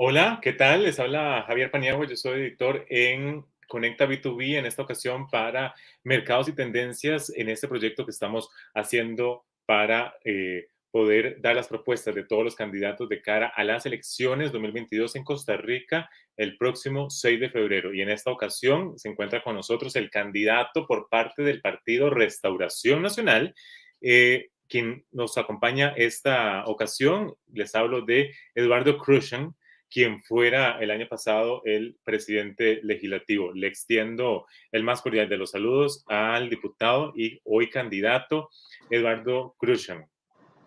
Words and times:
Hola, 0.00 0.38
¿qué 0.40 0.52
tal? 0.52 0.84
Les 0.84 1.00
habla 1.00 1.42
Javier 1.48 1.72
Paniagua, 1.72 2.06
yo 2.06 2.14
soy 2.14 2.42
editor 2.42 2.86
en 2.88 3.44
Conecta 3.66 4.06
B2B 4.06 4.56
en 4.56 4.64
esta 4.64 4.82
ocasión 4.82 5.26
para 5.28 5.74
mercados 6.04 6.48
y 6.48 6.52
tendencias 6.52 7.32
en 7.34 7.48
este 7.48 7.66
proyecto 7.66 8.04
que 8.04 8.12
estamos 8.12 8.48
haciendo 8.76 9.44
para 9.66 10.14
eh, 10.24 10.68
poder 10.92 11.40
dar 11.40 11.56
las 11.56 11.66
propuestas 11.66 12.14
de 12.14 12.22
todos 12.22 12.44
los 12.44 12.54
candidatos 12.54 13.08
de 13.08 13.20
cara 13.20 13.48
a 13.48 13.64
las 13.64 13.86
elecciones 13.86 14.52
2022 14.52 15.16
en 15.16 15.24
Costa 15.24 15.56
Rica 15.56 16.08
el 16.36 16.56
próximo 16.56 17.10
6 17.10 17.40
de 17.40 17.50
febrero. 17.50 17.92
Y 17.92 18.00
en 18.00 18.10
esta 18.10 18.30
ocasión 18.30 18.96
se 19.00 19.08
encuentra 19.08 19.42
con 19.42 19.56
nosotros 19.56 19.96
el 19.96 20.10
candidato 20.10 20.86
por 20.86 21.08
parte 21.08 21.42
del 21.42 21.60
partido 21.60 22.08
Restauración 22.08 23.02
Nacional. 23.02 23.52
Eh, 24.00 24.50
quien 24.68 25.04
nos 25.10 25.36
acompaña 25.38 25.92
esta 25.96 26.64
ocasión, 26.66 27.34
les 27.52 27.74
hablo 27.74 28.02
de 28.02 28.32
Eduardo 28.54 28.96
Cruzan, 28.96 29.56
quien 29.90 30.22
fuera 30.22 30.78
el 30.80 30.90
año 30.90 31.06
pasado 31.08 31.62
el 31.64 31.96
presidente 32.04 32.80
legislativo. 32.82 33.52
Le 33.52 33.66
extiendo 33.66 34.46
el 34.72 34.84
más 34.84 35.02
cordial 35.02 35.28
de 35.28 35.36
los 35.36 35.50
saludos 35.50 36.04
al 36.08 36.50
diputado 36.50 37.12
y 37.16 37.40
hoy 37.44 37.70
candidato 37.70 38.50
Eduardo 38.90 39.54
Cruzan. 39.58 40.06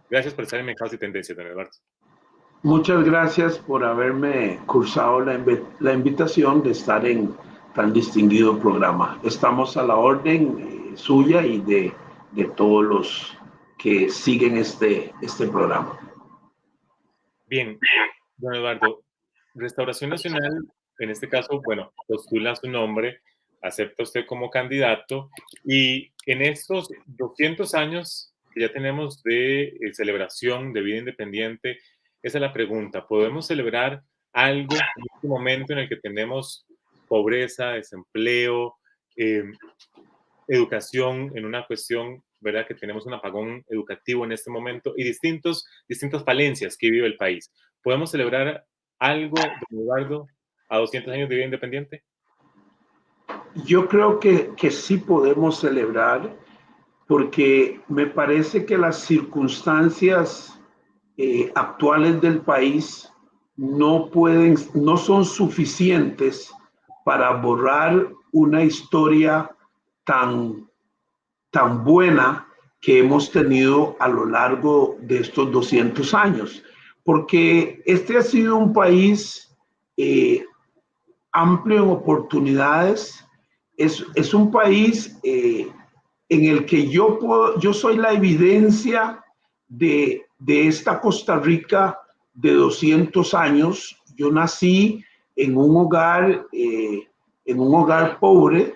Gracias 0.10 0.34
por 0.34 0.44
estar 0.44 0.60
en 0.60 0.66
Mercados 0.66 0.94
y 0.94 0.98
Tendencias, 0.98 1.38
don 1.38 1.48
Eduardo. 1.48 1.72
Muchas 2.64 3.04
gracias 3.04 3.58
por 3.58 3.84
haberme 3.84 4.60
cursado 4.68 5.22
la, 5.22 5.44
la, 5.80 5.94
invitación 5.94 6.62
de 6.62 6.72
estar 6.72 7.04
en 7.08 7.36
tan 7.74 7.92
distinguido 7.92 8.60
programa. 8.60 9.20
Estamos 9.24 9.78
a 9.78 9.84
la 9.84 9.96
orden 9.96 10.58
eh, 10.60 10.98
suya 10.98 11.44
y 11.44 11.60
de, 11.62 11.92
de 12.34 12.46
todos 12.56 12.84
los 12.84 13.38
que 13.80 14.10
siguen 14.10 14.58
este, 14.58 15.12
este 15.24 15.48
programa. 15.48 15.98
Bien, 17.48 17.80
don 18.38 18.54
Eduardo, 18.54 19.01
Restauración 19.54 20.10
Nacional, 20.10 20.66
en 21.00 21.10
este 21.10 21.28
caso, 21.28 21.62
bueno, 21.64 21.94
postula 22.08 22.56
su 22.56 22.70
nombre, 22.70 23.22
acepta 23.62 24.04
usted 24.04 24.26
como 24.26 24.50
candidato 24.50 25.30
y 25.66 26.12
en 26.26 26.42
estos 26.42 26.90
200 27.06 27.74
años 27.76 28.34
que 28.54 28.62
ya 28.62 28.72
tenemos 28.72 29.22
de 29.24 29.64
eh, 29.64 29.94
celebración 29.94 30.74
de 30.74 30.82
vida 30.82 30.98
independiente, 30.98 31.80
esa 32.22 32.38
es 32.38 32.42
la 32.42 32.54
pregunta, 32.54 33.08
¿podemos 33.08 33.48
celebrar 33.48 34.04
algo 34.34 34.76
en 34.76 35.06
este 35.16 35.28
momento 35.28 35.74
en 35.74 35.80
el 35.80 35.90
que 35.90 35.98
tenemos 35.98 36.66
pobreza, 37.08 37.72
desempleo, 37.72 38.78
em, 39.16 39.54
educación 40.48 41.32
en 41.36 41.46
una 41.46 41.66
cuestión, 41.66 42.24
¿verdad? 42.40 42.66
Que 42.68 42.76
tenemos 42.76 43.06
un 43.06 43.14
apagón 43.14 43.64
educativo 43.70 44.26
en 44.26 44.32
este 44.32 44.50
momento 44.50 44.94
y 44.96 45.04
distintos, 45.04 45.66
distintas 45.88 46.24
falencias 46.24 46.78
que 46.78 46.90
vive 46.90 47.08
el 47.08 47.18
país. 47.18 47.52
¿Podemos 47.82 48.12
celebrar 48.12 48.66
algo, 49.02 49.36
don 49.36 49.82
Eduardo, 49.82 50.28
a 50.70 50.78
200 50.78 51.14
años 51.14 51.28
de 51.28 51.36
vida 51.36 51.46
independiente? 51.46 52.04
Yo 53.66 53.88
creo 53.88 54.20
que, 54.20 54.52
que 54.56 54.72
sí 54.72 54.98
podemos 54.98 55.60
celebrar 55.60 56.38
porque 57.08 57.82
me 57.90 58.06
parece 58.06 58.66
que 58.66 58.78
las 58.78 59.00
circunstancias 59.00 60.58
eh, 61.18 61.52
actuales 61.56 62.22
del 62.22 62.42
país 62.42 63.12
no 63.58 64.10
pueden, 64.10 64.56
no 64.76 64.96
son 64.96 65.26
suficientes 65.26 66.54
para 67.04 67.32
borrar 67.32 68.08
una 68.32 68.64
historia 68.64 69.50
tan, 70.06 70.70
tan 71.50 71.84
buena 71.84 72.48
que 72.80 73.00
hemos 73.00 73.32
tenido 73.32 73.98
a 74.00 74.08
lo 74.08 74.26
largo 74.26 74.98
de 75.02 75.20
estos 75.20 75.52
200 75.52 76.14
años 76.14 76.64
porque 77.04 77.82
este 77.86 78.18
ha 78.18 78.22
sido 78.22 78.58
un 78.58 78.74
país 78.74 79.56
eh, 79.98 80.46
amplio 81.32 81.84
en 81.84 81.90
oportunidades, 81.90 83.26
es, 83.78 84.06
es 84.16 84.34
un 84.34 84.52
país 84.52 85.18
eh, 85.24 85.72
en 86.30 86.46
el 86.46 86.66
que 86.66 86.88
yo, 86.88 87.18
puedo, 87.20 87.60
yo 87.60 87.74
soy 87.74 87.98
la 87.98 88.14
evidencia 88.14 89.24
de, 89.68 90.26
de 90.40 90.68
esta 90.68 91.00
Costa 91.00 91.40
Rica 91.40 92.00
de 92.34 92.54
200 92.54 93.34
años. 93.34 93.98
Yo 94.16 94.32
nací 94.32 95.04
en 95.36 95.58
un 95.58 95.76
hogar, 95.76 96.46
eh, 96.52 97.08
en 97.46 97.60
un 97.60 97.74
hogar 97.74 98.20
pobre, 98.20 98.76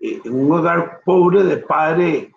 en 0.00 0.34
un 0.34 0.52
hogar 0.52 1.00
pobre 1.04 1.42
de 1.44 1.56
padre 1.58 2.30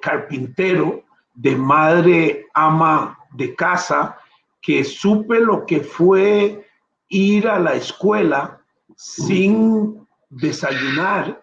carpintero, 0.00 1.02
de 1.34 1.56
madre 1.56 2.46
ama 2.54 3.18
de 3.32 3.54
casa, 3.54 4.18
que 4.62 4.84
supe 4.84 5.40
lo 5.40 5.66
que 5.66 5.80
fue 5.80 6.66
ir 7.08 7.48
a 7.48 7.58
la 7.58 7.74
escuela 7.74 8.62
sin 8.96 10.06
desayunar 10.30 11.42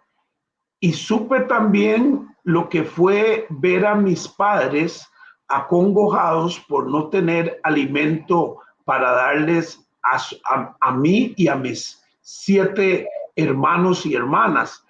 y 0.79 0.93
supe 0.93 1.41
también 1.41 2.27
lo 2.43 2.69
que 2.69 2.83
fue 2.83 3.45
ver 3.49 3.85
a 3.85 3.95
mis 3.95 4.27
padres 4.27 5.05
acongojados 5.49 6.59
por 6.61 6.89
no 6.89 7.09
tener 7.09 7.59
alimento 7.63 8.57
para 8.85 9.11
darles 9.11 9.85
a, 10.03 10.75
a, 10.79 10.91
mí 10.93 11.33
y 11.35 11.47
a 11.47 11.55
mis 11.55 12.01
siete 12.21 13.07
hermanos 13.35 14.05
y 14.05 14.15
hermanas. 14.15 14.83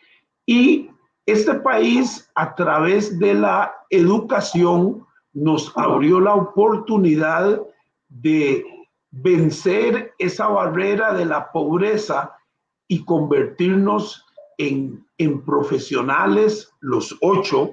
Y 0.45 0.89
este 1.25 1.55
país, 1.55 2.29
a 2.35 2.55
través 2.55 3.17
de 3.19 3.33
la 3.33 3.73
educación, 3.89 5.05
nos 5.33 5.75
abrió 5.75 6.19
la 6.19 6.35
oportunidad 6.35 7.59
de 8.09 8.65
vencer 9.11 10.13
esa 10.17 10.47
barrera 10.47 11.13
de 11.13 11.25
la 11.25 11.51
pobreza 11.51 12.35
y 12.87 13.05
convertirnos 13.05 14.25
en, 14.57 15.05
profesionales, 15.45 16.71
los 16.81 17.15
ocho, 17.21 17.71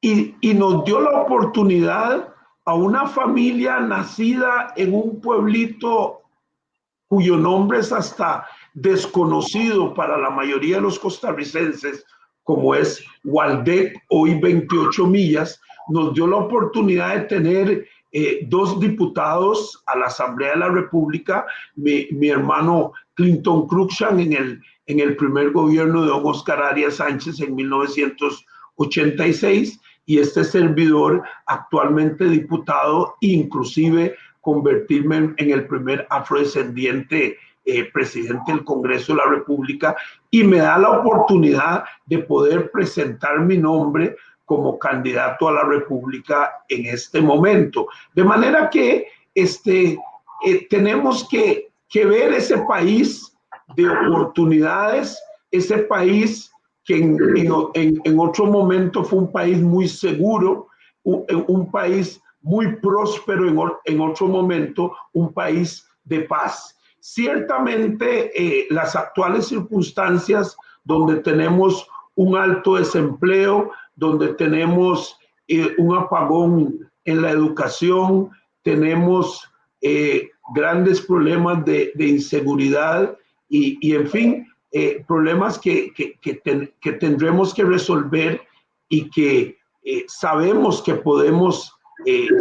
y, 0.00 0.36
y 0.40 0.54
nos 0.54 0.84
dio 0.84 1.00
la 1.00 1.22
oportunidad 1.22 2.32
a 2.66 2.74
una 2.74 3.06
familia 3.06 3.80
nacida 3.80 4.72
en 4.76 4.94
un 4.94 5.20
pueblito 5.20 6.22
cuyo 7.08 7.36
nombre 7.36 7.78
es 7.78 7.92
hasta 7.92 8.46
desconocido 8.74 9.94
para 9.94 10.18
la 10.18 10.30
mayoría 10.30 10.76
de 10.76 10.82
los 10.82 10.98
costarricenses, 10.98 12.04
como 12.42 12.74
es 12.74 13.04
Waldec, 13.24 13.96
hoy 14.10 14.38
28 14.40 15.06
millas, 15.06 15.60
nos 15.88 16.14
dio 16.14 16.26
la 16.26 16.36
oportunidad 16.36 17.14
de 17.14 17.20
tener 17.22 17.88
eh, 18.16 18.46
dos 18.46 18.78
diputados 18.78 19.82
a 19.86 19.98
la 19.98 20.06
Asamblea 20.06 20.52
de 20.52 20.58
la 20.58 20.68
República, 20.68 21.44
mi, 21.74 22.06
hermano 22.28 22.92
Clinton 23.14 23.66
Cruikshank 23.66 24.20
en 24.20 24.34
el, 24.34 24.62
en 24.86 25.00
el 25.00 25.16
primer 25.16 25.50
gobierno 25.50 26.02
de 26.02 26.10
don 26.10 26.22
Oscar 26.24 26.62
Arias 26.62 26.94
Sánchez 26.94 27.40
en 27.40 27.56
1986 27.56 29.80
y 30.06 30.20
este 30.20 30.44
servidor 30.44 31.24
actualmente 31.46 32.26
diputado, 32.26 33.16
inclusive 33.18 34.14
convertirme 34.42 35.34
en, 35.36 35.50
el 35.50 35.66
primer 35.66 36.06
afrodescendiente 36.08 37.36
eh, 37.64 37.90
presidente 37.92 38.52
del 38.52 38.62
Congreso 38.62 39.12
de 39.12 39.18
la 39.24 39.28
República 39.28 39.96
y 40.30 40.44
me 40.44 40.58
da 40.58 40.78
la 40.78 41.00
oportunidad 41.00 41.82
de 42.06 42.20
poder 42.20 42.70
presentar 42.70 43.40
mi 43.40 43.58
nombre 43.58 44.14
como 44.44 44.78
candidato 44.78 45.48
a 45.48 45.52
la 45.52 45.64
República 45.64 46.64
en 46.68 46.86
este 46.86 47.20
momento. 47.20 47.88
De 48.14 48.24
manera 48.24 48.68
que 48.68 49.06
este, 49.34 49.98
eh, 50.44 50.66
tenemos 50.68 51.28
que, 51.28 51.70
que, 51.88 52.04
ver 52.04 52.32
ese 52.32 52.58
país 52.68 53.34
de 53.76 53.88
oportunidades, 53.88 55.18
ese 55.50 55.78
país 55.78 56.50
que 56.84 56.98
en, 56.98 57.18
en, 57.74 58.00
en, 58.04 58.18
otro 58.18 58.46
momento 58.46 59.02
fue 59.02 59.20
un 59.20 59.32
país 59.32 59.60
muy 59.60 59.88
seguro, 59.88 60.68
un, 61.02 61.24
un 61.48 61.70
país 61.70 62.20
muy 62.42 62.76
próspero 62.76 63.48
en, 63.48 63.58
en, 63.86 64.00
otro 64.00 64.28
momento, 64.28 64.94
un 65.14 65.32
país 65.32 65.86
de 66.04 66.20
paz. 66.20 66.76
Ciertamente 67.00 68.30
eh, 68.34 68.66
las 68.70 68.94
actuales 68.94 69.48
circunstancias 69.48 70.56
donde 70.84 71.16
tenemos 71.16 71.88
un 72.14 72.36
alto 72.36 72.76
desempleo, 72.76 73.70
donde 73.96 74.34
tenemos 74.34 75.18
eh, 75.48 75.74
un 75.78 75.96
apagón 75.96 76.90
en 77.04 77.22
la 77.22 77.30
educación, 77.30 78.30
tenemos 78.62 79.50
eh, 79.80 80.30
grandes 80.54 81.00
problemas 81.00 81.64
de, 81.64 81.92
inseguridad 81.98 83.16
y, 83.48 83.94
en 83.94 84.08
fin, 84.08 84.48
eh, 84.72 85.04
problemas 85.06 85.58
que, 85.58 85.92
que, 85.94 86.92
tendremos 86.94 87.54
que 87.54 87.64
resolver 87.64 88.42
y 88.88 89.08
que 89.10 89.58
sabemos 90.08 90.82
que 90.82 90.94
podemos 90.94 91.72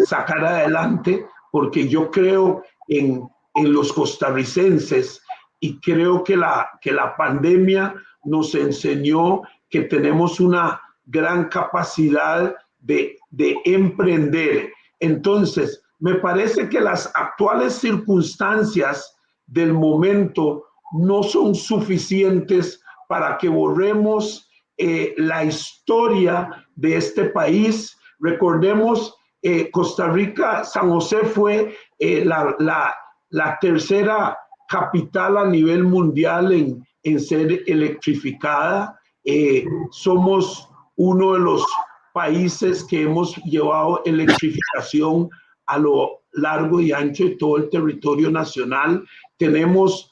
sacar 0.06 0.44
adelante 0.44 1.26
porque 1.52 1.88
yo 1.88 2.10
creo 2.10 2.64
en, 2.88 3.30
en, 3.54 3.74
los 3.74 3.94
costarricenses 3.94 5.22
y 5.60 5.80
creo 5.80 6.24
que 6.24 6.36
la, 6.36 6.70
que 6.82 6.92
la 6.92 7.16
pandemia 7.16 7.94
nos 8.24 8.56
enseñó 8.56 9.44
que 9.70 9.82
tenemos 9.82 10.40
una 10.40 10.83
gran 11.06 11.50
capacidad 11.50 12.56
de, 12.80 13.18
emprender. 13.66 14.72
Entonces, 15.00 15.82
me 16.00 16.16
parece 16.16 16.70
que 16.70 16.80
las 16.80 17.12
actuales 17.16 17.74
circunstancias 17.74 19.16
del 19.48 19.74
momento 19.74 20.66
no 20.94 21.24
son 21.24 21.56
suficientes 21.56 22.82
para 23.08 23.38
que 23.38 23.50
borremos 23.50 24.50
eh, 24.78 25.14
la 25.18 25.44
historia 25.46 26.66
de 26.76 26.98
este 26.98 27.26
país. 27.26 27.98
Recordemos, 28.20 29.16
eh, 29.42 29.70
Costa 29.72 30.10
Rica, 30.10 30.64
San 30.64 30.90
José 30.90 31.18
fue 31.24 31.76
eh, 32.00 32.24
la, 32.26 32.56
la, 33.30 33.58
tercera 33.60 34.38
capital 34.68 35.38
a 35.38 35.46
nivel 35.46 35.84
mundial 35.84 36.52
en, 36.52 36.86
en 37.04 37.20
ser 37.20 37.64
electrificada. 37.68 39.00
somos 39.92 40.70
uno 40.96 41.34
de 41.34 41.40
los 41.40 41.66
países 42.14 42.84
que 42.84 43.04
hemos 43.04 43.36
llevado 43.44 44.02
electrificación 44.06 45.30
a 45.66 45.78
lo 45.78 46.22
largo 46.34 46.80
y 46.82 46.92
ancho 46.92 47.26
de 47.26 47.36
todo 47.38 47.58
el 47.58 47.70
territorio 47.70 48.30
nacional. 48.30 49.04
Tenemos, 49.38 50.12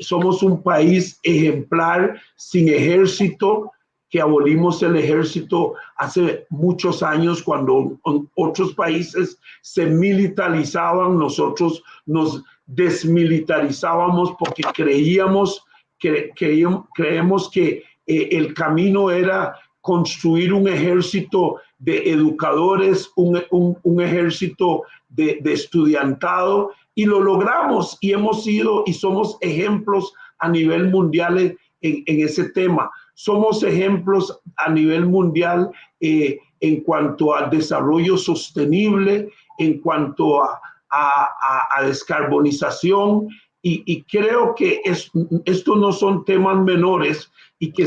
somos 0.00 0.42
un 0.42 0.62
país 0.62 1.18
ejemplar 1.22 2.20
sin 2.36 2.68
ejército, 2.68 3.70
que 4.10 4.20
abolimos 4.22 4.82
el 4.82 4.96
ejército 4.96 5.74
hace 5.96 6.46
muchos 6.48 7.02
años 7.02 7.42
cuando 7.42 7.98
otros 8.34 8.74
países 8.74 9.38
se 9.60 9.84
militarizaban, 9.84 11.18
nosotros 11.18 11.82
nos 12.06 12.42
desmilitarizábamos 12.64 14.32
porque 14.38 14.62
creíamos 14.74 15.62
que 15.98 16.30
creemos 16.34 17.50
que 17.50 17.82
eh, 18.06 18.28
el 18.32 18.54
camino 18.54 19.10
era 19.10 19.54
construir 19.88 20.52
un 20.52 20.68
ejército 20.68 21.56
de 21.78 22.10
educadores, 22.10 23.10
un, 23.16 23.42
un, 23.50 24.00
ejército 24.02 24.82
de, 25.08 25.38
de, 25.40 25.54
estudiantado, 25.54 26.72
y 26.94 27.06
lo 27.06 27.22
logramos 27.22 27.96
y 28.02 28.12
hemos 28.12 28.44
sido 28.44 28.82
y 28.84 28.92
somos 28.92 29.38
ejemplos 29.40 30.12
a 30.40 30.50
nivel 30.50 30.90
mundial 30.90 31.38
en, 31.80 32.02
en 32.04 32.20
ese 32.20 32.50
tema. 32.50 32.90
Somos 33.14 33.62
ejemplos 33.62 34.38
a 34.58 34.68
nivel 34.70 35.06
mundial 35.06 35.70
eh, 36.00 36.38
en 36.60 36.82
cuanto 36.82 37.34
al 37.34 37.48
desarrollo 37.48 38.18
sostenible, 38.18 39.30
en 39.56 39.80
cuanto 39.80 40.44
a, 40.44 40.60
a, 40.90 41.78
a 41.78 41.82
descarbonización, 41.86 43.28
y, 43.62 43.82
y, 43.86 44.02
creo 44.04 44.54
que 44.54 44.82
es, 44.84 45.10
estos 45.46 45.78
no 45.78 45.92
son 45.92 46.24
temas 46.24 46.58
menores 46.62 47.30
y 47.58 47.72
que, 47.72 47.86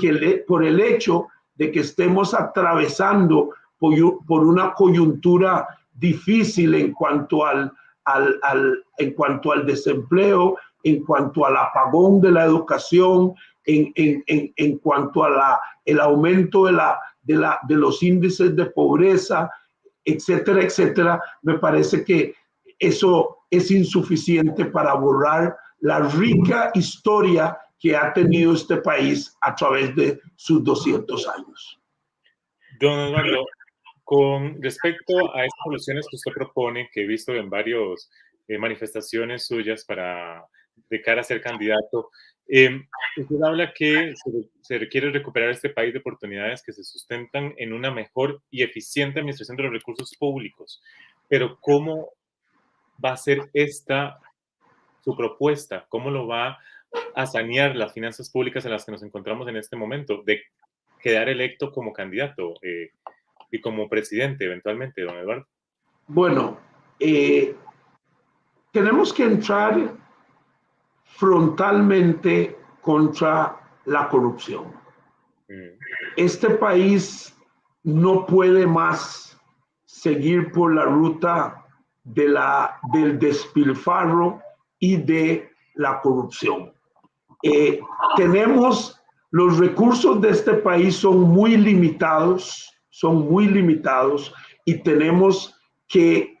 que 0.00 0.44
por 0.48 0.64
el 0.64 0.80
hecho 0.80 1.28
de 1.54 1.70
que 1.70 1.80
estemos 1.80 2.34
atravesando 2.34 3.50
por, 3.78 4.44
una 4.44 4.74
coyuntura 4.74 5.66
difícil 5.92 6.74
en 6.74 6.92
cuanto 6.92 7.44
al, 7.44 7.72
al, 8.04 8.84
en 8.98 9.12
cuanto 9.14 9.52
al 9.52 9.66
desempleo, 9.66 10.56
en 10.84 11.04
cuanto 11.04 11.44
al 11.46 11.56
apagón 11.56 12.20
de 12.20 12.30
la 12.30 12.44
educación, 12.44 13.34
en, 13.64 13.92
en, 13.94 14.52
en, 14.56 14.78
cuanto 14.78 15.24
a 15.24 15.60
el 15.84 16.00
aumento 16.00 16.66
de, 16.66 16.72
la, 16.72 16.98
de, 17.22 17.36
la, 17.36 17.60
de 17.68 17.76
los 17.76 18.02
índices 18.02 18.54
de 18.56 18.66
pobreza, 18.66 19.50
etcétera, 20.04 20.62
etcétera, 20.62 21.22
me 21.42 21.58
parece 21.58 22.04
que 22.04 22.34
eso 22.78 23.38
es 23.50 23.70
insuficiente 23.70 24.64
para 24.66 24.94
borrar 24.94 25.56
la 25.80 26.00
rica 26.00 26.70
historia 26.74 27.58
que 27.82 27.96
ha 27.96 28.12
tenido 28.12 28.54
este 28.54 28.76
país 28.76 29.36
a 29.40 29.56
través 29.56 29.94
de 29.96 30.20
sus 30.36 30.62
200 30.62 31.28
años. 31.28 31.80
Don 32.78 33.08
Eduardo, 33.08 33.44
con 34.04 34.62
respecto 34.62 35.34
a 35.34 35.44
estas 35.44 35.64
soluciones 35.64 36.06
que 36.08 36.16
usted 36.16 36.32
propone, 36.32 36.88
que 36.92 37.02
he 37.02 37.06
visto 37.08 37.34
en 37.34 37.50
varias 37.50 38.08
eh, 38.46 38.56
manifestaciones 38.56 39.46
suyas 39.46 39.84
para 39.84 40.46
de 40.88 41.02
cara 41.02 41.22
a 41.22 41.24
ser 41.24 41.40
candidato, 41.40 42.10
eh, 42.46 42.82
usted 43.16 43.42
habla 43.42 43.72
que 43.74 44.14
se, 44.14 44.30
se, 44.60 44.78
requiere 44.78 45.10
recuperar 45.10 45.50
este 45.50 45.70
país 45.70 45.92
de 45.92 45.98
oportunidades 45.98 46.62
que 46.62 46.72
se 46.72 46.84
sustentan 46.84 47.52
en 47.56 47.72
una 47.72 47.90
mejor 47.90 48.42
y 48.48 48.62
eficiente 48.62 49.18
administración 49.18 49.56
de 49.56 49.64
los 49.64 49.72
recursos 49.72 50.14
públicos. 50.16 50.80
Pero 51.28 51.58
¿cómo 51.60 52.10
va 53.04 53.12
a 53.12 53.16
ser 53.16 53.50
esta 53.52 54.20
su 55.02 55.16
propuesta? 55.16 55.84
¿Cómo 55.88 56.10
lo 56.10 56.28
va 56.28 56.58
a 57.14 57.26
sanear 57.26 57.76
las 57.76 57.92
finanzas 57.92 58.30
públicas 58.30 58.64
en 58.64 58.72
las 58.72 58.84
que 58.84 58.92
nos 58.92 59.02
encontramos 59.02 59.48
en 59.48 59.56
este 59.56 59.76
momento, 59.76 60.22
de 60.24 60.42
quedar 61.00 61.28
electo 61.28 61.72
como 61.72 61.92
candidato 61.92 62.54
eh, 62.62 62.90
y 63.50 63.60
como 63.60 63.88
presidente 63.88 64.44
eventualmente, 64.44 65.02
don 65.02 65.16
Eduardo? 65.16 65.46
Bueno, 66.06 66.58
eh, 66.98 67.54
tenemos 68.72 69.12
que 69.12 69.24
entrar 69.24 69.94
frontalmente 71.04 72.56
contra 72.80 73.60
la 73.84 74.08
corrupción. 74.08 74.72
Mm. 75.48 75.78
Este 76.16 76.50
país 76.50 77.36
no 77.82 78.26
puede 78.26 78.66
más 78.66 79.38
seguir 79.84 80.50
por 80.52 80.74
la 80.74 80.84
ruta 80.84 81.66
de 82.04 82.28
la, 82.28 82.78
del 82.92 83.18
despilfarro 83.18 84.40
y 84.78 84.96
de 84.96 85.50
la 85.74 86.00
corrupción. 86.00 86.72
Eh, 87.42 87.80
tenemos 88.16 89.02
los 89.32 89.58
recursos 89.58 90.20
de 90.20 90.28
este 90.28 90.52
país 90.52 90.94
son 90.94 91.22
muy 91.22 91.56
limitados, 91.56 92.70
son 92.90 93.30
muy 93.30 93.46
limitados 93.46 94.32
y 94.66 94.82
tenemos 94.82 95.58
que, 95.88 96.38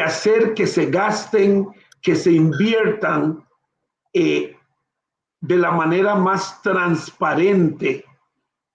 hacer 0.00 0.54
que 0.54 0.68
se 0.68 0.86
gasten, 0.86 1.66
que 2.00 2.14
se 2.14 2.30
inviertan 2.30 3.44
eh, 4.12 4.56
de 5.40 5.56
la 5.56 5.72
manera 5.72 6.14
más 6.14 6.62
transparente 6.62 8.04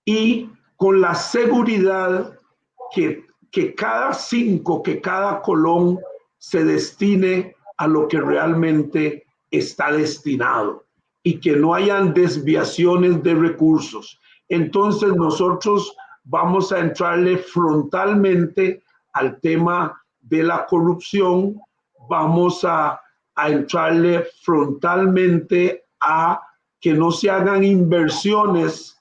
y 0.03 0.49
con 0.75 0.99
la 0.99 1.15
seguridad 1.15 2.37
que, 2.93 3.25
que 3.51 3.73
cada 3.73 4.13
cinco, 4.13 4.83
que 4.83 4.99
cada 4.99 5.41
colón 5.41 5.97
se 6.39 6.65
destine 6.65 7.55
a 7.77 7.87
lo 7.87 8.09
que 8.09 8.19
realmente 8.19 9.25
está 9.49 9.93
destinado 9.93 10.83
y 11.23 11.39
que 11.39 11.55
no 11.55 11.73
hayan 11.73 12.13
desviaciones 12.13 13.23
de 13.23 13.33
recursos. 13.33 14.19
Entonces 14.49 15.13
nosotros 15.13 15.95
vamos 16.25 16.71
a 16.71 16.79
entrarle 16.79 17.37
frontalmente 17.37 18.83
al 19.13 19.39
tema 19.39 20.01
de 20.21 20.43
la 20.43 20.65
corrupción, 20.65 21.59
vamos 22.09 22.63
a, 22.65 22.99
a 23.35 23.49
entrarle 23.49 24.25
frontalmente 24.41 25.85
a 26.01 26.41
que 26.79 26.93
no 26.93 27.11
se 27.11 27.29
hagan 27.29 27.63
inversiones 27.63 28.99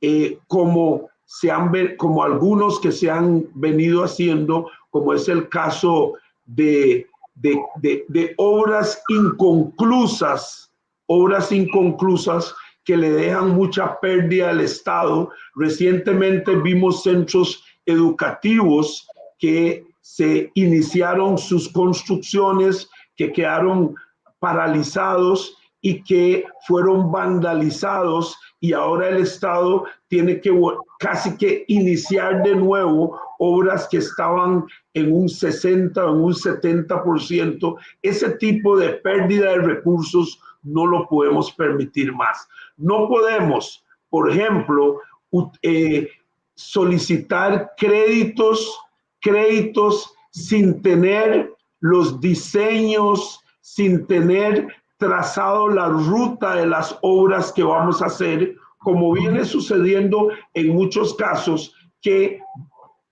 eh, 0.00 0.38
como, 0.46 1.08
se 1.26 1.50
han, 1.50 1.70
como 1.96 2.22
algunos 2.22 2.80
que 2.80 2.92
se 2.92 3.10
han 3.10 3.46
venido 3.54 4.04
haciendo, 4.04 4.70
como 4.90 5.12
es 5.12 5.28
el 5.28 5.48
caso 5.48 6.14
de, 6.46 7.06
de, 7.34 7.60
de, 7.76 8.04
de 8.08 8.34
obras 8.38 9.02
inconclusas 9.08 10.67
obras 11.08 11.50
inconclusas 11.50 12.54
que 12.84 12.96
le 12.96 13.10
dejan 13.10 13.50
mucha 13.50 13.98
pérdida 14.00 14.50
al 14.50 14.60
Estado. 14.60 15.30
Recientemente 15.56 16.54
vimos 16.56 17.02
centros 17.02 17.62
educativos 17.84 19.06
que 19.38 19.84
se 20.00 20.50
iniciaron 20.54 21.36
sus 21.36 21.68
construcciones, 21.68 22.88
que 23.16 23.32
quedaron 23.32 23.94
paralizados 24.38 25.56
y 25.80 26.02
que 26.02 26.44
fueron 26.66 27.12
vandalizados 27.12 28.36
y 28.60 28.72
ahora 28.72 29.08
el 29.08 29.18
Estado 29.18 29.84
tiene 30.08 30.40
que 30.40 30.50
casi 30.98 31.36
que 31.36 31.64
iniciar 31.68 32.42
de 32.42 32.56
nuevo 32.56 33.20
obras 33.38 33.86
que 33.88 33.98
estaban 33.98 34.64
en 34.94 35.12
un 35.12 35.28
60 35.28 36.04
o 36.04 36.14
en 36.14 36.24
un 36.24 36.32
70%. 36.32 37.76
Ese 38.02 38.30
tipo 38.30 38.76
de 38.76 38.94
pérdida 38.94 39.50
de 39.50 39.58
recursos 39.58 40.40
no 40.68 40.86
lo 40.86 41.08
podemos 41.08 41.52
permitir 41.52 42.12
más. 42.12 42.48
No 42.76 43.08
podemos, 43.08 43.84
por 44.10 44.30
ejemplo, 44.30 45.00
eh, 45.62 46.08
solicitar 46.54 47.72
créditos, 47.76 48.80
créditos 49.20 50.14
sin 50.30 50.82
tener 50.82 51.52
los 51.80 52.20
diseños, 52.20 53.40
sin 53.60 54.06
tener 54.06 54.68
trazado 54.96 55.68
la 55.68 55.88
ruta 55.88 56.56
de 56.56 56.66
las 56.66 56.98
obras 57.02 57.52
que 57.52 57.62
vamos 57.62 58.02
a 58.02 58.06
hacer, 58.06 58.56
como 58.78 59.12
viene 59.12 59.44
sucediendo 59.44 60.28
en 60.54 60.74
muchos 60.74 61.14
casos 61.14 61.74
que 62.00 62.40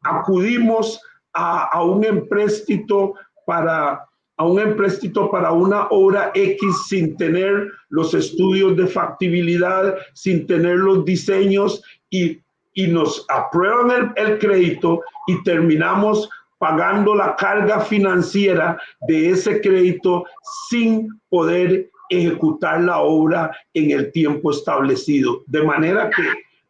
acudimos 0.02 1.00
a, 1.32 1.64
a 1.64 1.82
un 1.82 2.04
empréstito 2.04 3.14
para 3.44 4.05
a 4.38 4.45
un 4.45 4.61
empréstito 4.61 5.31
para 5.31 5.52
una 5.52 5.87
obra 5.88 6.31
X 6.35 6.87
sin 6.88 7.16
tener 7.16 7.69
los 7.88 8.14
estudios 8.14 8.76
de 8.76 8.87
factibilidad, 8.87 9.97
sin 10.14 10.47
tener 10.47 10.76
los 10.76 11.05
diseños 11.05 11.83
y, 12.11 12.40
y 12.75 12.87
nos 12.88 13.25
aprueban 13.28 14.12
el, 14.16 14.26
el, 14.26 14.38
crédito 14.38 15.00
y 15.26 15.43
terminamos 15.43 16.28
pagando 16.59 17.14
la 17.14 17.37
carga 17.37 17.81
financiera 17.81 18.78
de 19.09 19.31
ese 19.31 19.61
crédito 19.61 20.25
sin 20.69 21.09
poder 21.28 21.90
ejecutar 22.09 22.83
la 22.83 23.00
obra 23.00 23.50
en 23.75 23.90
el 23.90 24.12
tiempo 24.12 24.50
establecido. 24.50 25.43
De 25.47 25.62
manera 25.62 26.11
que 26.11 26.23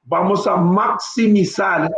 vamos 0.05 0.47
a 0.47 0.57
maximizar 0.57 1.91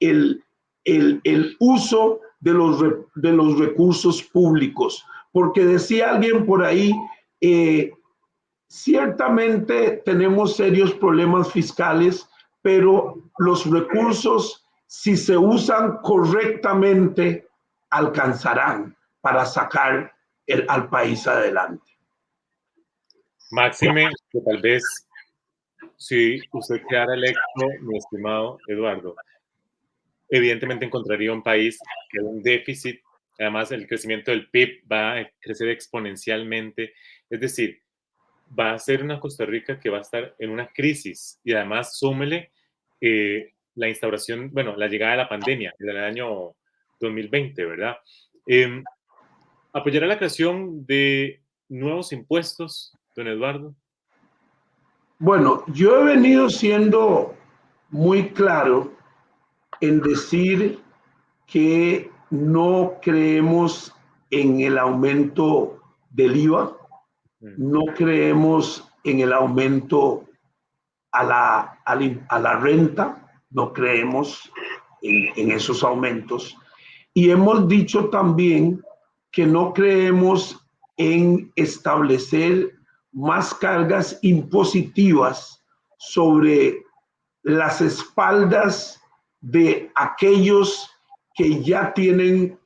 el, 0.00 0.42
el, 0.84 1.56
uso 1.58 2.20
de 2.40 2.52
los, 2.52 2.80
de 3.14 3.32
los 3.32 3.58
recursos 3.58 4.22
públicos. 4.22 5.04
Porque 5.32 5.64
decía 5.64 6.10
alguien 6.10 6.46
por 6.46 6.64
ahí, 6.64 6.92
eh, 7.40 7.92
ciertamente 8.68 10.02
tenemos 10.04 10.56
serios 10.56 10.92
problemas 10.94 11.52
fiscales, 11.52 12.28
pero 12.62 13.30
los 13.38 13.70
recursos, 13.70 14.64
si 14.86 15.16
se 15.16 15.36
usan 15.36 15.98
correctamente, 15.98 17.48
alcanzarán 17.90 18.96
para 19.20 19.44
sacar 19.44 20.12
el, 20.46 20.64
al 20.68 20.88
país 20.88 21.26
adelante. 21.26 21.84
Máxime, 23.50 24.10
que 24.30 24.40
tal 24.40 24.60
vez 24.60 24.82
si 25.96 26.40
usted 26.52 26.82
quedara 26.88 27.14
electo, 27.14 27.40
mi 27.80 27.98
estimado 27.98 28.58
Eduardo, 28.68 29.14
evidentemente 30.28 30.84
encontraría 30.84 31.32
un 31.32 31.42
país 31.42 31.78
que 32.10 32.20
un 32.20 32.42
déficit, 32.42 33.00
además 33.38 33.70
el 33.72 33.86
crecimiento 33.86 34.30
del 34.30 34.48
PIB 34.50 34.84
va 34.90 35.18
a 35.18 35.30
crecer 35.40 35.68
exponencialmente, 35.68 36.92
es 37.30 37.40
decir, 37.40 37.82
va 38.58 38.72
a 38.72 38.78
ser 38.78 39.02
una 39.02 39.20
Costa 39.20 39.44
Rica 39.44 39.78
que 39.78 39.90
va 39.90 39.98
a 39.98 40.02
estar 40.02 40.34
en 40.38 40.50
una 40.50 40.68
crisis 40.68 41.40
y 41.44 41.52
además 41.52 41.98
súmele 41.98 42.52
eh, 43.00 43.52
la 43.74 43.88
instauración, 43.88 44.50
bueno, 44.52 44.76
la 44.76 44.88
llegada 44.88 45.12
de 45.12 45.18
la 45.18 45.28
pandemia 45.28 45.74
del 45.78 45.98
año 45.98 46.54
2020, 47.00 47.64
¿verdad? 47.64 47.96
Eh, 48.46 48.82
¿Apoyará 49.72 50.06
la 50.06 50.18
creación 50.18 50.84
de 50.86 51.42
nuevos 51.68 52.12
impuestos, 52.12 52.92
don 53.14 53.28
Eduardo? 53.28 53.74
Bueno, 55.18 55.64
yo 55.68 56.00
he 56.00 56.14
venido 56.14 56.48
siendo 56.48 57.36
muy 57.90 58.30
claro 58.30 58.97
en 59.80 60.00
decir 60.00 60.80
que 61.46 62.10
no 62.30 62.94
creemos 63.00 63.94
en 64.30 64.60
el 64.60 64.78
aumento 64.78 65.80
del 66.10 66.36
IVA, 66.36 66.76
mm. 67.40 67.54
no 67.56 67.80
creemos 67.94 68.88
en 69.04 69.20
el 69.20 69.32
aumento 69.32 70.24
a 71.12 71.24
la, 71.24 71.78
a 71.84 72.38
la, 72.38 72.56
renta, 72.56 73.42
no 73.50 73.72
creemos 73.72 74.52
en, 75.02 75.30
en 75.36 75.50
esos 75.52 75.82
aumentos. 75.82 76.56
Y 77.14 77.30
hemos 77.30 77.66
dicho 77.66 78.10
también 78.10 78.82
que 79.32 79.46
no 79.46 79.72
creemos 79.72 80.60
en 80.96 81.50
establecer 81.56 82.74
más 83.12 83.54
cargas 83.54 84.18
impositivas 84.22 85.64
sobre 85.98 86.82
las 87.42 87.80
espaldas 87.80 89.00
de 89.40 89.90
aquellos 89.94 90.90
que 91.34 91.62
ya 91.62 91.92
tienen 91.94 92.58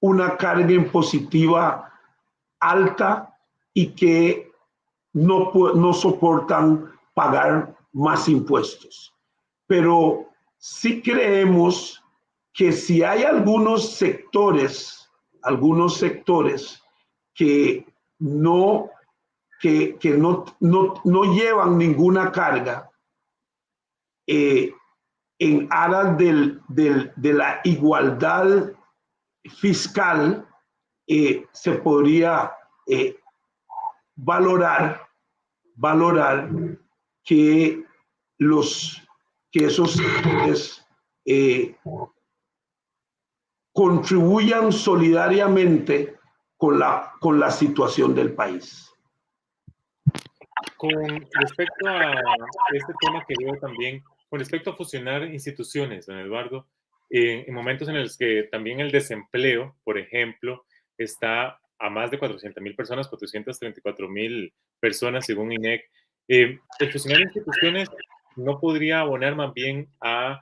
una 0.00 0.36
carga 0.36 0.72
impositiva 0.72 1.92
alta 2.60 3.38
y 3.72 3.92
que 3.92 4.52
no, 5.12 5.52
no 5.74 5.92
soportan 5.92 6.92
pagar 7.14 7.76
más 7.92 8.28
impuestos. 8.28 9.14
Pero 9.66 10.26
sí 10.58 11.00
creemos 11.00 12.02
que 12.52 12.72
si 12.72 13.02
hay 13.02 13.22
algunos 13.24 13.94
sectores, 13.94 15.10
algunos 15.42 15.96
sectores 15.96 16.82
que 17.34 17.86
no, 18.18 18.90
que, 19.60 19.98
no, 20.18 20.44
no, 20.60 21.34
llevan 21.34 21.78
ninguna 21.78 22.30
carga, 22.30 22.90
eh, 24.26 24.72
en 25.44 25.68
aras 25.70 26.16
del, 26.16 26.62
de 26.68 27.32
la 27.34 27.60
igualdad 27.64 28.72
fiscal, 29.60 30.48
eh, 31.06 31.46
se 31.52 31.72
podría 31.72 32.50
eh, 32.86 33.18
valorar, 34.14 35.06
valorar 35.74 36.48
que, 37.22 37.84
los, 38.38 39.06
que 39.52 39.66
esos 39.66 40.00
eh, 41.26 41.76
contribuyan 43.74 44.72
solidariamente 44.72 46.16
con 46.56 46.78
la, 46.78 47.12
con 47.20 47.38
la 47.38 47.50
situación 47.50 48.14
del 48.14 48.32
país. 48.32 48.90
Con 50.78 50.90
respecto 51.38 51.88
a 51.88 52.14
este 52.72 52.94
tema 53.00 53.22
que 53.26 53.34
veo 53.44 53.58
también 53.60 54.02
con 54.28 54.38
respecto 54.38 54.70
a 54.70 54.76
fusionar 54.76 55.32
instituciones, 55.32 56.06
don 56.06 56.18
Eduardo, 56.18 56.68
en 57.10 57.52
momentos 57.54 57.88
en 57.88 58.00
los 58.00 58.16
que 58.16 58.48
también 58.50 58.80
el 58.80 58.90
desempleo, 58.90 59.76
por 59.84 59.98
ejemplo, 59.98 60.64
está 60.98 61.60
a 61.78 61.90
más 61.90 62.10
de 62.10 62.18
400 62.18 62.62
mil 62.62 62.74
personas, 62.74 63.08
434 63.08 64.08
mil 64.08 64.52
personas 64.80 65.26
según 65.26 65.52
INEC, 65.52 65.84
eh, 66.28 66.58
el 66.78 66.92
fusionar 66.92 67.20
instituciones 67.20 67.88
no 68.36 68.58
podría 68.58 69.00
abonar 69.00 69.36
más 69.36 69.52
bien 69.52 69.88
a 70.00 70.40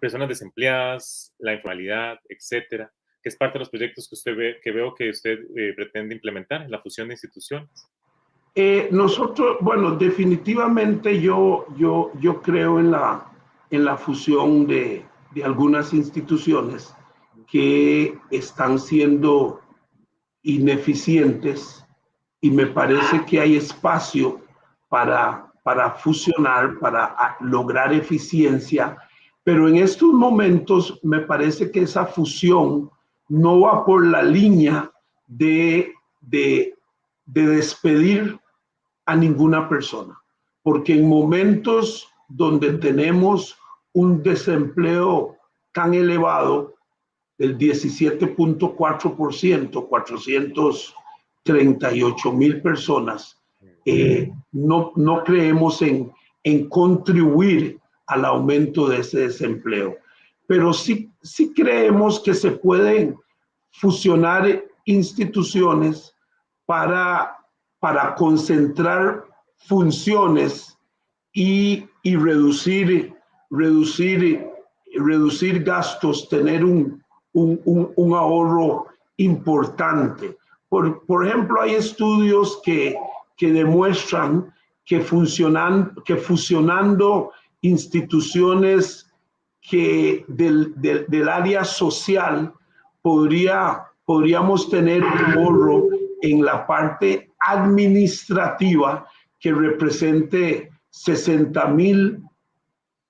personas 0.00 0.28
desempleadas, 0.28 1.34
la 1.38 1.54
informalidad, 1.54 2.18
etcétera, 2.28 2.92
que 3.22 3.28
es 3.28 3.36
parte 3.36 3.54
de 3.54 3.60
los 3.60 3.70
proyectos 3.70 4.08
que 4.08 4.14
usted 4.14 4.36
ve, 4.36 4.60
que 4.62 4.72
veo 4.72 4.94
que 4.94 5.10
usted 5.10 5.40
eh, 5.56 5.72
pretende 5.74 6.14
implementar, 6.14 6.68
la 6.70 6.80
fusión 6.80 7.08
de 7.08 7.14
instituciones. 7.14 7.68
Eh, 8.60 8.88
nosotros, 8.90 9.58
bueno, 9.60 9.92
definitivamente 9.92 11.20
yo, 11.20 11.64
yo, 11.76 12.10
yo 12.18 12.42
creo 12.42 12.80
en 12.80 12.90
la, 12.90 13.30
en 13.70 13.84
la 13.84 13.96
fusión 13.96 14.66
de, 14.66 15.06
de 15.30 15.44
algunas 15.44 15.94
instituciones 15.94 16.92
que 17.46 18.18
están 18.32 18.80
siendo 18.80 19.60
ineficientes 20.42 21.86
y 22.40 22.50
me 22.50 22.66
parece 22.66 23.24
que 23.26 23.38
hay 23.38 23.54
espacio 23.54 24.40
para, 24.88 25.52
para 25.62 25.92
fusionar, 25.92 26.80
para 26.80 27.36
lograr 27.38 27.92
eficiencia, 27.92 28.98
pero 29.44 29.68
en 29.68 29.76
estos 29.76 30.12
momentos 30.12 30.98
me 31.04 31.20
parece 31.20 31.70
que 31.70 31.82
esa 31.82 32.06
fusión 32.06 32.90
no 33.28 33.60
va 33.60 33.84
por 33.84 34.04
la 34.04 34.24
línea 34.24 34.90
de, 35.28 35.92
de, 36.20 36.74
de 37.24 37.46
despedir 37.46 38.36
a 39.08 39.16
ninguna 39.16 39.68
persona, 39.70 40.20
porque 40.62 40.92
en 40.92 41.08
momentos 41.08 42.06
donde 42.28 42.74
tenemos 42.74 43.56
un 43.94 44.22
desempleo 44.22 45.34
tan 45.72 45.94
elevado 45.94 46.74
del 47.38 47.56
17.4%, 47.56 49.88
438 49.88 52.32
mil 52.32 52.60
personas, 52.60 53.40
eh, 53.86 54.30
no, 54.52 54.92
no 54.96 55.24
creemos 55.24 55.80
en, 55.80 56.12
en 56.44 56.68
contribuir 56.68 57.80
al 58.08 58.26
aumento 58.26 58.88
de 58.88 58.98
ese 58.98 59.20
desempleo. 59.20 59.96
Pero 60.46 60.74
sí, 60.74 61.10
sí 61.22 61.54
creemos 61.54 62.20
que 62.20 62.34
se 62.34 62.50
pueden 62.50 63.16
fusionar 63.70 64.66
instituciones 64.84 66.14
para, 66.66 67.37
para 67.80 68.14
concentrar 68.14 69.24
funciones 69.56 70.78
y, 71.32 71.86
y 72.02 72.16
reducir, 72.16 73.14
reducir, 73.50 74.46
reducir 74.94 75.62
gastos, 75.62 76.28
tener 76.28 76.64
un, 76.64 77.02
un, 77.32 77.92
un, 77.94 78.14
ahorro 78.14 78.86
importante. 79.16 80.36
Por, 80.68 81.04
por, 81.06 81.26
ejemplo, 81.26 81.60
hay 81.60 81.74
estudios 81.74 82.60
que, 82.64 82.96
que 83.36 83.52
demuestran 83.52 84.52
que, 84.84 85.00
funcionan, 85.00 85.94
que 86.04 86.16
fusionando 86.16 87.32
instituciones 87.60 89.10
que 89.60 90.24
del, 90.28 90.72
del, 90.80 91.04
del, 91.08 91.28
área 91.28 91.62
social 91.64 92.54
podría, 93.02 93.84
podríamos 94.06 94.70
tener 94.70 95.04
un 95.04 95.18
ahorro 95.38 95.88
en 96.22 96.44
la 96.44 96.66
parte 96.66 97.27
administrativa 97.40 99.06
que 99.38 99.52
represente 99.52 100.70
60 100.90 101.66
mil 101.68 102.22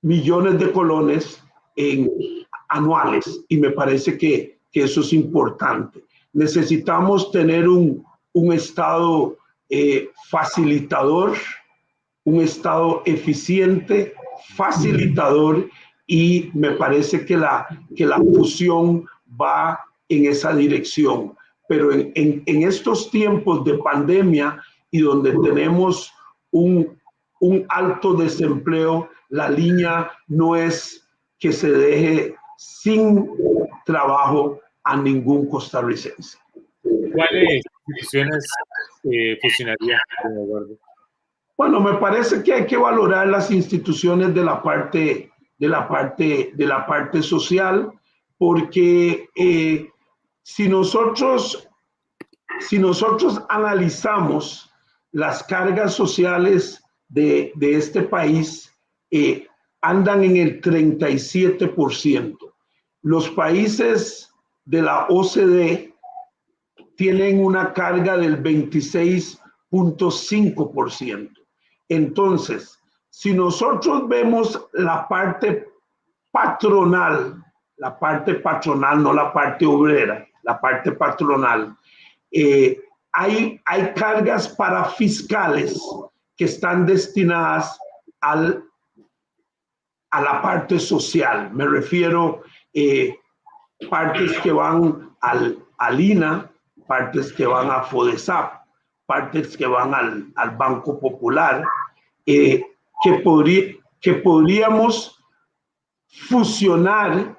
millones 0.02 0.58
de 0.58 0.70
colones 0.72 1.42
en 1.76 2.10
anuales 2.68 3.44
y 3.48 3.56
me 3.56 3.70
parece 3.70 4.18
que, 4.18 4.58
que 4.70 4.84
eso 4.84 5.00
es 5.00 5.12
importante. 5.12 6.04
Necesitamos 6.32 7.30
tener 7.30 7.68
un, 7.68 8.04
un 8.32 8.52
Estado 8.52 9.36
eh, 9.70 10.10
facilitador, 10.28 11.36
un 12.24 12.42
Estado 12.42 13.02
eficiente, 13.06 14.14
facilitador 14.54 15.68
y 16.06 16.50
me 16.54 16.72
parece 16.72 17.24
que 17.24 17.36
la, 17.36 17.66
que 17.96 18.06
la 18.06 18.18
fusión 18.18 19.06
va 19.40 19.80
en 20.08 20.26
esa 20.26 20.54
dirección. 20.54 21.34
Pero 21.68 21.92
en, 21.92 22.12
en, 22.14 22.62
estos 22.62 23.10
tiempos 23.10 23.64
de 23.64 23.78
pandemia 23.78 24.60
y 24.90 25.00
donde 25.00 25.32
tenemos 25.42 26.10
un, 26.50 26.98
un 27.40 27.66
alto 27.68 28.14
desempleo, 28.14 29.10
la 29.28 29.50
línea 29.50 30.10
no 30.28 30.56
es 30.56 31.06
que 31.38 31.52
se 31.52 31.70
deje 31.70 32.34
sin 32.56 33.28
trabajo 33.84 34.60
a 34.84 34.96
ningún 34.96 35.48
costarricense. 35.48 36.38
¿Cuáles 36.82 37.62
instituciones 37.86 38.46
eh, 39.04 39.38
funcionarían, 39.40 40.00
Bueno, 41.56 41.80
me 41.80 41.94
parece 41.94 42.42
que 42.42 42.54
hay 42.54 42.66
que 42.66 42.76
valorar 42.76 43.28
las 43.28 43.50
instituciones 43.50 44.34
de 44.34 44.44
la 44.44 44.62
parte, 44.62 45.30
de 45.58 45.68
la 45.68 45.86
parte, 45.88 46.52
de 46.54 46.66
la 46.66 46.86
parte 46.86 47.22
social, 47.22 47.92
porque 48.38 49.28
eh, 49.36 49.90
si 50.48 50.66
nosotros, 50.66 51.68
si 52.58 52.78
nosotros 52.78 53.38
analizamos 53.50 54.72
las 55.12 55.44
cargas 55.44 55.92
sociales 55.92 56.82
de, 57.08 57.52
de 57.54 57.76
este 57.76 58.00
país, 58.02 58.74
eh, 59.10 59.46
andan 59.82 60.24
en 60.24 60.38
el 60.38 60.62
37%. 60.62 62.38
Los 63.02 63.28
países 63.30 64.32
de 64.64 64.80
la 64.80 65.04
OCDE 65.10 65.94
tienen 66.96 67.44
una 67.44 67.74
carga 67.74 68.16
del 68.16 68.42
26.5%. 68.42 71.30
Entonces, 71.90 72.80
si 73.10 73.34
nosotros 73.34 74.08
vemos 74.08 74.66
la 74.72 75.06
parte 75.08 75.68
patronal, 76.30 77.44
la 77.76 77.98
parte 77.98 78.36
patronal, 78.36 79.02
no 79.02 79.12
la 79.12 79.30
parte 79.30 79.66
obrera, 79.66 80.26
la 80.42 80.60
parte 80.60 80.92
patronal, 80.92 81.76
eh, 82.30 82.80
hay, 83.12 83.60
hay 83.64 83.92
cargas 83.94 84.48
para 84.48 84.84
fiscales 84.84 85.80
que 86.36 86.44
están 86.44 86.86
destinadas 86.86 87.78
al, 88.20 88.64
a 90.10 90.20
la 90.20 90.42
parte 90.42 90.78
social. 90.78 91.50
Me 91.52 91.66
refiero 91.66 92.42
eh, 92.72 93.18
partes 93.90 94.38
que 94.40 94.52
van 94.52 95.14
al, 95.20 95.58
al 95.78 96.00
INA, 96.00 96.50
partes 96.86 97.32
que 97.32 97.46
van 97.46 97.70
a 97.70 97.82
FODESAP, 97.82 98.52
partes 99.06 99.56
que 99.56 99.66
van 99.66 99.94
al, 99.94 100.56
Banco 100.56 100.98
Popular, 101.00 101.64
eh, 102.26 102.64
que, 103.02 103.78
que 104.00 104.14
podríamos 104.14 105.18
fusionar 106.28 107.36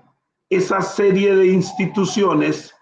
esa 0.50 0.82
serie 0.82 1.36
de 1.36 1.48
instituciones 1.48 2.74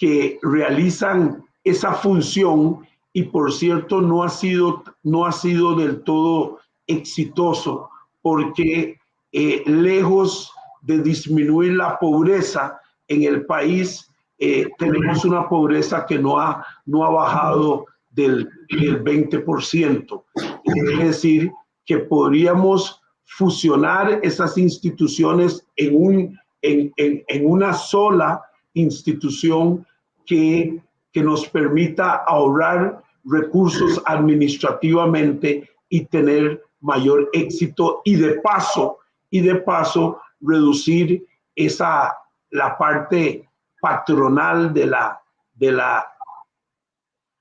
que 0.00 0.38
realizan 0.42 1.44
esa 1.62 1.92
función 1.92 2.80
y 3.12 3.24
por 3.24 3.52
cierto 3.52 4.00
no 4.00 4.22
ha 4.22 4.30
sido, 4.30 4.82
no 5.02 5.26
ha 5.26 5.32
sido 5.32 5.74
del 5.74 6.02
todo 6.04 6.58
exitoso 6.86 7.90
porque 8.22 8.98
eh, 9.32 9.62
lejos 9.66 10.52
de 10.80 11.02
disminuir 11.02 11.74
la 11.74 11.98
pobreza 11.98 12.80
en 13.08 13.24
el 13.24 13.44
país, 13.44 14.10
eh, 14.38 14.68
tenemos 14.78 15.26
una 15.26 15.46
pobreza 15.46 16.06
que 16.06 16.18
no 16.18 16.40
ha, 16.40 16.64
no 16.86 17.04
ha 17.04 17.10
bajado 17.10 17.84
del, 18.08 18.48
del 18.70 19.04
20%. 19.04 20.24
Es 20.64 20.98
decir, 20.98 21.52
que 21.84 21.98
podríamos 21.98 23.02
fusionar 23.24 24.20
esas 24.22 24.56
instituciones 24.56 25.66
en, 25.76 25.94
un, 25.94 26.40
en, 26.62 26.90
en, 26.96 27.22
en 27.28 27.50
una 27.50 27.74
sola 27.74 28.40
institución 28.74 29.86
que, 30.26 30.80
que 31.12 31.22
nos 31.22 31.48
permita 31.48 32.24
ahorrar 32.26 33.02
recursos 33.24 34.00
administrativamente 34.06 35.68
y 35.88 36.04
tener 36.06 36.62
mayor 36.80 37.28
éxito 37.32 38.00
y 38.04 38.16
de 38.16 38.40
paso 38.40 38.98
y 39.30 39.40
de 39.40 39.56
paso 39.56 40.20
reducir 40.40 41.26
esa 41.54 42.16
la 42.50 42.76
parte 42.76 43.48
patronal 43.80 44.72
de, 44.74 44.86
la, 44.86 45.20
de, 45.54 45.72
la, 45.72 46.06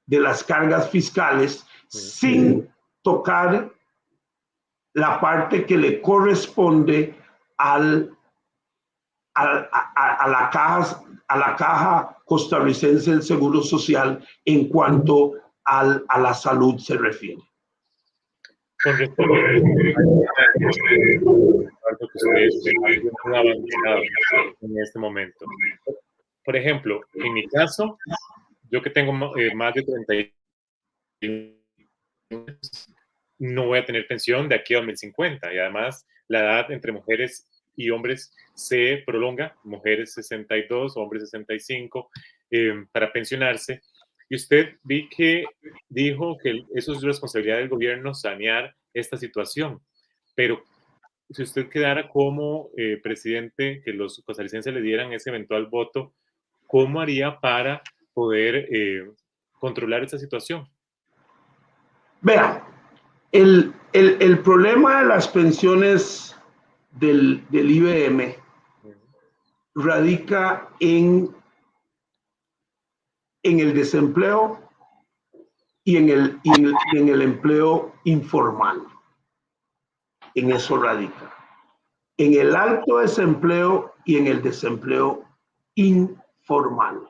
de 0.05 0.19
las 0.19 0.43
cargas 0.43 0.89
fiscales 0.89 1.65
sin 1.87 2.69
tocar 3.01 3.71
la 4.93 5.19
parte 5.19 5.65
que 5.65 5.77
le 5.77 6.01
corresponde 6.01 7.15
al, 7.57 8.15
a, 9.35 10.27
la 10.27 10.49
caja, 10.51 11.01
a 11.27 11.37
la 11.37 11.55
caja 11.55 12.17
costarricense 12.29 13.09
del 13.09 13.23
Seguro 13.23 13.63
Social 13.63 14.23
en 14.45 14.69
cuanto 14.69 15.33
al, 15.63 16.05
a 16.07 16.19
la 16.19 16.35
salud 16.35 16.77
se 16.77 16.95
refiere. 16.95 17.41
Con 18.83 18.97
respecto 18.97 19.35
en 24.61 24.79
este 24.79 24.99
momento. 24.99 25.45
Por 26.45 26.55
ejemplo, 26.55 27.01
en 27.15 27.33
mi 27.33 27.47
caso, 27.47 27.97
yo 28.69 28.81
que 28.83 28.91
tengo 28.91 29.35
eh, 29.35 29.53
más 29.55 29.73
de 29.73 29.83
30 29.83 30.31
no 33.39 33.65
voy 33.65 33.79
a 33.79 33.85
tener 33.85 34.07
pensión 34.07 34.47
de 34.47 34.55
aquí 34.55 34.75
a 34.75 34.77
2050 34.77 35.51
y 35.51 35.57
además 35.57 36.05
la 36.27 36.39
edad 36.41 36.71
entre 36.71 36.91
mujeres 36.91 37.47
y 37.79 37.89
hombres 37.91 38.35
se 38.53 39.03
prolonga, 39.05 39.55
mujeres 39.63 40.13
62, 40.13 40.97
hombres 40.97 41.29
65, 41.29 42.09
eh, 42.51 42.85
para 42.91 43.11
pensionarse. 43.13 43.81
Y 44.27 44.35
usted 44.35 44.75
vi 44.83 45.07
que 45.07 45.45
dijo 45.87 46.37
que 46.37 46.63
eso 46.75 46.93
es 46.93 47.01
responsabilidad 47.01 47.57
del 47.57 47.69
gobierno 47.69 48.13
sanear 48.13 48.75
esta 48.93 49.15
situación, 49.15 49.79
pero 50.35 50.61
si 51.29 51.43
usted 51.43 51.69
quedara 51.69 52.09
como 52.09 52.69
eh, 52.75 52.99
presidente, 53.01 53.81
que 53.85 53.93
los 53.93 54.21
costarricenses 54.25 54.73
le 54.73 54.81
dieran 54.81 55.13
ese 55.13 55.29
eventual 55.29 55.67
voto, 55.67 56.13
¿cómo 56.67 56.99
haría 56.99 57.39
para 57.39 57.81
poder 58.13 58.67
eh, 58.71 59.09
controlar 59.59 60.03
esta 60.03 60.17
situación? 60.17 60.67
Vea, 62.21 62.67
el, 63.31 63.73
el, 63.93 64.39
problema 64.39 65.01
de 65.01 65.07
las 65.07 65.27
pensiones 65.27 66.35
del, 66.91 67.45
del 67.49 67.71
IBM 67.71 68.35
radica 69.75 70.69
en, 70.79 71.33
en 73.43 73.59
el 73.59 73.73
desempleo 73.73 74.59
y 75.83 75.97
en 75.97 76.09
el, 76.09 76.39
y 76.43 76.97
en 76.97 77.09
el 77.09 77.21
empleo 77.21 77.93
informal 78.03 78.85
en 80.35 80.51
eso 80.51 80.77
radica. 80.77 81.33
En 82.17 82.33
el 82.33 82.55
alto 82.55 82.97
desempleo 82.97 83.93
y 84.05 84.17
en 84.17 84.27
el 84.27 84.41
desempleo 84.41 85.25
informal. 85.75 87.09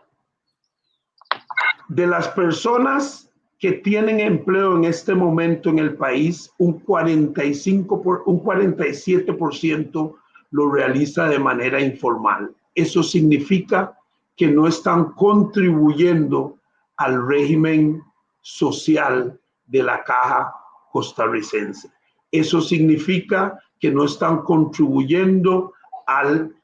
De 1.87 2.05
las 2.05 2.27
personas 2.29 3.28
que 3.59 3.73
tienen 3.73 4.21
empleo 4.21 4.77
en 4.77 4.85
este 4.85 5.13
momento 5.13 5.69
en 5.69 5.79
el 5.79 5.95
país, 5.95 6.51
un 6.57 6.79
45 6.79 8.01
por, 8.01 8.23
un 8.25 8.41
47% 8.41 10.15
lo 10.51 10.71
realiza 10.71 11.27
de 11.27 11.39
manera 11.39 11.81
informal. 11.81 12.55
Eso 12.73 13.03
significa 13.03 13.97
que 14.37 14.47
no 14.47 14.67
están 14.67 15.11
contribuyendo 15.11 16.57
al 16.95 17.27
régimen 17.27 18.01
social 18.41 19.37
de 19.67 19.83
la 19.83 20.03
caja 20.05 20.53
costarricense. 20.91 21.91
Eso 22.31 22.61
significa 22.61 23.59
que 23.79 23.91
no 23.91 24.05
están 24.05 24.43
contribuyendo 24.43 25.73
al, 26.07 26.55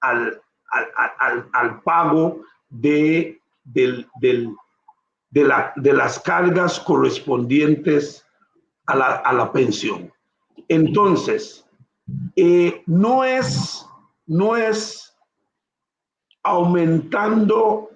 al, 0.00 0.40
al, 1.18 1.48
al 1.52 1.82
pago 1.82 2.42
de, 2.68 3.40
del, 3.64 4.06
del, 4.20 4.54
de, 5.30 5.44
la, 5.44 5.72
de, 5.76 5.92
las 5.92 6.18
cargas 6.20 6.80
correspondientes 6.80 8.24
a 8.86 8.96
la, 8.96 9.06
a 9.16 9.32
la 9.32 9.52
pensión. 9.52 10.12
Entonces, 10.68 11.66
eh, 12.36 12.82
no, 12.86 13.24
es, 13.24 13.86
no 14.26 14.56
es 14.56 15.16
aumentando, 16.42 17.90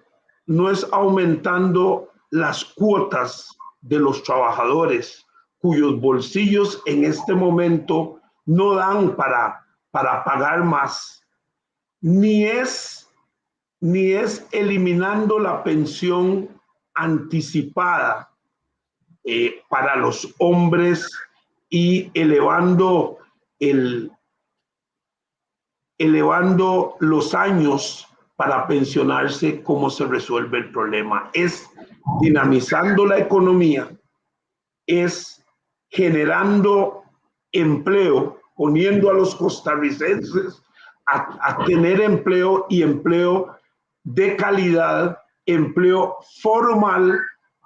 no 0.47 0.71
es 0.71 0.87
aumentando 0.93 2.11
las 2.31 2.65
cuotas 2.65 3.57
de 3.81 3.99
los 3.99 4.23
trabajadores 4.23 5.27
cuyos 5.61 6.01
bolsillos 6.01 6.83
en 6.87 7.05
este 7.05 7.35
momento 7.35 8.21
no 8.47 8.75
dan 8.75 9.15
para, 9.15 9.65
para 9.91 10.25
pagar 10.25 10.65
más, 10.65 11.25
ni 12.01 12.45
es, 12.45 13.09
ni 13.81 14.13
es 14.13 14.47
eliminando 14.53 15.39
la 15.39 15.63
pensión 15.63 16.49
anticipada 17.01 18.31
eh, 19.25 19.63
para 19.69 19.97
los 19.97 20.35
hombres 20.39 21.11
y 21.69 22.11
elevando 22.15 23.19
el 23.59 24.11
elevando 25.99 26.97
los 27.01 27.35
años 27.35 28.07
para 28.37 28.67
pensionarse, 28.67 29.63
¿cómo 29.63 29.91
se 29.91 30.07
resuelve 30.07 30.59
el 30.59 30.73
problema? 30.73 31.31
Es 31.35 31.69
dinamizando 32.23 33.05
la 33.05 33.19
economía, 33.19 33.91
es 34.87 35.45
generando 35.91 37.03
empleo, 37.53 38.41
poniendo 38.57 39.11
a 39.11 39.15
los 39.15 39.35
costarricenses 39.35 40.63
a, 41.07 41.39
a 41.43 41.65
tener 41.67 42.01
empleo 42.01 42.65
y 42.71 42.83
empleo 42.83 43.55
de 44.03 44.37
calidad, 44.37 45.19
empleo 45.55 46.17
formal 46.43 47.19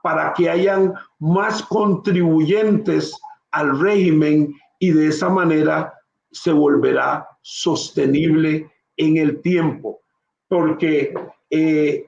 para 0.03 0.35
que 0.35 0.51
hayan 0.51 0.93
más 1.19 1.63
contribuyentes 1.63 3.17
al 3.53 3.79
régimen 3.81 4.55
y 4.79 4.91
de 4.91 5.09
esa 5.09 5.29
manera 5.29 5.95
se 6.31 6.53
volverá 6.53 7.27
sostenible 7.41 8.71
en 8.97 9.17
el 9.17 9.41
tiempo. 9.41 10.01
Porque, 10.49 11.15
eh, 11.51 12.07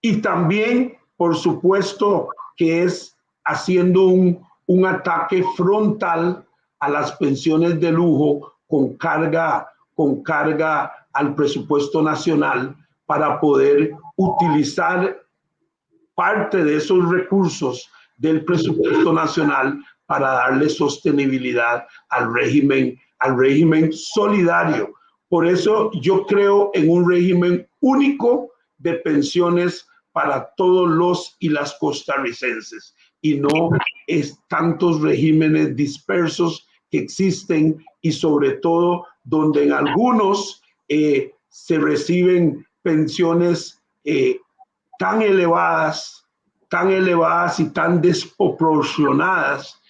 y 0.00 0.16
también, 0.22 0.96
por 1.16 1.36
supuesto, 1.36 2.28
que 2.56 2.84
es 2.84 3.16
haciendo 3.44 4.06
un, 4.06 4.40
un 4.66 4.86
ataque 4.86 5.44
frontal 5.56 6.44
a 6.80 6.88
las 6.88 7.12
pensiones 7.12 7.80
de 7.80 7.92
lujo 7.92 8.54
con 8.66 8.96
carga, 8.96 9.68
con 9.94 10.22
carga 10.22 11.06
al 11.12 11.34
presupuesto 11.34 12.02
nacional 12.02 12.76
para 13.06 13.40
poder 13.40 13.92
utilizar 14.16 15.22
parte 16.14 16.64
de 16.64 16.76
esos 16.76 17.08
recursos 17.10 17.90
del 18.18 18.44
presupuesto 18.44 19.12
nacional 19.12 19.78
para 20.06 20.32
darle 20.32 20.68
sostenibilidad 20.68 21.86
al 22.08 22.32
régimen, 22.32 22.98
al 23.18 23.38
régimen 23.38 23.92
solidario. 23.92 24.94
Por 25.28 25.46
eso 25.46 25.90
yo 26.00 26.24
creo 26.26 26.70
en 26.74 26.88
un 26.88 27.08
régimen 27.08 27.68
único 27.80 28.50
de 28.78 28.94
pensiones 28.94 29.86
para 30.12 30.50
todos 30.56 30.88
los 30.88 31.36
y 31.40 31.50
las 31.50 31.74
costarricenses 31.78 32.94
y 33.20 33.34
no 33.34 33.70
es 34.06 34.38
tantos 34.48 35.00
regímenes 35.02 35.76
dispersos 35.76 36.66
que 36.90 36.98
existen 36.98 37.84
y 38.00 38.12
sobre 38.12 38.52
todo 38.52 39.04
donde 39.24 39.64
en 39.64 39.72
algunos 39.72 40.62
eh, 40.88 41.32
se 41.48 41.78
reciben 41.78 42.64
pensiones 42.86 43.82
eh, 44.04 44.38
tan 45.00 45.20
elevadas, 45.20 46.24
tan 46.68 46.92
elevadas 46.92 47.58
y 47.58 47.68
tan 47.70 48.00
desproporcionadas, 48.00 49.82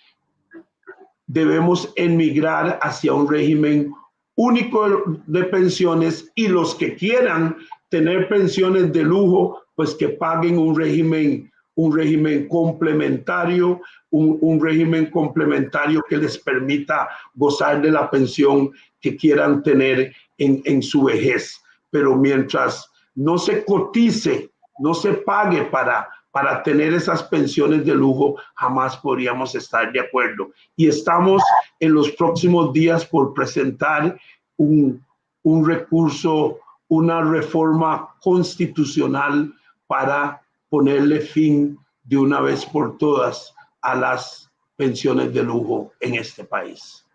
debemos 1.27 1.93
emigrar 1.97 2.79
hacia 2.81 3.13
un 3.13 3.29
régimen 3.29 3.93
único 4.37 5.21
de 5.27 5.45
pensiones 5.45 6.33
y 6.35 6.49
los 6.49 6.75
que 6.75 6.95
quieran 6.95 7.57
tener 7.91 8.29
pensiones 8.29 8.91
de 8.95 9.03
lujo, 9.03 9.61
pues 9.75 9.95
que 9.95 10.09
paguen 10.09 10.57
un 10.59 10.75
régimen, 10.75 11.53
un 11.75 11.95
régimen 11.95 12.49
complementario, 12.49 13.83
un, 14.11 14.59
régimen 14.59 15.11
complementario 15.11 16.03
que 16.09 16.17
les 16.17 16.39
permita 16.39 17.11
gozar 17.35 17.83
de 17.83 17.91
la 17.91 18.11
pensión 18.11 18.71
que 19.03 19.15
quieran 19.17 19.63
tener 19.63 20.15
en, 20.39 20.63
en 20.65 20.81
su 20.81 21.05
vejez. 21.05 21.61
Pero 21.97 22.15
mientras 22.15 22.91
no 23.15 23.39
se 23.39 23.65
cotice 23.65 24.51
no 24.79 24.93
se 24.93 25.15
pague 25.15 25.63
para, 25.65 26.07
para 26.31 26.63
tener 26.63 26.93
esas 26.93 27.23
pensiones 27.23 27.87
de 27.87 27.95
lujo, 27.95 28.37
jamás 28.55 28.95
podríamos 28.99 29.55
estar 29.55 29.91
de 29.91 30.01
acuerdo. 30.01 30.51
Y 30.77 30.89
estamos 30.89 31.43
en 31.81 31.95
los 31.95 32.11
próximos 32.11 32.75
días 32.75 33.07
por 33.07 33.33
presentar 33.33 34.19
un, 34.59 35.03
un 35.45 35.67
recurso, 35.67 36.59
una 36.89 37.23
reforma 37.23 38.15
constitucional 38.21 39.55
para 39.87 40.43
ponerle 40.69 41.21
fin 41.21 41.79
de 42.05 42.19
una 42.19 42.43
vez 42.43 42.67
por 42.67 42.99
todas 42.99 43.55
a 43.81 43.95
las 43.95 44.51
pensiones 44.77 45.33
de 45.33 45.43
lujo 45.43 45.95
en 46.01 46.17
este 46.17 46.45
país. 46.45 47.06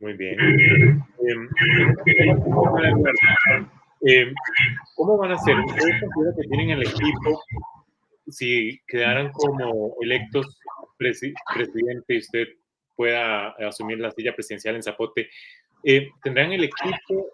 Muy 0.00 0.12
bien. 0.14 0.36
Eh, 4.02 4.32
¿Cómo 4.94 5.16
van 5.16 5.32
a 5.32 5.38
ser? 5.38 5.58
¿Ustedes 5.58 6.00
que 6.36 6.48
tienen 6.48 6.70
el 6.70 6.82
equipo? 6.82 7.42
Si 8.28 8.80
quedaran 8.86 9.32
como 9.32 9.96
electos 10.00 10.58
presidente 10.98 12.14
y 12.14 12.18
usted 12.18 12.48
pueda 12.94 13.50
asumir 13.66 13.98
la 13.98 14.10
silla 14.10 14.34
presidencial 14.34 14.76
en 14.76 14.82
Zapote, 14.82 15.28
eh, 15.84 16.10
¿tendrán 16.22 16.52
el 16.52 16.64
equipo 16.64 17.30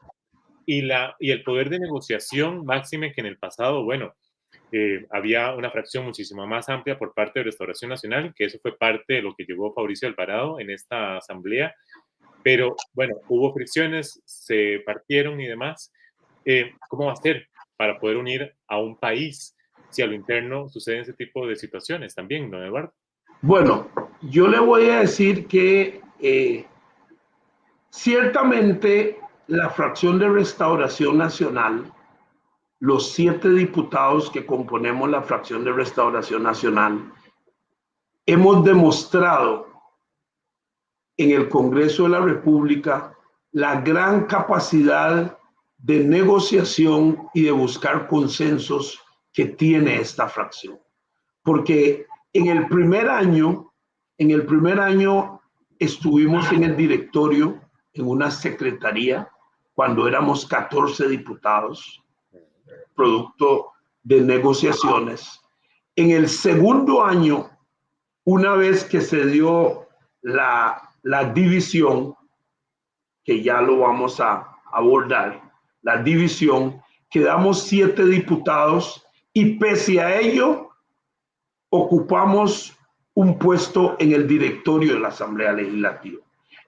y, 0.66 0.82
la, 0.82 1.16
y 1.18 1.30
el 1.30 1.42
poder 1.42 1.70
de 1.70 1.80
negociación 1.80 2.64
máxime 2.64 3.12
que 3.12 3.20
en 3.20 3.26
el 3.26 3.38
pasado, 3.38 3.84
bueno, 3.84 4.14
eh, 4.70 5.06
había 5.10 5.54
una 5.54 5.70
fracción 5.70 6.04
muchísimo 6.04 6.46
más 6.46 6.68
amplia 6.68 6.98
por 6.98 7.12
parte 7.12 7.40
de 7.40 7.44
Restauración 7.44 7.90
Nacional, 7.90 8.32
que 8.34 8.44
eso 8.44 8.58
fue 8.60 8.76
parte 8.76 9.14
de 9.14 9.22
lo 9.22 9.34
que 9.34 9.44
llevó 9.44 9.74
Fabricio 9.74 10.08
Alvarado 10.08 10.58
en 10.60 10.70
esta 10.70 11.18
asamblea, 11.18 11.74
pero 12.42 12.74
bueno, 12.92 13.16
hubo 13.28 13.52
fricciones, 13.52 14.20
se 14.24 14.82
partieron 14.84 15.40
y 15.40 15.46
demás. 15.46 15.92
Eh, 16.44 16.72
¿cómo 16.88 17.06
va 17.06 17.12
a 17.12 17.16
ser 17.16 17.48
para 17.76 17.98
poder 17.98 18.16
unir 18.16 18.54
a 18.68 18.78
un 18.78 18.98
país 18.98 19.56
si 19.90 20.02
a 20.02 20.06
lo 20.06 20.14
interno 20.14 20.68
suceden 20.68 21.02
ese 21.02 21.12
tipo 21.12 21.46
de 21.46 21.56
situaciones 21.56 22.14
también, 22.14 22.50
don 22.50 22.64
Eduardo? 22.64 22.92
Bueno, 23.42 23.88
yo 24.22 24.48
le 24.48 24.58
voy 24.58 24.88
a 24.88 25.00
decir 25.00 25.46
que 25.46 26.00
eh, 26.20 26.64
ciertamente 27.90 29.18
la 29.48 29.70
fracción 29.70 30.18
de 30.18 30.28
Restauración 30.28 31.18
Nacional, 31.18 31.92
los 32.78 33.12
siete 33.12 33.48
diputados 33.50 34.30
que 34.30 34.46
componemos 34.46 35.10
la 35.10 35.22
fracción 35.22 35.64
de 35.64 35.72
Restauración 35.72 36.42
Nacional, 36.42 37.12
hemos 38.26 38.64
demostrado 38.64 39.71
en 41.16 41.30
el 41.30 41.48
Congreso 41.48 42.04
de 42.04 42.10
la 42.10 42.20
República 42.20 43.16
la 43.52 43.80
gran 43.80 44.26
capacidad 44.26 45.38
de 45.78 46.04
negociación 46.04 47.28
y 47.34 47.42
de 47.42 47.50
buscar 47.50 48.08
consensos 48.08 49.00
que 49.32 49.46
tiene 49.46 50.00
esta 50.00 50.28
fracción. 50.28 50.78
Porque 51.42 52.06
en 52.32 52.46
el 52.46 52.68
primer 52.68 53.08
año, 53.08 53.72
en 54.16 54.30
el 54.30 54.46
primer 54.46 54.80
año 54.80 55.40
estuvimos 55.78 56.50
en 56.52 56.64
el 56.64 56.76
directorio, 56.76 57.60
en 57.92 58.06
una 58.06 58.30
secretaría, 58.30 59.28
cuando 59.74 60.06
éramos 60.06 60.46
14 60.46 61.08
diputados, 61.08 62.02
producto 62.94 63.72
de 64.02 64.20
negociaciones. 64.20 65.40
En 65.96 66.10
el 66.10 66.28
segundo 66.28 67.04
año, 67.04 67.50
una 68.24 68.54
vez 68.54 68.84
que 68.84 69.00
se 69.00 69.26
dio 69.26 69.88
la, 70.22 70.91
la 71.02 71.24
división, 71.32 72.14
que 73.24 73.42
ya 73.42 73.60
lo 73.60 73.78
vamos 73.78 74.20
a 74.20 74.56
abordar, 74.72 75.42
la 75.82 76.02
división, 76.02 76.80
quedamos 77.10 77.64
siete 77.64 78.04
diputados 78.04 79.06
y 79.32 79.56
pese 79.56 80.00
a 80.00 80.18
ello 80.18 80.70
ocupamos 81.70 82.76
un 83.14 83.38
puesto 83.38 83.96
en 83.98 84.12
el 84.12 84.26
directorio 84.26 84.94
de 84.94 85.00
la 85.00 85.08
Asamblea 85.08 85.52
Legislativa. 85.52 86.20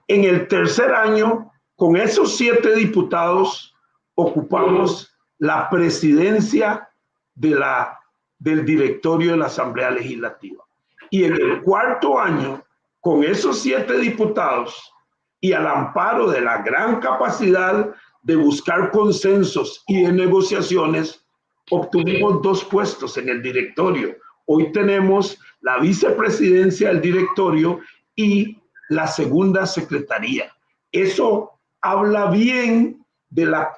En 0.07 0.23
el 0.23 0.47
tercer 0.47 0.93
año, 0.93 1.51
con 1.75 1.95
esos 1.95 2.37
siete 2.37 2.75
diputados, 2.75 3.75
ocupamos 4.15 5.15
la 5.39 5.69
presidencia 5.69 6.89
de 7.33 7.51
la, 7.51 7.99
del 8.37 8.65
directorio 8.65 9.31
de 9.31 9.37
la 9.37 9.47
Asamblea 9.47 9.91
Legislativa. 9.91 10.63
Y 11.09 11.23
en 11.23 11.33
el 11.33 11.61
cuarto 11.61 12.19
año, 12.19 12.63
con 13.05 13.23
esos 13.23 13.59
siete 13.59 13.99
diputados 13.99 14.91
y 15.39 15.53
al 15.53 15.67
amparo 15.67 16.27
de 16.27 16.41
la 16.41 16.63
gran 16.63 16.99
capacidad 16.99 17.93
de 18.23 18.35
buscar 18.35 18.89
consensos 18.89 19.83
y 19.85 20.05
de 20.05 20.11
negociaciones, 20.11 21.23
obtuvimos 21.69 22.41
dos 22.41 22.63
puestos 22.63 23.15
en 23.17 23.29
el 23.29 23.43
directorio. 23.43 24.15
Hoy 24.47 24.71
tenemos 24.71 25.39
la 25.61 25.77
vicepresidencia 25.77 26.87
del 26.87 27.01
directorio 27.01 27.79
y 28.15 28.59
la 28.89 29.05
segunda 29.05 29.67
secretaría. 29.67 30.51
Eso 30.91 31.59
habla 31.81 32.31
bien 32.31 33.05
de 33.29 33.45
la, 33.45 33.69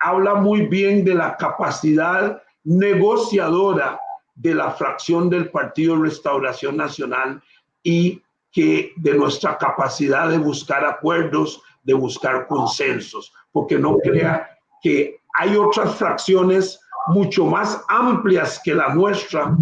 habla 0.00 0.34
muy 0.34 0.66
bien 0.66 1.04
de 1.04 1.14
la 1.14 1.36
capacidad 1.36 2.42
negociadora 2.64 4.00
de 4.34 4.56
la 4.56 4.72
fracción 4.72 5.30
del 5.30 5.50
Partido 5.50 6.02
Restauración 6.02 6.76
Nacional 6.76 7.40
y 7.84 8.20
que 8.52 8.92
de 8.96 9.14
nuestra 9.14 9.56
capacidad 9.58 10.28
de 10.28 10.38
buscar 10.38 10.84
acuerdos, 10.84 11.62
de 11.82 11.94
buscar 11.94 12.46
consensos 12.46 13.32
porque 13.50 13.78
no 13.78 13.98
crea 13.98 14.48
que 14.82 15.20
hay 15.38 15.56
otras 15.56 15.94
fracciones 15.96 16.80
mucho 17.08 17.46
más 17.46 17.82
amplias 17.88 18.60
que 18.64 18.74
la 18.74 18.94
nuestra 18.94 19.56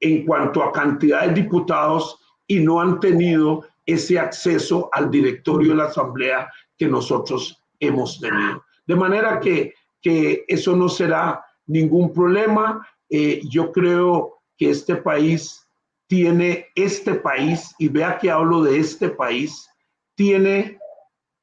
en 0.00 0.26
cuanto 0.26 0.62
a 0.62 0.72
cantidad 0.72 1.26
de 1.26 1.34
diputados 1.34 2.18
y 2.46 2.60
no 2.60 2.80
han 2.80 3.00
tenido 3.00 3.64
ese 3.84 4.18
acceso 4.18 4.88
al 4.92 5.10
directorio 5.10 5.70
de 5.70 5.76
la 5.76 5.84
Asamblea 5.84 6.50
que 6.76 6.86
nosotros 6.86 7.62
hemos 7.80 8.20
tenido. 8.20 8.64
De 8.86 8.96
manera 8.96 9.40
que, 9.40 9.74
que 10.02 10.44
eso 10.48 10.76
no 10.76 10.88
será 10.88 11.44
ningún 11.66 12.12
problema. 12.12 12.86
Eh, 13.08 13.40
yo 13.48 13.72
creo 13.72 14.40
que 14.56 14.70
este 14.70 14.96
país 14.96 15.65
tiene, 16.06 16.68
este 16.74 17.14
país, 17.14 17.74
y 17.78 17.88
vea 17.88 18.18
que 18.18 18.30
hablo 18.30 18.62
de 18.62 18.78
este 18.78 19.08
país, 19.08 19.68
tiene 20.14 20.78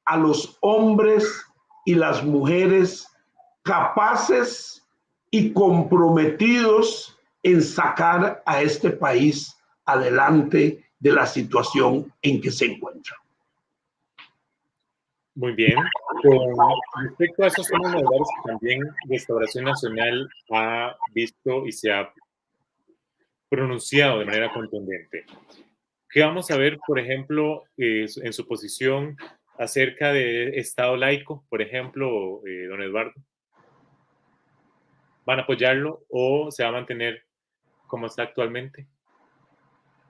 a 0.05 0.17
los 0.17 0.57
hombres 0.61 1.45
y 1.85 1.95
las 1.95 2.23
mujeres 2.23 3.07
capaces 3.63 4.85
y 5.31 5.51
comprometidos 5.53 7.17
en 7.41 7.61
sacar 7.61 8.41
a 8.45 8.61
este 8.61 8.91
país 8.91 9.57
adelante 9.85 10.85
de 10.99 11.11
la 11.11 11.25
situación 11.25 12.13
en 12.21 12.39
que 12.39 12.51
se 12.51 12.65
encuentra. 12.65 13.17
Muy 15.35 15.53
bien. 15.53 15.75
Respecto 17.03 17.43
a 17.43 17.47
esos 17.47 17.67
temas 17.67 17.95
también 18.45 18.81
Restauración 19.09 19.65
Nacional 19.65 20.29
ha 20.51 20.95
visto 21.13 21.65
y 21.65 21.71
se 21.71 21.91
ha 21.91 22.13
pronunciado 23.53 24.17
de 24.17 24.25
manera 24.25 24.51
contundente. 24.51 25.25
¿Qué 26.09 26.21
vamos 26.21 26.49
a 26.49 26.57
ver, 26.57 26.79
por 26.87 26.99
ejemplo, 26.99 27.65
eh, 27.77 28.07
en 28.23 28.33
su 28.33 28.47
posición 28.47 29.15
acerca 29.59 30.11
de 30.11 30.57
Estado 30.57 30.97
laico, 30.97 31.45
por 31.49 31.61
ejemplo, 31.61 32.41
eh, 32.47 32.65
don 32.67 32.81
Eduardo? 32.81 33.13
¿Van 35.25 35.39
a 35.39 35.43
apoyarlo 35.43 36.01
o 36.09 36.49
se 36.49 36.63
va 36.63 36.69
a 36.69 36.73
mantener 36.73 37.25
como 37.85 38.07
está 38.07 38.23
actualmente? 38.23 38.87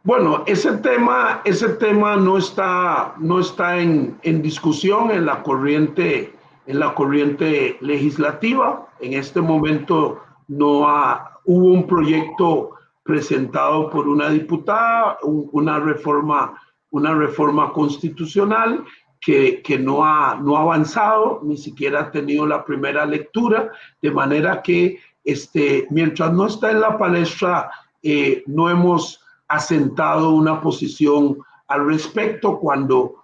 Bueno, 0.03 0.45
ese 0.47 0.77
tema, 0.77 1.41
ese 1.43 1.67
tema 1.67 2.15
no 2.15 2.37
está, 2.37 3.13
no 3.19 3.41
está 3.41 3.77
en, 3.77 4.17
en, 4.23 4.41
discusión 4.41 5.11
en 5.11 5.25
la 5.25 5.43
corriente, 5.43 6.33
en 6.65 6.79
la 6.79 6.93
corriente 6.93 7.77
legislativa. 7.81 8.87
En 9.01 9.13
este 9.13 9.41
momento 9.41 10.23
no 10.47 10.87
ha, 10.87 11.41
hubo 11.43 11.67
un 11.73 11.85
proyecto 11.87 12.73
presentado 13.03 13.89
por 13.89 14.07
una 14.07 14.29
diputada, 14.29 15.17
una 15.23 15.79
reforma, 15.79 16.59
una 16.89 17.13
reforma 17.13 17.71
constitucional 17.73 18.83
que, 19.19 19.61
que, 19.61 19.77
no, 19.77 20.05
ha, 20.05 20.35
no 20.35 20.57
avanzado, 20.57 21.41
ni 21.43 21.57
siquiera 21.57 22.01
ha 22.01 22.11
tenido 22.11 22.45
la 22.45 22.63
primera 22.63 23.05
lectura, 23.05 23.71
de 24.01 24.11
manera 24.11 24.61
que 24.61 24.99
este, 25.23 25.87
mientras 25.89 26.33
no 26.33 26.47
está 26.47 26.71
en 26.71 26.81
la 26.81 26.97
palestra, 26.97 27.71
eh, 28.01 28.43
no 28.47 28.69
hemos 28.69 29.21
asentado 29.47 30.31
una 30.31 30.59
posición 30.61 31.37
al 31.67 31.85
respecto. 31.87 32.59
Cuando, 32.59 33.23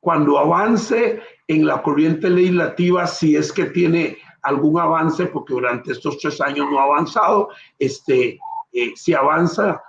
cuando 0.00 0.38
avance 0.38 1.20
en 1.46 1.66
la 1.66 1.82
corriente 1.82 2.28
legislativa, 2.28 3.06
si 3.06 3.36
es 3.36 3.52
que 3.52 3.66
tiene 3.66 4.18
algún 4.42 4.78
avance, 4.78 5.26
porque 5.26 5.54
durante 5.54 5.92
estos 5.92 6.18
tres 6.18 6.40
años 6.40 6.66
no 6.70 6.78
ha 6.78 6.84
avanzado, 6.84 7.48
este, 7.78 8.38
eh, 8.72 8.94
avanza 9.16 9.82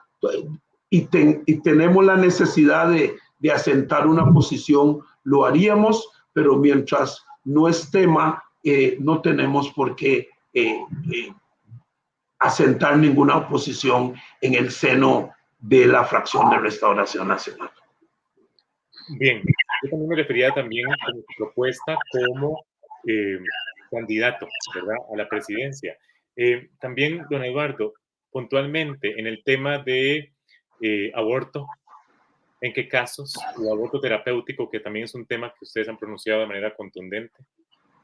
y, 0.90 1.08
y, 1.46 1.62
tenemos 1.62 2.04
la 2.06 2.16
necesidad 2.16 2.90
de, 2.90 3.16
de 3.40 3.52
asentar 3.52 4.08
una 4.08 4.32
posición, 4.32 5.00
lo 5.24 5.46
haríamos, 5.46 6.10
pero 6.34 6.58
mientras 6.58 7.26
no 7.44 7.68
es 7.68 7.90
tema, 7.92 8.44
eh, 8.64 8.98
no 9.00 9.22
tenemos 9.22 9.72
por 9.72 9.96
qué 9.96 10.30
eh, 10.54 10.86
asentar 12.40 12.98
ninguna 12.98 13.38
oposición 13.38 14.16
en 14.42 14.56
el 14.56 14.72
seno 14.72 15.32
de 15.60 15.86
la 15.86 16.06
fracción 16.06 16.50
de 16.50 16.60
Restauración 16.60 17.28
Nacional. 17.28 17.70
Bien, 19.18 19.42
yo 19.84 19.90
también 19.90 20.10
me 20.10 20.16
refería 20.16 20.52
también 20.52 20.92
a 20.92 21.12
su 21.12 21.24
propuesta 21.38 21.98
como 22.12 22.64
eh, 23.08 23.40
candidato, 23.92 24.48
¿verdad?, 24.76 24.98
a 25.14 25.18
la 25.18 25.28
presidencia. 25.28 25.98
Eh, 26.36 26.70
también, 26.80 27.26
don 27.30 27.44
Eduardo, 27.44 27.94
puntualmente 28.32 29.20
en 29.20 29.28
el 29.28 29.44
tema 29.44 29.80
de 29.80 30.32
eh, 30.82 31.12
aborto, 31.16 31.68
¿en 32.62 32.74
qué 32.74 32.88
casos? 32.88 33.36
O 33.58 33.74
aborto 33.74 34.00
terapéutico, 34.00 34.70
que 34.70 34.80
también 34.80 35.06
es 35.06 35.16
un 35.16 35.26
tema 35.26 35.50
que 35.50 35.66
ustedes 35.66 35.90
han 35.90 35.98
pronunciado 35.98 36.42
de 36.42 36.48
manera 36.48 36.76
contundente. 36.76 37.44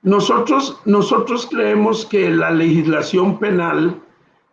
Nosotros, 0.02 0.80
nosotros 0.86 1.48
creemos 1.48 2.06
que 2.06 2.30
la 2.30 2.52
legislación 2.52 3.40
penal 3.40 4.02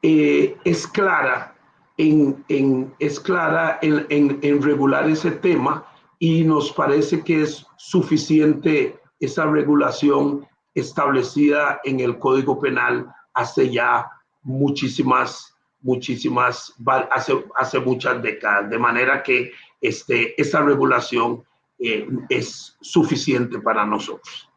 es 0.02 0.86
clara 0.88 1.52
en, 1.96 2.94
es 2.98 3.20
clara 3.20 3.78
en, 3.82 4.62
regular 4.62 5.08
ese 5.08 5.30
tema 5.30 5.86
y 6.18 6.44
nos 6.44 6.72
parece 6.72 7.22
que 7.22 7.42
es 7.42 7.66
suficiente 7.76 8.98
esa 9.20 9.46
regulación 9.46 10.46
establecida 10.74 11.80
en 11.84 12.00
el 12.00 12.18
Código 12.18 12.60
Penal 12.60 13.06
hace 13.34 13.70
ya 13.70 14.10
muchísimas, 14.42 15.51
muchísimas, 15.82 16.74
hace, 17.10 17.44
hace 17.56 17.80
muchas 17.80 18.22
décadas, 18.22 18.70
de 18.70 18.78
manera 18.78 19.22
que 19.22 19.52
este, 19.80 20.40
esa 20.40 20.62
regulación 20.62 21.44
eh, 21.78 22.06
es 22.28 22.76
suficiente 22.80 23.58
para 23.60 23.84
nosotros. 23.84 24.48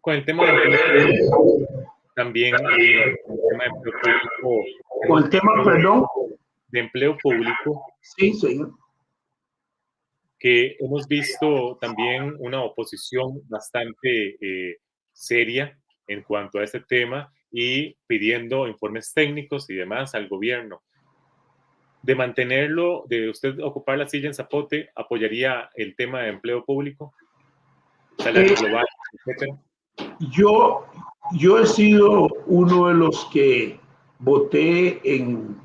Con 0.00 0.14
el 0.14 0.24
tema 0.24 0.44
de 0.46 1.28
también 2.14 2.54
el 2.54 3.16
tema 3.50 3.64
de 3.64 3.70
con 5.06 5.22
el 5.22 5.30
tema, 5.30 5.64
perdón. 5.64 6.04
De 6.68 6.80
empleo 6.80 7.16
público. 7.22 7.84
Sí, 8.00 8.34
señor. 8.34 8.72
Que 10.38 10.76
hemos 10.80 11.06
visto 11.06 11.78
también 11.80 12.34
una 12.40 12.62
oposición 12.62 13.40
bastante 13.48 14.36
eh, 14.40 14.78
seria 15.12 15.78
en 16.06 16.22
cuanto 16.22 16.58
a 16.58 16.64
este 16.64 16.80
tema 16.80 17.32
y 17.50 17.96
pidiendo 18.06 18.66
informes 18.68 19.12
técnicos 19.14 19.68
y 19.70 19.74
demás 19.74 20.14
al 20.14 20.28
gobierno. 20.28 20.82
De 22.02 22.14
mantenerlo, 22.14 23.04
de 23.08 23.28
usted 23.30 23.58
ocupar 23.60 23.98
la 23.98 24.08
silla 24.08 24.28
en 24.28 24.34
Zapote, 24.34 24.90
¿apoyaría 24.94 25.70
el 25.74 25.96
tema 25.96 26.20
de 26.22 26.28
empleo 26.28 26.64
público? 26.64 27.12
Salario 28.18 28.52
eh, 28.52 28.56
global, 28.60 28.86
etcétera. 29.12 29.58
Yo, 30.32 30.86
yo 31.32 31.58
he 31.58 31.66
sido 31.66 32.28
uno 32.46 32.88
de 32.88 32.94
los 32.94 33.26
que 33.26 33.78
voté 34.18 35.00
en, 35.04 35.56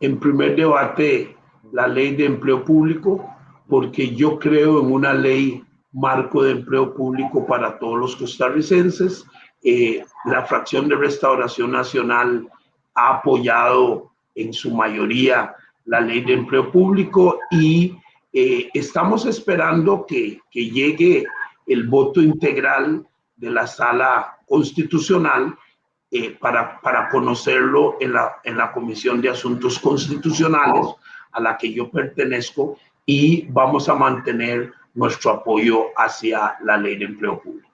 en 0.00 0.20
primer 0.20 0.56
debate 0.56 1.36
la 1.72 1.88
ley 1.88 2.14
de 2.14 2.26
empleo 2.26 2.64
público 2.64 3.28
porque 3.68 4.14
yo 4.14 4.38
creo 4.38 4.80
en 4.80 4.92
una 4.92 5.14
ley 5.14 5.62
marco 5.92 6.42
de 6.42 6.52
empleo 6.52 6.94
público 6.94 7.46
para 7.46 7.78
todos 7.78 7.98
los 7.98 8.16
costarricenses. 8.16 9.24
Eh, 9.66 10.04
la 10.26 10.44
fracción 10.44 10.88
de 10.88 10.96
Restauración 10.96 11.72
Nacional 11.72 12.46
ha 12.94 13.14
apoyado 13.16 14.10
en 14.34 14.52
su 14.52 14.70
mayoría 14.70 15.54
la 15.86 16.02
ley 16.02 16.20
de 16.20 16.34
empleo 16.34 16.70
público 16.70 17.38
y 17.50 17.96
eh, 18.30 18.68
estamos 18.74 19.24
esperando 19.24 20.04
que, 20.06 20.38
llegue 20.52 21.24
el 21.66 21.88
voto 21.88 22.20
integral 22.20 23.06
de 23.36 23.50
la 23.50 23.66
sala 23.66 24.36
constitucional 24.46 25.56
eh, 26.10 26.36
para, 26.38 26.78
para 26.82 27.08
conocerlo 27.08 27.96
en 28.00 28.12
la, 28.12 28.36
en 28.44 28.58
la 28.58 28.70
Comisión 28.70 29.22
de 29.22 29.30
Asuntos 29.30 29.78
Constitucionales 29.78 30.88
a 31.32 31.40
la 31.40 31.56
que 31.56 31.72
yo 31.72 31.90
pertenezco 31.90 32.76
y 33.06 33.46
vamos 33.48 33.88
a 33.88 33.94
mantener 33.94 34.72
nuestro 34.92 35.30
apoyo 35.30 35.86
hacia 35.96 36.56
la 36.62 36.76
ley 36.76 36.96
de 36.96 37.06
empleo 37.06 37.40
público. 37.40 37.73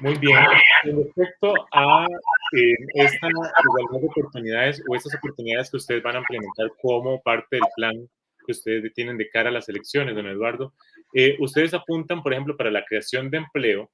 Muy 0.00 0.16
bien. 0.18 0.38
Con 0.82 1.04
respecto 1.04 1.54
a 1.72 2.06
eh, 2.52 2.74
esta 2.94 3.28
igualdad 3.28 4.00
de 4.00 4.06
oportunidades 4.06 4.82
o 4.88 4.94
estas 4.94 5.14
oportunidades 5.16 5.70
que 5.70 5.76
ustedes 5.76 6.02
van 6.02 6.16
a 6.16 6.18
implementar 6.20 6.72
como 6.80 7.20
parte 7.22 7.56
del 7.56 7.64
plan 7.76 8.08
que 8.46 8.52
ustedes 8.52 8.94
tienen 8.94 9.18
de 9.18 9.28
cara 9.28 9.50
a 9.50 9.52
las 9.52 9.68
elecciones, 9.68 10.14
don 10.14 10.26
Eduardo, 10.26 10.72
eh, 11.12 11.36
ustedes 11.40 11.74
apuntan, 11.74 12.22
por 12.22 12.32
ejemplo, 12.32 12.56
para 12.56 12.70
la 12.70 12.84
creación 12.84 13.30
de 13.30 13.38
empleo, 13.38 13.90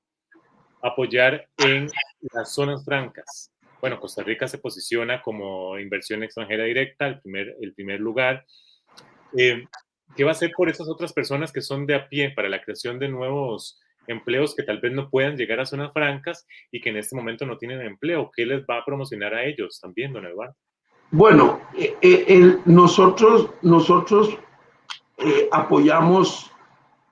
apoyar 0.82 1.48
en 1.58 1.88
las 2.32 2.54
zonas 2.54 2.84
francas. 2.84 3.50
Bueno, 3.80 3.98
Costa 3.98 4.22
Rica 4.22 4.46
se 4.46 4.58
posiciona 4.58 5.20
como 5.20 5.78
inversión 5.78 6.22
extranjera 6.22 6.64
directa, 6.64 7.08
el 7.08 7.20
primer, 7.20 7.56
el 7.60 7.74
primer 7.74 8.00
lugar. 8.00 8.44
Eh, 9.36 9.64
¿Qué 10.16 10.24
va 10.24 10.30
a 10.30 10.32
hacer 10.32 10.52
por 10.56 10.68
esas 10.68 10.88
otras 10.88 11.12
personas 11.12 11.52
que 11.52 11.60
son 11.60 11.84
de 11.84 11.96
a 11.96 12.08
pie 12.08 12.30
para 12.30 12.48
la 12.48 12.62
creación 12.62 12.98
de 12.98 13.08
nuevos 13.08 13.80
empleos 14.08 14.54
que 14.54 14.62
tal 14.62 14.80
vez 14.80 14.92
no 14.92 15.08
puedan 15.10 15.36
llegar 15.36 15.60
a 15.60 15.66
zonas 15.66 15.92
francas 15.92 16.46
y 16.70 16.80
que 16.80 16.90
en 16.90 16.96
este 16.96 17.16
momento 17.16 17.46
no 17.46 17.58
tienen 17.58 17.80
empleo? 17.80 18.30
¿Qué 18.34 18.46
les 18.46 18.62
va 18.62 18.78
a 18.78 18.84
promocionar 18.84 19.34
a 19.34 19.44
ellos 19.44 19.80
también, 19.80 20.12
don 20.12 20.26
Eduardo? 20.26 20.54
Bueno, 21.10 21.60
eh, 21.78 21.96
eh, 22.02 22.56
nosotros, 22.64 23.50
nosotros 23.62 24.38
apoyamos 25.50 26.50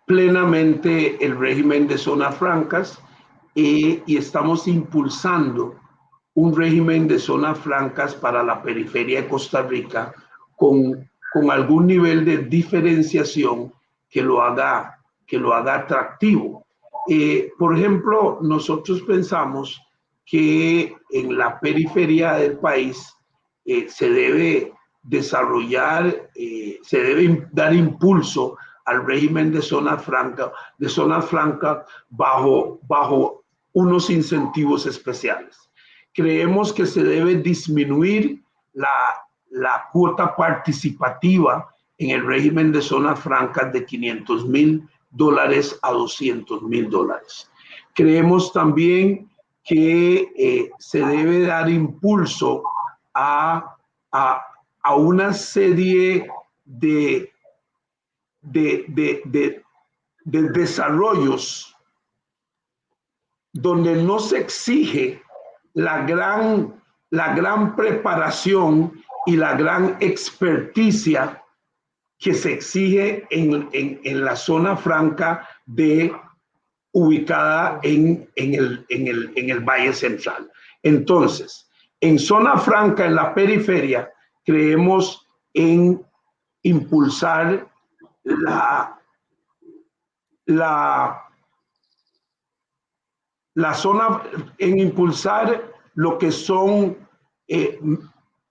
plenamente 0.04 1.24
el 1.24 1.38
régimen 1.38 1.88
de 1.88 1.96
zonas 1.96 2.36
francas 2.36 3.00
y 3.54 4.16
estamos 4.16 4.68
impulsando 4.68 5.80
un 6.34 6.54
régimen 6.54 7.06
de 7.06 7.18
zonas 7.18 7.58
francas 7.58 8.14
para 8.14 8.42
la 8.42 8.62
periferia 8.62 9.22
de 9.22 9.28
Costa 9.28 9.62
Rica 9.62 10.12
con, 10.56 11.08
con 11.32 11.50
algún 11.50 11.86
nivel 11.86 12.24
de 12.24 12.38
diferenciación 12.38 13.72
que 14.10 14.22
lo 14.22 14.42
haga, 14.42 15.00
que 15.26 15.38
lo 15.38 15.54
haga 15.54 15.76
atractivo. 15.76 16.63
Eh, 17.08 17.52
por 17.58 17.76
ejemplo, 17.76 18.38
nosotros 18.42 19.02
pensamos 19.02 19.80
que 20.24 20.96
en 21.10 21.36
la 21.36 21.60
periferia 21.60 22.34
del 22.34 22.58
país 22.58 23.14
eh, 23.64 23.86
se 23.88 24.08
debe 24.10 24.72
desarrollar, 25.02 26.30
eh, 26.34 26.78
se 26.82 27.02
debe 27.02 27.46
dar 27.52 27.74
impulso 27.74 28.56
al 28.86 29.06
régimen 29.06 29.52
de 29.52 29.62
zona 29.62 29.98
franca, 29.98 30.52
de 30.78 30.88
zona 30.88 31.20
franca 31.20 31.84
bajo, 32.08 32.80
bajo 32.86 33.44
unos 33.72 34.08
incentivos 34.08 34.86
especiales. 34.86 35.70
Creemos 36.12 36.72
que 36.72 36.86
se 36.86 37.02
debe 37.02 37.34
disminuir 37.36 38.42
la, 38.72 38.88
la 39.50 39.88
cuota 39.92 40.34
participativa 40.36 41.68
en 41.98 42.10
el 42.10 42.26
régimen 42.26 42.72
de 42.72 42.82
zonas 42.82 43.20
francas 43.20 43.72
de 43.72 43.84
500 43.84 44.48
mil 44.48 44.88
dólares 45.14 45.78
a 45.82 45.92
200 45.92 46.62
mil 46.62 46.90
dólares. 46.90 47.50
Creemos 47.94 48.52
también 48.52 49.30
que 49.62 50.28
eh, 50.36 50.70
se 50.78 51.00
debe 51.00 51.46
dar 51.46 51.70
impulso 51.70 52.62
a, 53.14 53.76
a, 54.12 54.42
a 54.82 54.94
una 54.96 55.32
serie 55.32 56.28
de, 56.64 57.32
de, 58.42 58.84
de, 58.88 59.22
de, 59.24 60.42
desarrollos 60.50 61.74
donde 63.52 63.94
no 64.02 64.18
se 64.18 64.38
exige 64.38 65.22
la 65.74 66.04
gran, 66.04 66.82
la 67.10 67.34
gran 67.34 67.76
preparación 67.76 68.92
y 69.26 69.36
la 69.36 69.54
gran 69.54 69.96
experticia 70.00 71.43
que 72.24 72.32
se 72.32 72.54
exige 72.54 73.26
en, 73.28 73.68
en, 73.72 74.24
la 74.24 74.34
zona 74.34 74.78
franca 74.78 75.46
de 75.66 76.10
ubicada 76.92 77.80
en, 77.82 78.26
el, 78.36 78.86
el, 78.88 79.30
en 79.36 79.50
el 79.50 79.60
Valle 79.60 79.92
Central. 79.92 80.50
Entonces, 80.82 81.68
en 82.00 82.18
zona 82.18 82.56
franca, 82.56 83.04
en 83.04 83.14
la 83.14 83.34
periferia, 83.34 84.10
creemos 84.42 85.28
en 85.52 86.02
impulsar 86.62 87.68
la, 88.22 88.98
la, 90.46 91.28
la 93.52 93.74
zona, 93.74 94.22
en 94.56 94.78
impulsar 94.78 95.74
lo 95.92 96.16
que 96.16 96.32
son 96.32 96.96
eh, 97.48 97.78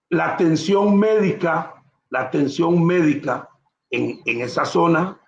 la 0.09 0.33
atención 0.33 0.95
médica, 0.95 1.73
la 2.11 2.19
atención 2.19 2.85
médica 2.85 3.49
en, 3.93 4.41
esa 4.41 4.65
zona, 4.65 5.19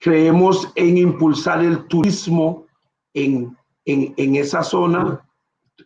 Creemos 0.00 0.70
en 0.76 0.96
impulsar 0.96 1.60
el 1.64 1.84
turismo 1.88 2.66
en, 3.14 3.56
en, 3.84 4.14
en 4.16 4.36
esa 4.36 4.62
zona, 4.62 5.26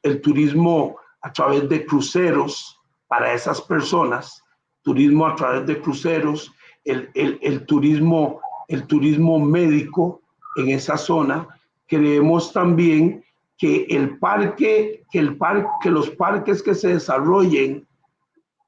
el 0.02 0.20
turismo 0.20 0.96
a 1.22 1.32
través 1.32 1.66
de 1.70 1.86
cruceros 1.86 2.78
para 3.08 3.32
esas 3.32 3.62
personas, 3.62 4.42
turismo 4.82 5.26
a 5.26 5.34
través 5.34 5.66
de 5.66 5.80
cruceros, 5.80 6.52
el, 6.84 7.08
el, 7.14 7.38
el, 7.40 7.64
turismo, 7.64 8.40
el 8.68 8.86
turismo 8.86 9.40
médico 9.40 10.20
en 10.56 10.68
esa 10.70 10.98
zona. 10.98 11.48
Creemos 11.86 12.52
también 12.52 13.24
que 13.56 13.86
el 13.88 14.18
parque, 14.18 15.04
que 15.10 15.18
el 15.20 15.38
parque, 15.38 15.68
que 15.82 15.90
los 15.90 16.10
parques 16.10 16.62
que 16.62 16.74
se 16.74 16.88
desarrollen, 16.88 17.86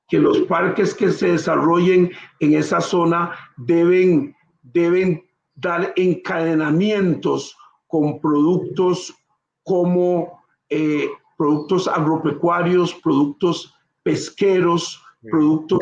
que 0.08 0.18
los 0.18 0.38
parques 0.42 0.94
que 0.94 1.10
se 1.10 1.32
desarrollen 1.32 2.10
en 2.40 2.54
esa 2.54 2.80
zona 2.80 3.32
deben, 3.56 4.34
deben 4.62 5.24
dar 5.54 5.92
encadenamientos 5.96 7.56
con 7.86 8.20
productos 8.20 9.14
como 9.62 10.42
eh, 10.68 11.08
productos 11.36 11.88
agropecuarios, 11.88 12.94
productos 12.94 13.74
pesqueros, 14.02 15.02
productos 15.30 15.80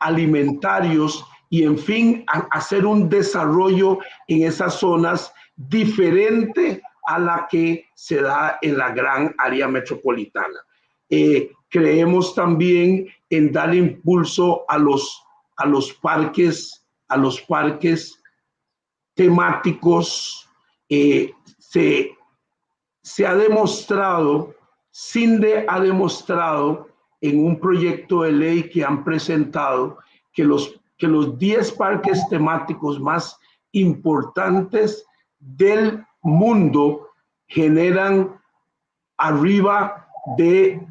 alimentarios 0.00 1.24
y 1.48 1.64
en 1.64 1.78
fin, 1.78 2.24
hacer 2.50 2.86
un 2.86 3.08
desarrollo 3.08 3.98
en 4.26 4.46
esas 4.46 4.74
zonas 4.74 5.32
diferente 5.54 6.82
a 7.06 7.18
la 7.18 7.46
que 7.50 7.86
se 7.94 8.22
da 8.22 8.58
en 8.62 8.78
la 8.78 8.90
gran 8.90 9.34
área 9.38 9.68
metropolitana. 9.68 10.60
Eh, 11.10 11.50
creemos 11.72 12.34
también 12.34 13.08
en 13.30 13.50
dar 13.50 13.74
impulso 13.74 14.64
a 14.68 14.78
los, 14.78 15.24
a 15.56 15.66
los 15.66 15.92
parques, 15.94 16.86
a 17.08 17.16
los 17.16 17.40
parques 17.40 18.22
temáticos, 19.14 20.46
eh, 20.90 21.32
se, 21.58 22.14
se 23.02 23.26
ha 23.26 23.34
demostrado, 23.34 24.54
CINDE 24.92 25.64
ha 25.66 25.80
demostrado 25.80 26.88
en 27.22 27.42
un 27.42 27.58
proyecto 27.58 28.22
de 28.22 28.32
ley 28.32 28.68
que 28.68 28.84
han 28.84 29.02
presentado 29.02 29.96
que 30.34 30.44
los, 30.44 30.78
que 30.98 31.08
los 31.08 31.38
10 31.38 31.72
parques 31.72 32.28
temáticos 32.28 33.00
más 33.00 33.38
importantes 33.72 35.06
del 35.38 36.04
mundo 36.20 37.08
generan 37.46 38.38
arriba 39.16 40.06
de, 40.36 40.86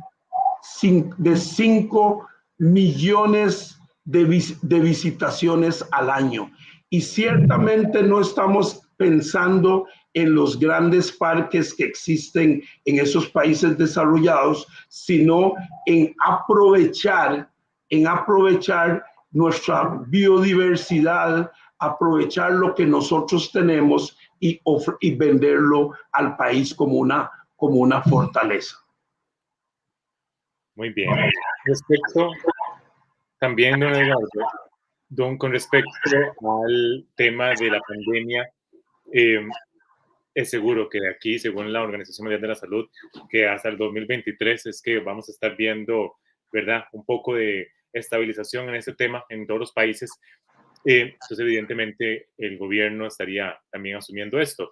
de 1.17 1.35
5 1.35 2.27
millones 2.59 3.79
de, 4.05 4.25
de 4.61 4.79
visitaciones 4.79 5.85
al 5.91 6.09
año. 6.09 6.51
Y 6.89 7.01
ciertamente 7.01 8.03
no 8.03 8.21
estamos 8.21 8.81
pensando 8.97 9.85
en 10.13 10.35
los 10.35 10.59
grandes 10.59 11.11
parques 11.11 11.73
que 11.73 11.85
existen 11.85 12.61
en 12.85 12.99
esos 12.99 13.29
países 13.29 13.77
desarrollados, 13.77 14.67
sino 14.89 15.53
en 15.85 16.13
aprovechar, 16.25 17.49
en 17.89 18.07
aprovechar 18.07 19.03
nuestra 19.31 20.01
biodiversidad, 20.07 21.49
aprovechar 21.79 22.53
lo 22.53 22.75
que 22.75 22.85
nosotros 22.85 23.51
tenemos 23.51 24.15
y, 24.39 24.61
y 24.99 25.15
venderlo 25.15 25.91
al 26.11 26.35
país 26.35 26.75
como 26.75 26.95
una, 26.95 27.31
como 27.55 27.75
una 27.75 28.01
fortaleza. 28.03 28.80
Muy 30.81 30.89
bien. 30.93 31.11
Respecto 31.63 32.31
también, 33.37 33.79
don 33.79 33.93
Eduardo, 33.93 34.27
Don, 35.09 35.37
con 35.37 35.51
respecto 35.51 35.91
al 36.65 37.05
tema 37.13 37.53
de 37.53 37.69
la 37.69 37.79
pandemia, 37.81 38.49
eh, 39.13 39.45
es 40.33 40.49
seguro 40.49 40.89
que 40.89 40.99
de 40.99 41.11
aquí, 41.11 41.37
según 41.37 41.71
la 41.71 41.83
Organización 41.83 42.25
Mundial 42.25 42.41
de 42.41 42.47
la 42.47 42.55
Salud, 42.55 42.89
que 43.29 43.47
hasta 43.47 43.69
el 43.69 43.77
2023 43.77 44.65
es 44.65 44.81
que 44.81 44.97
vamos 44.97 45.29
a 45.29 45.33
estar 45.33 45.55
viendo, 45.55 46.15
¿verdad?, 46.51 46.85
un 46.93 47.05
poco 47.05 47.35
de 47.35 47.67
estabilización 47.93 48.67
en 48.69 48.73
este 48.73 48.95
tema 48.95 49.23
en 49.29 49.45
todos 49.45 49.59
los 49.59 49.73
países. 49.73 50.09
Eh, 50.83 51.11
entonces, 51.13 51.39
evidentemente, 51.41 52.29
el 52.39 52.57
gobierno 52.57 53.05
estaría 53.05 53.55
también 53.69 53.97
asumiendo 53.97 54.39
esto. 54.39 54.71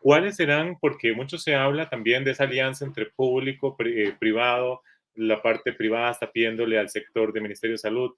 ¿Cuáles 0.00 0.36
serán? 0.36 0.78
Porque 0.80 1.12
mucho 1.12 1.38
se 1.38 1.54
habla 1.54 1.88
también 1.88 2.24
de 2.24 2.30
esa 2.30 2.44
alianza 2.44 2.84
entre 2.84 3.06
público, 3.06 3.76
eh, 3.80 4.14
privado, 4.18 4.82
la 5.18 5.42
parte 5.42 5.72
privada 5.72 6.12
está 6.12 6.30
pidiéndole 6.30 6.78
al 6.78 6.88
sector 6.88 7.32
del 7.32 7.42
Ministerio 7.42 7.74
de 7.74 7.78
Salud 7.78 8.14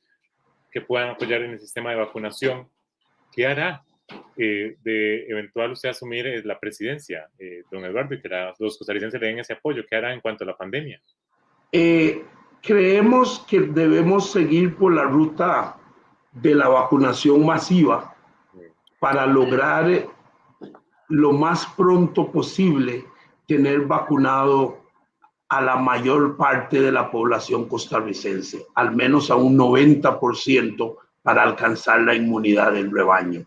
que 0.71 0.81
puedan 0.81 1.11
apoyar 1.11 1.43
en 1.43 1.53
el 1.53 1.59
sistema 1.59 1.91
de 1.91 1.97
vacunación. 1.97 2.69
¿Qué 3.33 3.47
hará 3.47 3.83
eh, 4.37 4.77
de 4.83 5.27
eventual 5.29 5.73
usted 5.73 5.89
asumir 5.89 6.27
eh, 6.27 6.43
la 6.45 6.59
presidencia, 6.59 7.29
eh, 7.39 7.65
don 7.71 7.85
Eduardo, 7.85 8.15
y 8.15 8.21
que 8.21 8.29
los 8.59 8.79
costarricenses 8.79 9.21
le 9.21 9.27
den 9.27 9.39
ese 9.39 9.55
apoyo? 9.55 9.85
¿Qué 9.89 9.97
hará 9.97 10.13
en 10.13 10.21
cuanto 10.21 10.45
a 10.45 10.47
la 10.47 10.57
pandemia? 10.57 11.01
creemos 12.63 13.47
que 13.49 13.61
debemos 13.61 14.33
seguir 14.33 14.77
por 14.77 14.93
la 14.93 15.05
ruta 15.05 15.77
de 16.33 16.57
la 16.57 16.67
vacunación 16.67 17.47
masiva 17.47 18.17
para 18.99 19.25
lograr 19.25 19.87
lo 21.11 21.33
más 21.33 21.67
pronto 21.77 22.31
posible 22.31 23.05
tener 23.47 23.83
vacunado 23.83 24.79
a 25.49 25.61
la 25.61 25.77
mayor 25.77 26.37
parte 26.37 26.81
de 26.81 26.93
la 26.93 27.11
población 27.11 27.69
costarricense, 27.69 28.65
al 28.77 28.95
menos 28.95 29.31
a 29.31 29.35
un 29.35 29.59
90% 29.59 30.97
para 31.23 31.43
alcanzar 31.43 32.03
la 32.03 32.15
inmunidad 32.15 32.73
del 32.73 32.93
rebaño. 32.93 33.45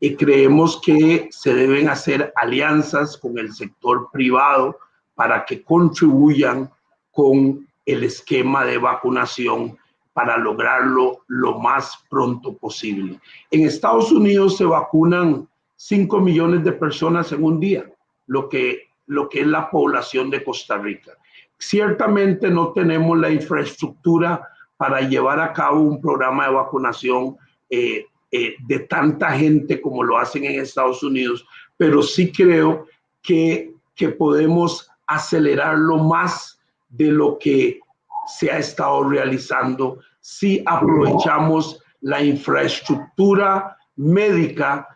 Y 0.00 0.16
creemos 0.16 0.80
que 0.80 1.28
se 1.30 1.54
deben 1.54 1.90
hacer 1.90 2.32
alianzas 2.34 3.18
con 3.18 3.38
el 3.38 3.52
sector 3.52 4.08
privado 4.10 4.78
para 5.14 5.44
que 5.44 5.62
contribuyan 5.62 6.70
con 7.10 7.68
el 7.84 8.04
esquema 8.04 8.64
de 8.64 8.78
vacunación 8.78 9.76
para 10.14 10.38
lograrlo 10.38 11.20
lo 11.28 11.58
más 11.58 11.98
pronto 12.08 12.56
posible. 12.56 13.20
En 13.50 13.66
Estados 13.66 14.10
Unidos 14.10 14.56
se 14.56 14.64
vacunan 14.64 15.48
5 15.84 16.20
millones 16.20 16.62
de 16.62 16.70
personas 16.70 17.32
en 17.32 17.42
un 17.42 17.58
día, 17.58 17.84
lo 18.28 18.48
que, 18.48 18.90
lo 19.06 19.28
que 19.28 19.40
es 19.40 19.46
la 19.48 19.68
población 19.68 20.30
de 20.30 20.44
Costa 20.44 20.78
Rica. 20.78 21.10
Ciertamente 21.58 22.48
no 22.50 22.72
tenemos 22.72 23.18
la 23.18 23.30
infraestructura 23.30 24.48
para 24.76 25.00
llevar 25.00 25.40
a 25.40 25.52
cabo 25.52 25.80
un 25.80 26.00
programa 26.00 26.46
de 26.46 26.54
vacunación 26.54 27.36
eh, 27.68 28.06
eh, 28.30 28.54
de 28.64 28.78
tanta 28.80 29.32
gente 29.32 29.80
como 29.80 30.04
lo 30.04 30.18
hacen 30.18 30.44
en 30.44 30.60
Estados 30.60 31.02
Unidos, 31.02 31.44
pero 31.76 32.00
sí 32.00 32.30
creo 32.30 32.86
que, 33.20 33.74
que 33.96 34.10
podemos 34.10 34.88
acelerarlo 35.08 35.98
más 35.98 36.60
de 36.90 37.10
lo 37.10 37.40
que 37.40 37.80
se 38.28 38.52
ha 38.52 38.58
estado 38.58 39.02
realizando 39.08 39.98
si 40.20 40.62
aprovechamos 40.64 41.82
la 42.02 42.22
infraestructura 42.22 43.76
médica 43.96 44.91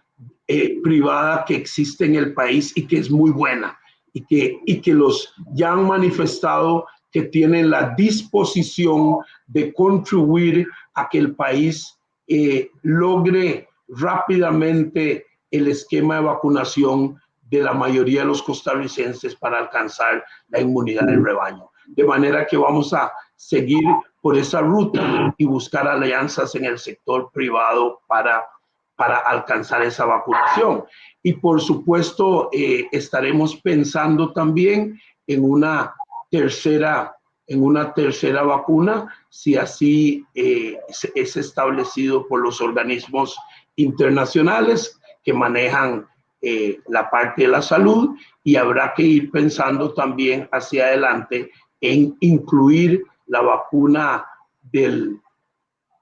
eh, 0.48 0.80
privada 0.82 1.44
que 1.44 1.56
existe 1.56 2.04
en 2.04 2.14
el 2.14 2.34
país 2.34 2.72
y 2.76 2.86
que 2.86 2.98
es 2.98 3.10
muy 3.10 3.30
buena 3.30 3.78
y 4.12 4.24
que, 4.24 4.60
y 4.64 4.80
que 4.80 4.94
los 4.94 5.34
ya 5.52 5.72
han 5.72 5.86
manifestado 5.86 6.86
que 7.10 7.22
tienen 7.22 7.70
la 7.70 7.94
disposición 7.96 9.18
de 9.46 9.72
contribuir 9.72 10.68
a 10.94 11.08
que 11.08 11.18
el 11.18 11.34
país 11.34 11.98
eh, 12.28 12.70
logre 12.82 13.68
rápidamente 13.88 15.26
el 15.50 15.68
esquema 15.68 16.16
de 16.16 16.22
vacunación 16.22 17.20
de 17.42 17.62
la 17.62 17.72
mayoría 17.72 18.20
de 18.20 18.26
los 18.26 18.42
costarricenses 18.42 19.34
para 19.36 19.58
alcanzar 19.58 20.24
la 20.48 20.60
inmunidad 20.60 21.06
del 21.06 21.24
rebaño. 21.24 21.70
De 21.86 22.04
manera 22.04 22.46
que 22.46 22.56
vamos 22.56 22.92
a 22.92 23.12
seguir 23.36 23.84
por 24.20 24.36
esa 24.36 24.60
ruta 24.60 25.34
y 25.38 25.44
buscar 25.44 25.86
alianzas 25.86 26.54
en 26.56 26.64
el 26.64 26.78
sector 26.78 27.30
privado 27.32 28.00
para, 28.08 28.44
para 28.96 29.18
alcanzar 29.18 29.82
esa 29.82 30.04
vacunación. 30.06 30.84
Y 31.22 31.34
por 31.34 31.60
supuesto, 31.60 32.48
eh, 32.52 32.88
estaremos 32.92 33.56
pensando 33.56 34.32
también 34.32 35.00
en 35.26 35.44
una 35.44 35.94
tercera 36.30 37.12
en 37.48 37.62
una 37.62 37.94
tercera 37.94 38.42
vacuna 38.42 39.14
si 39.28 39.56
así 39.56 40.24
eh, 40.34 40.78
es 41.14 41.36
establecido 41.36 42.26
por 42.26 42.40
los 42.40 42.60
organismos 42.60 43.38
internacionales 43.76 45.00
que 45.22 45.32
manejan 45.32 46.06
eh, 46.42 46.80
la 46.88 47.10
parte 47.10 47.42
de 47.42 47.48
la 47.48 47.62
salud 47.62 48.16
y 48.42 48.56
habrá 48.56 48.94
que 48.94 49.02
ir 49.02 49.30
pensando 49.30 49.94
también 49.94 50.48
hacia 50.52 50.86
adelante 50.86 51.50
en 51.80 52.16
incluir 52.20 53.04
la 53.26 53.42
vacuna 53.42 54.26
del, 54.62 55.20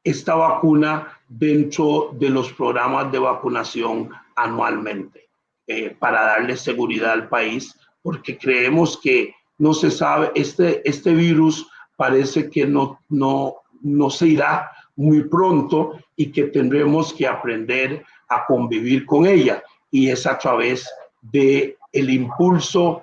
esta 0.03 0.35
vacuna 0.35 1.14
dentro 1.39 2.11
de 2.13 2.31
los 2.31 2.53
programas 2.53 3.11
de 3.11 3.19
vacunación 3.19 4.11
anualmente 4.37 5.29
eh, 5.67 5.97
para 5.99 6.23
darle 6.23 6.57
seguridad 6.57 7.13
al 7.13 7.29
país, 7.29 7.75
porque 8.03 8.39
creemos 8.39 8.99
que 8.99 9.35
no 9.59 9.75
se 9.75 9.91
sabe, 9.91 10.31
este, 10.35 10.89
este 10.89 11.15
virus 11.15 11.67
parece 11.97 12.51
que 12.51 12.67
no, 12.67 13.01
no, 13.09 13.57
no 13.83 14.11
se 14.11 14.29
irá 14.29 14.71
muy 14.97 15.25
pronto 15.25 15.99
y 16.17 16.31
que 16.31 16.45
tendremos 16.45 17.13
que 17.13 17.27
aprender 17.27 18.05
a 18.29 18.45
convivir 18.47 19.05
con 19.07 19.27
ella. 19.27 19.63
Y 19.91 20.11
es 20.11 20.27
a 20.27 20.39
través 20.39 20.89
de 21.23 21.77
el 21.93 22.11
impulso 22.11 23.03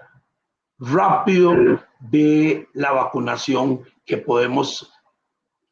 rápido 0.79 1.55
de 1.99 2.67
la 2.73 2.91
vacunación 2.91 3.81
que 4.05 4.17
podemos 4.17 4.91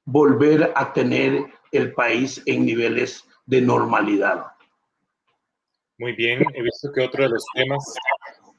volver 0.05 0.71
a 0.75 0.91
tener 0.93 1.58
el 1.71 1.93
país 1.93 2.41
en 2.45 2.65
niveles 2.65 3.25
de 3.45 3.61
normalidad. 3.61 4.45
Muy 5.97 6.13
bien, 6.13 6.43
he 6.53 6.61
visto 6.61 6.91
que 6.93 7.01
otro 7.01 7.23
de 7.23 7.29
los 7.29 7.45
temas 7.53 7.93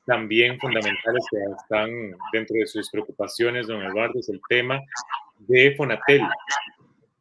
también 0.04 0.58
fundamentales 0.58 1.24
que 1.30 1.38
están 1.56 1.90
dentro 2.32 2.56
de 2.58 2.66
sus 2.66 2.90
preocupaciones, 2.90 3.66
don 3.66 3.82
Eduardo, 3.82 4.18
es 4.18 4.28
el 4.28 4.40
tema 4.48 4.80
de 5.38 5.74
Fonatel, 5.76 6.22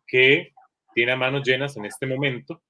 que 0.08 0.52
tiene 0.94 1.12
a 1.12 1.16
manos 1.16 1.48
llenas 1.48 1.78
en 1.78 1.86
este 1.86 2.06
momento. 2.06 2.62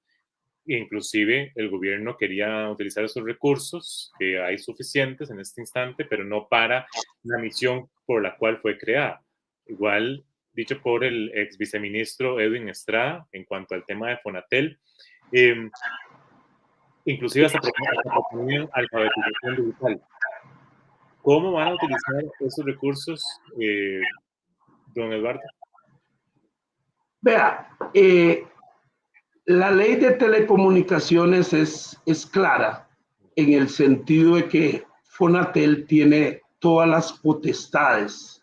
Inclusive 0.66 1.52
el 1.56 1.70
gobierno 1.70 2.16
quería 2.16 2.70
utilizar 2.70 3.04
esos 3.04 3.24
recursos, 3.24 4.12
que 4.18 4.40
hay 4.40 4.58
suficientes 4.58 5.30
en 5.30 5.40
este 5.40 5.62
instante, 5.62 6.04
pero 6.04 6.22
no 6.22 6.46
para 6.48 6.86
la 7.22 7.38
misión 7.38 7.88
por 8.06 8.22
la 8.22 8.36
cual 8.36 8.58
fue 8.58 8.78
creada. 8.78 9.22
Igual 9.66 10.24
dicho 10.52 10.80
por 10.80 11.04
el 11.04 11.30
ex 11.34 11.56
viceministro 11.56 12.40
Edwin 12.40 12.68
Estrada 12.68 13.26
en 13.32 13.44
cuanto 13.44 13.74
al 13.74 13.84
tema 13.84 14.08
de 14.08 14.18
Fonatel. 14.18 14.78
Eh, 15.32 15.70
inclusive 17.04 17.46
hasta 17.46 17.60
proponían 18.02 18.68
alfabetización 18.72 19.56
digital. 19.56 20.02
¿Cómo 21.22 21.52
van 21.52 21.68
a 21.68 21.74
utilizar 21.74 22.24
esos 22.40 22.64
recursos, 22.64 23.22
eh, 23.60 24.00
don 24.94 25.12
Eduardo? 25.12 25.40
Vea, 27.20 27.68
eh, 27.92 28.46
la 29.44 29.70
ley 29.70 29.96
de 29.96 30.12
telecomunicaciones 30.12 31.52
es, 31.52 32.00
es 32.06 32.24
clara 32.24 32.88
en 33.36 33.52
el 33.52 33.68
sentido 33.68 34.36
de 34.36 34.48
que 34.48 34.84
Fonatel 35.04 35.86
tiene 35.86 36.40
todas 36.58 36.88
las 36.88 37.12
potestades 37.12 38.42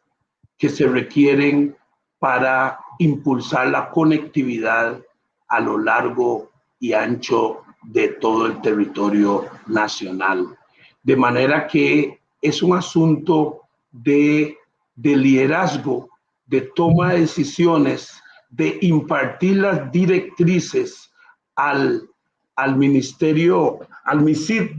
que 0.57 0.69
se 0.69 0.87
requieren 0.87 1.75
para 2.19 2.79
impulsar 2.99 3.67
la 3.67 3.89
conectividad 3.89 4.99
a 5.47 5.59
lo 5.59 5.77
largo 5.77 6.49
y 6.79 6.93
ancho 6.93 7.61
de 7.83 8.09
todo 8.09 8.47
el 8.47 8.61
territorio 8.61 9.45
nacional. 9.67 10.57
De 11.03 11.15
manera 11.15 11.67
que 11.67 12.19
es 12.41 12.61
un 12.61 12.75
asunto 12.75 13.61
de, 13.91 14.57
liderazgo, 14.95 16.09
de 16.45 16.61
toma 16.75 17.13
de 17.13 17.21
decisiones, 17.21 18.21
de 18.49 18.77
impartir 18.81 19.57
las 19.57 19.91
directrices 19.91 21.11
al, 21.55 22.09
al 22.55 22.75
ministerio, 22.75 23.79
al 24.03 24.21
MISID, 24.21 24.71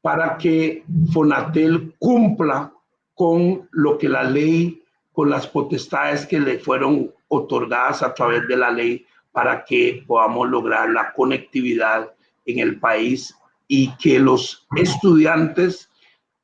para 0.00 0.36
que 0.36 0.84
Fonatel 1.12 1.94
cumpla 1.98 2.72
con 3.14 3.68
lo 3.70 3.98
que 3.98 4.08
la 4.08 4.24
ley, 4.24 4.81
con 5.12 5.30
las 5.30 5.46
potestades 5.46 6.26
que 6.26 6.40
le 6.40 6.58
fueron 6.58 7.12
otorgadas 7.28 8.02
a 8.02 8.14
través 8.14 8.46
de 8.48 8.56
la 8.56 8.70
ley 8.70 9.06
para 9.30 9.64
que 9.64 10.04
podamos 10.06 10.48
lograr 10.48 10.90
la 10.90 11.12
conectividad 11.12 12.12
en 12.44 12.58
el 12.58 12.78
país 12.78 13.34
y 13.68 13.94
que 13.96 14.18
los 14.18 14.66
estudiantes, 14.76 15.90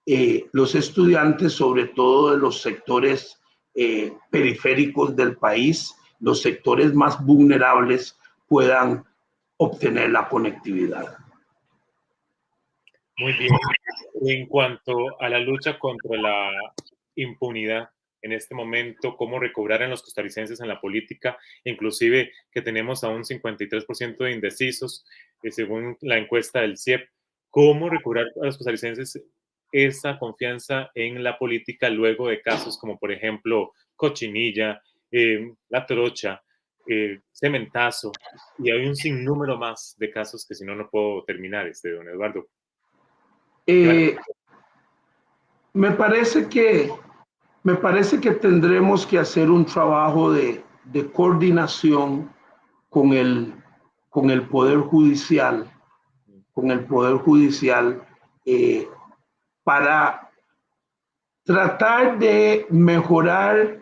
eh, 0.06 0.46
los 0.52 0.74
estudiantes 0.74 1.52
sobre 1.52 1.86
todo 1.88 2.32
de 2.32 2.38
los 2.38 2.62
sectores 2.62 3.40
eh, 3.74 4.12
periféricos 4.30 5.14
del 5.14 5.36
país, 5.36 5.94
los 6.20 6.40
sectores 6.40 6.94
más 6.94 7.24
vulnerables 7.24 8.18
puedan 8.48 9.04
obtener 9.58 10.10
la 10.10 10.28
conectividad. 10.28 11.16
Muy 13.18 13.32
bien. 13.34 13.52
En 14.22 14.46
cuanto 14.46 15.20
a 15.20 15.28
la 15.28 15.40
lucha 15.40 15.78
contra 15.78 16.16
la 16.16 16.50
impunidad, 17.16 17.90
en 18.28 18.34
este 18.34 18.54
momento, 18.54 19.16
cómo 19.16 19.40
recobrar 19.40 19.82
en 19.82 19.90
los 19.90 20.02
costarricenses 20.02 20.60
en 20.60 20.68
la 20.68 20.80
política, 20.80 21.38
inclusive 21.64 22.30
que 22.52 22.62
tenemos 22.62 23.02
a 23.02 23.08
un 23.08 23.24
53% 23.24 24.16
de 24.18 24.32
indecisos, 24.32 25.04
eh, 25.42 25.50
según 25.50 25.96
la 26.02 26.18
encuesta 26.18 26.60
del 26.60 26.78
CIEP, 26.78 27.08
cómo 27.50 27.88
recobrar 27.88 28.26
a 28.40 28.46
los 28.46 28.58
costarricenses 28.58 29.22
esa 29.72 30.18
confianza 30.18 30.90
en 30.94 31.22
la 31.22 31.38
política 31.38 31.90
luego 31.90 32.28
de 32.28 32.40
casos 32.40 32.78
como, 32.78 32.98
por 32.98 33.12
ejemplo, 33.12 33.72
Cochinilla, 33.96 34.80
eh, 35.10 35.52
La 35.70 35.86
Trocha, 35.86 36.42
eh, 36.86 37.20
Cementazo, 37.32 38.12
y 38.58 38.70
hay 38.70 38.86
un 38.86 38.96
sinnúmero 38.96 39.56
más 39.58 39.96
de 39.98 40.10
casos 40.10 40.46
que 40.46 40.54
si 40.54 40.64
no, 40.64 40.74
no 40.74 40.88
puedo 40.88 41.24
terminar, 41.24 41.66
este, 41.66 41.90
don 41.90 42.08
Eduardo. 42.08 42.46
me 45.74 45.90
parece 45.92 46.48
que 46.48 46.90
me 47.68 47.74
parece 47.74 48.18
que 48.18 48.30
tendremos 48.30 49.06
que 49.06 49.18
hacer 49.18 49.50
un 49.50 49.66
trabajo 49.66 50.32
de, 50.32 50.64
coordinación 51.12 52.32
con 52.88 53.12
el, 53.12 53.52
con 54.08 54.30
el 54.30 54.48
Poder 54.48 54.78
Judicial, 54.78 55.70
con 56.54 56.70
el 56.70 56.86
Poder 56.86 57.18
Judicial, 57.18 58.02
eh, 58.46 58.88
para 59.64 60.30
tratar 61.44 62.18
de 62.18 62.66
mejorar 62.70 63.80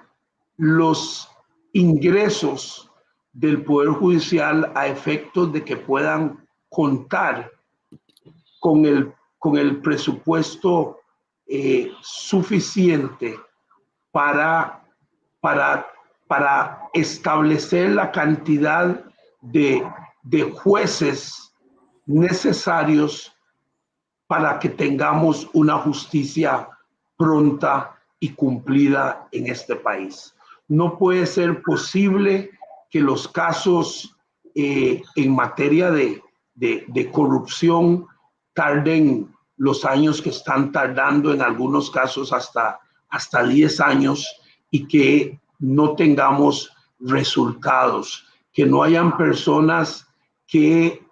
los 0.56 1.30
ingresos 1.72 2.90
del 3.32 3.62
Poder 3.62 3.90
Judicial 3.90 4.72
a 4.74 4.88
efectos 4.88 5.52
de 5.52 5.62
que 5.62 5.76
puedan 5.76 6.44
contar 6.70 7.52
con 8.58 8.84
el, 8.84 9.14
con 9.38 9.56
el 9.56 9.80
presupuesto 9.80 10.98
eh, 11.46 11.92
suficiente 12.02 13.38
para, 14.16 14.82
para, 15.42 15.86
para 16.26 16.88
establecer 16.94 17.90
la 17.90 18.10
cantidad 18.10 19.04
de, 19.42 19.86
de 20.22 20.42
jueces 20.52 21.52
necesarios 22.06 23.36
para 24.26 24.58
que 24.58 24.70
tengamos 24.70 25.50
una 25.52 25.76
justicia 25.80 26.66
pronta 27.18 27.94
y 28.18 28.30
cumplida 28.30 29.28
en 29.32 29.48
este 29.48 29.76
país. 29.76 30.34
No 30.66 30.96
puede 30.96 31.26
ser 31.26 31.60
posible 31.60 32.52
que 32.88 33.00
los 33.00 33.28
casos 33.28 34.16
eh, 34.54 35.02
en 35.16 35.34
materia 35.34 35.90
de, 35.90 36.22
de, 36.54 37.10
corrupción 37.12 38.06
tarden 38.54 39.30
los 39.58 39.84
años 39.84 40.22
que 40.22 40.30
están 40.30 40.72
tardando, 40.72 41.34
en 41.34 41.42
algunos 41.42 41.90
casos 41.90 42.32
hasta, 42.32 42.80
hasta 43.16 43.46
10 43.46 43.80
años, 43.80 44.26
y 44.70 44.86
que 44.86 45.40
no 45.58 45.94
tengamos 45.94 46.70
resultados, 47.00 48.26
que 48.52 48.66
no 48.66 48.82
hayan 48.82 49.16
personas 49.16 50.06
que, 50.46 51.02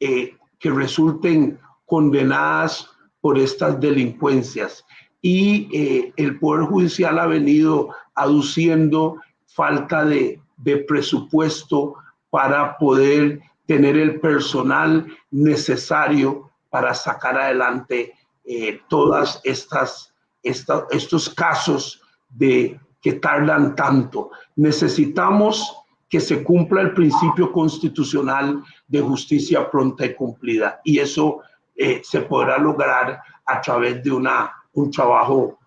eh, 0.00 0.36
que 0.58 0.70
resulten 0.70 1.58
condenadas 1.86 2.88
por 3.20 3.38
estas 3.38 3.80
delincuencias. 3.80 4.84
Y 5.20 5.68
eh, 5.76 6.12
el 6.16 6.38
Poder 6.38 6.66
Judicial 6.66 7.18
ha 7.18 7.26
venido 7.26 7.90
aduciendo 8.14 9.20
falta 9.46 10.04
de, 10.04 10.40
de 10.56 10.78
presupuesto 10.78 11.94
para 12.30 12.76
poder 12.78 13.40
tener 13.66 13.96
el 13.96 14.20
personal 14.20 15.06
necesario 15.30 16.50
para 16.70 16.94
sacar 16.94 17.38
adelante 17.38 18.14
eh, 18.44 18.80
todas 18.88 19.40
estas, 19.44 20.07
estos 20.42 21.30
casos 21.30 22.02
de 22.28 22.78
que 23.00 23.14
tardan 23.14 23.74
tanto. 23.74 24.30
Necesitamos 24.56 25.76
que 26.08 26.20
se 26.20 26.42
cumpla 26.42 26.80
el 26.80 26.94
principio 26.94 27.52
constitucional 27.52 28.62
de 28.86 29.00
justicia 29.00 29.70
pronta 29.70 30.06
y 30.06 30.14
cumplida. 30.14 30.80
Y 30.84 30.98
eso 30.98 31.40
eh, 31.76 32.00
se 32.02 32.22
podrá 32.22 32.58
lograr 32.58 33.20
a 33.44 33.60
través 33.60 34.02
de 34.02 34.10
una, 34.10 34.52
un 34.72 34.90
trabajo 34.90 35.58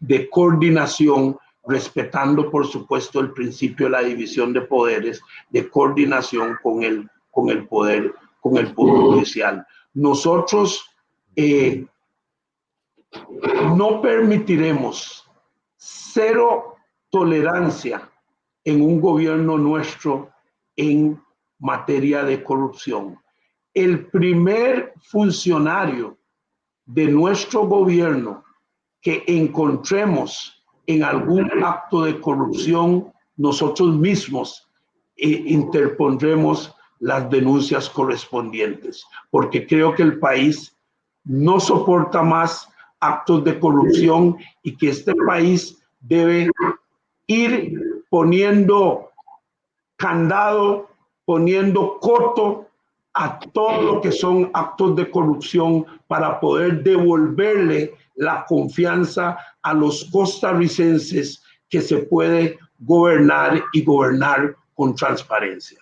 de 0.00 0.28
coordinación, 0.28 1.38
respetando, 1.66 2.50
por 2.50 2.66
supuesto, 2.66 3.20
el 3.20 3.32
principio 3.32 3.86
de 3.86 3.92
la 3.92 4.02
división 4.02 4.52
de 4.52 4.62
poderes, 4.62 5.22
de 5.50 5.68
coordinación 5.70 6.58
con 6.62 6.82
el, 6.82 7.08
con 7.30 7.48
el 7.48 7.66
poder, 7.66 8.12
con 8.40 8.58
el 8.58 8.74
poder 8.74 8.96
judicial. 8.96 9.66
Nosotros 9.94 10.90
eh, 11.36 11.86
no 13.76 14.00
permitiremos 14.00 15.24
cero 15.76 16.76
tolerancia 17.10 18.10
en 18.64 18.80
un 18.80 19.00
gobierno 19.00 19.58
nuestro 19.58 20.30
en 20.76 21.20
materia 21.58 22.24
de 22.24 22.42
corrupción. 22.42 23.18
El 23.72 24.06
primer 24.06 24.94
funcionario 25.00 26.16
de 26.86 27.06
nuestro 27.06 27.66
gobierno 27.66 28.44
que 29.00 29.24
encontremos 29.26 30.64
en 30.86 31.02
algún 31.02 31.50
acto 31.62 32.02
de 32.02 32.20
corrupción, 32.20 33.12
nosotros 33.36 33.96
mismos 33.96 34.68
eh, 35.16 35.42
interpondremos 35.46 36.74
las 37.00 37.28
denuncias 37.28 37.88
correspondientes, 37.90 39.04
porque 39.30 39.66
creo 39.66 39.94
que 39.94 40.02
el 40.02 40.18
país 40.18 40.76
no 41.24 41.58
soporta 41.60 42.22
más 42.22 42.68
actos 43.04 43.44
de 43.44 43.58
corrupción 43.58 44.36
y 44.62 44.76
que 44.76 44.90
este 44.90 45.14
país 45.26 45.78
debe 46.00 46.50
ir 47.26 48.04
poniendo 48.08 49.10
candado, 49.96 50.88
poniendo 51.24 51.98
coto 52.00 52.68
a 53.14 53.38
todo 53.38 53.82
lo 53.82 54.00
que 54.00 54.10
son 54.10 54.50
actos 54.54 54.96
de 54.96 55.10
corrupción 55.10 55.86
para 56.08 56.40
poder 56.40 56.82
devolverle 56.82 57.94
la 58.16 58.44
confianza 58.46 59.38
a 59.62 59.74
los 59.74 60.04
costarricenses 60.10 61.42
que 61.68 61.80
se 61.80 61.98
puede 61.98 62.58
gobernar 62.78 63.62
y 63.72 63.84
gobernar 63.84 64.56
con 64.74 64.94
transparencia. 64.94 65.80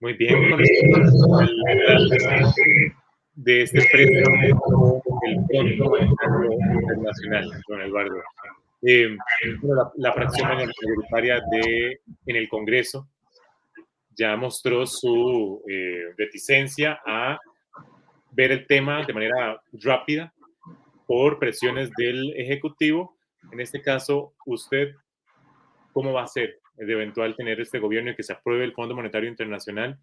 Muy 0.00 0.14
bien, 0.14 0.56
de 3.36 3.62
este 3.62 3.86
préstamo 3.92 5.02
el 5.26 5.46
Fondo 5.46 5.98
Internacional, 6.00 7.50
don 7.68 7.80
Eduardo. 7.82 8.22
Eh, 8.82 9.16
la, 9.96 10.12
fracción 10.12 10.48
mayoritaria 10.48 11.40
de, 11.50 12.00
en 12.26 12.36
el 12.36 12.48
Congreso 12.48 13.08
ya 14.16 14.36
mostró 14.36 14.86
su 14.86 15.62
eh, 15.68 16.14
reticencia 16.16 17.00
a 17.04 17.38
ver 18.32 18.52
el 18.52 18.66
tema 18.66 19.04
de 19.04 19.12
manera 19.12 19.60
rápida 19.82 20.32
por 21.06 21.38
presiones 21.38 21.90
del 21.96 22.32
Ejecutivo. 22.36 23.16
En 23.52 23.60
este 23.60 23.82
caso, 23.82 24.34
usted, 24.46 24.94
¿cómo 25.92 26.12
va 26.12 26.22
a 26.22 26.28
ser 26.28 26.60
de 26.76 26.92
eventual 26.92 27.36
tener 27.36 27.60
este 27.60 27.78
gobierno 27.78 28.10
y 28.10 28.16
que 28.16 28.22
se 28.22 28.32
apruebe 28.32 28.64
el 28.64 28.72
Fondo 28.72 28.94
Monetario 28.94 29.28
Internacional? 29.28 29.98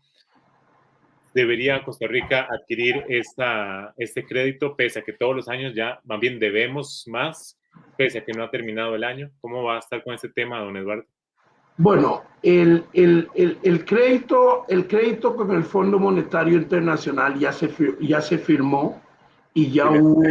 ¿Debería 1.33 1.83
Costa 1.83 2.07
Rica 2.07 2.47
adquirir 2.49 3.03
esta, 3.09 3.93
este 3.97 4.25
crédito 4.25 4.75
pese 4.75 4.99
a 4.99 5.01
que 5.01 5.13
todos 5.13 5.35
los 5.35 5.47
años 5.47 5.73
ya 5.73 5.99
más 6.03 6.19
bien 6.19 6.39
debemos 6.39 7.05
más 7.07 7.59
pese 7.97 8.19
a 8.19 8.25
que 8.25 8.33
no 8.33 8.43
ha 8.43 8.51
terminado 8.51 8.95
el 8.95 9.03
año? 9.03 9.31
¿Cómo 9.41 9.63
va 9.63 9.77
a 9.77 9.79
estar 9.79 10.03
con 10.03 10.13
este 10.13 10.29
tema, 10.29 10.59
don 10.59 10.77
Eduardo? 10.77 11.05
Bueno, 11.77 12.21
el, 12.43 12.85
el, 12.93 13.27
el, 13.33 13.85
crédito, 13.85 14.65
el 14.69 14.87
crédito 14.87 15.35
con 15.35 15.51
el 15.51 15.63
Fondo 15.63 15.97
Monetario 15.97 16.55
Internacional 16.55 17.39
ya 17.39 17.51
se, 17.51 17.67
ya 17.99 18.21
se 18.21 18.37
firmó 18.37 19.01
y 19.55 19.71
ya 19.71 19.89
hubo, 19.89 20.21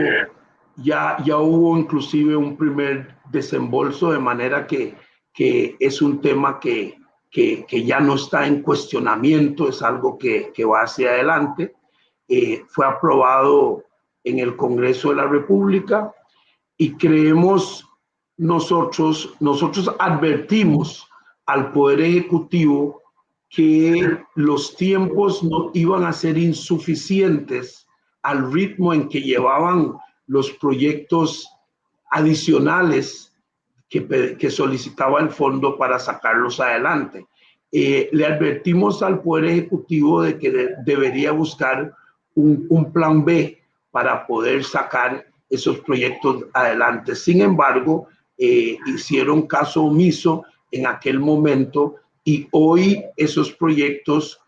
ya, 0.76 1.16
ya 1.24 1.38
hubo 1.38 1.76
inclusive 1.76 2.36
un 2.36 2.56
primer 2.56 3.16
desembolso, 3.30 4.12
de 4.12 4.20
manera 4.20 4.68
que, 4.68 4.94
que 5.34 5.74
es 5.80 6.00
un 6.00 6.20
tema 6.20 6.60
que, 6.60 6.94
que, 7.32 7.84
ya 7.84 7.98
no 7.98 8.14
está 8.14 8.46
en 8.46 8.62
cuestionamiento, 8.62 9.68
es 9.68 9.82
algo 9.82 10.18
que, 10.18 10.52
que 10.54 10.66
va 10.66 10.82
hacia 10.82 11.10
adelante. 11.10 11.74
Eh, 12.28 12.62
fue 12.68 12.86
aprobado 12.86 13.84
en 14.22 14.38
el 14.38 14.54
Congreso 14.54 15.08
de 15.08 15.16
la 15.16 15.26
República 15.26 16.14
y 16.76 16.94
creemos 16.96 17.88
nosotros, 18.36 19.34
nosotros 19.40 19.90
advertimos 19.98 21.08
al 21.46 21.72
Poder 21.72 22.02
Ejecutivo 22.02 23.00
que 23.48 24.18
los 24.34 24.76
tiempos 24.76 25.42
no 25.42 25.70
iban 25.74 26.04
a 26.04 26.12
ser 26.12 26.36
insuficientes 26.36 27.86
al 28.22 28.52
ritmo 28.52 28.92
en 28.92 29.08
que 29.08 29.20
llevaban 29.20 29.94
los 30.26 30.50
proyectos 30.52 31.48
adicionales 32.10 33.31
que, 33.92 34.36
que 34.38 34.50
solicitaba 34.50 35.20
el 35.20 35.28
fondo 35.28 35.76
para 35.76 35.98
sacarlos 35.98 36.58
adelante. 36.60 37.26
Eh, 37.70 38.08
le 38.12 38.24
advertimos 38.24 39.02
al 39.02 39.20
Poder 39.20 39.44
Ejecutivo 39.44 40.22
de 40.22 40.38
que 40.38 40.70
debería 40.86 41.32
buscar 41.32 41.94
un, 42.34 42.66
un 42.70 42.90
plan 42.90 43.22
B 43.22 43.60
para 43.90 44.26
poder 44.26 44.64
sacar 44.64 45.26
esos 45.50 45.78
proyectos 45.80 46.46
adelante. 46.54 47.14
Sin 47.14 47.42
embargo, 47.42 48.08
eh, 48.38 48.78
hicieron 48.86 49.46
caso 49.46 49.84
omiso 49.84 50.44
en 50.70 50.86
aquel 50.86 51.20
momento 51.20 51.96
y 52.24 52.48
hoy 52.50 53.04
esos 53.18 53.52
proyectos 53.52 54.40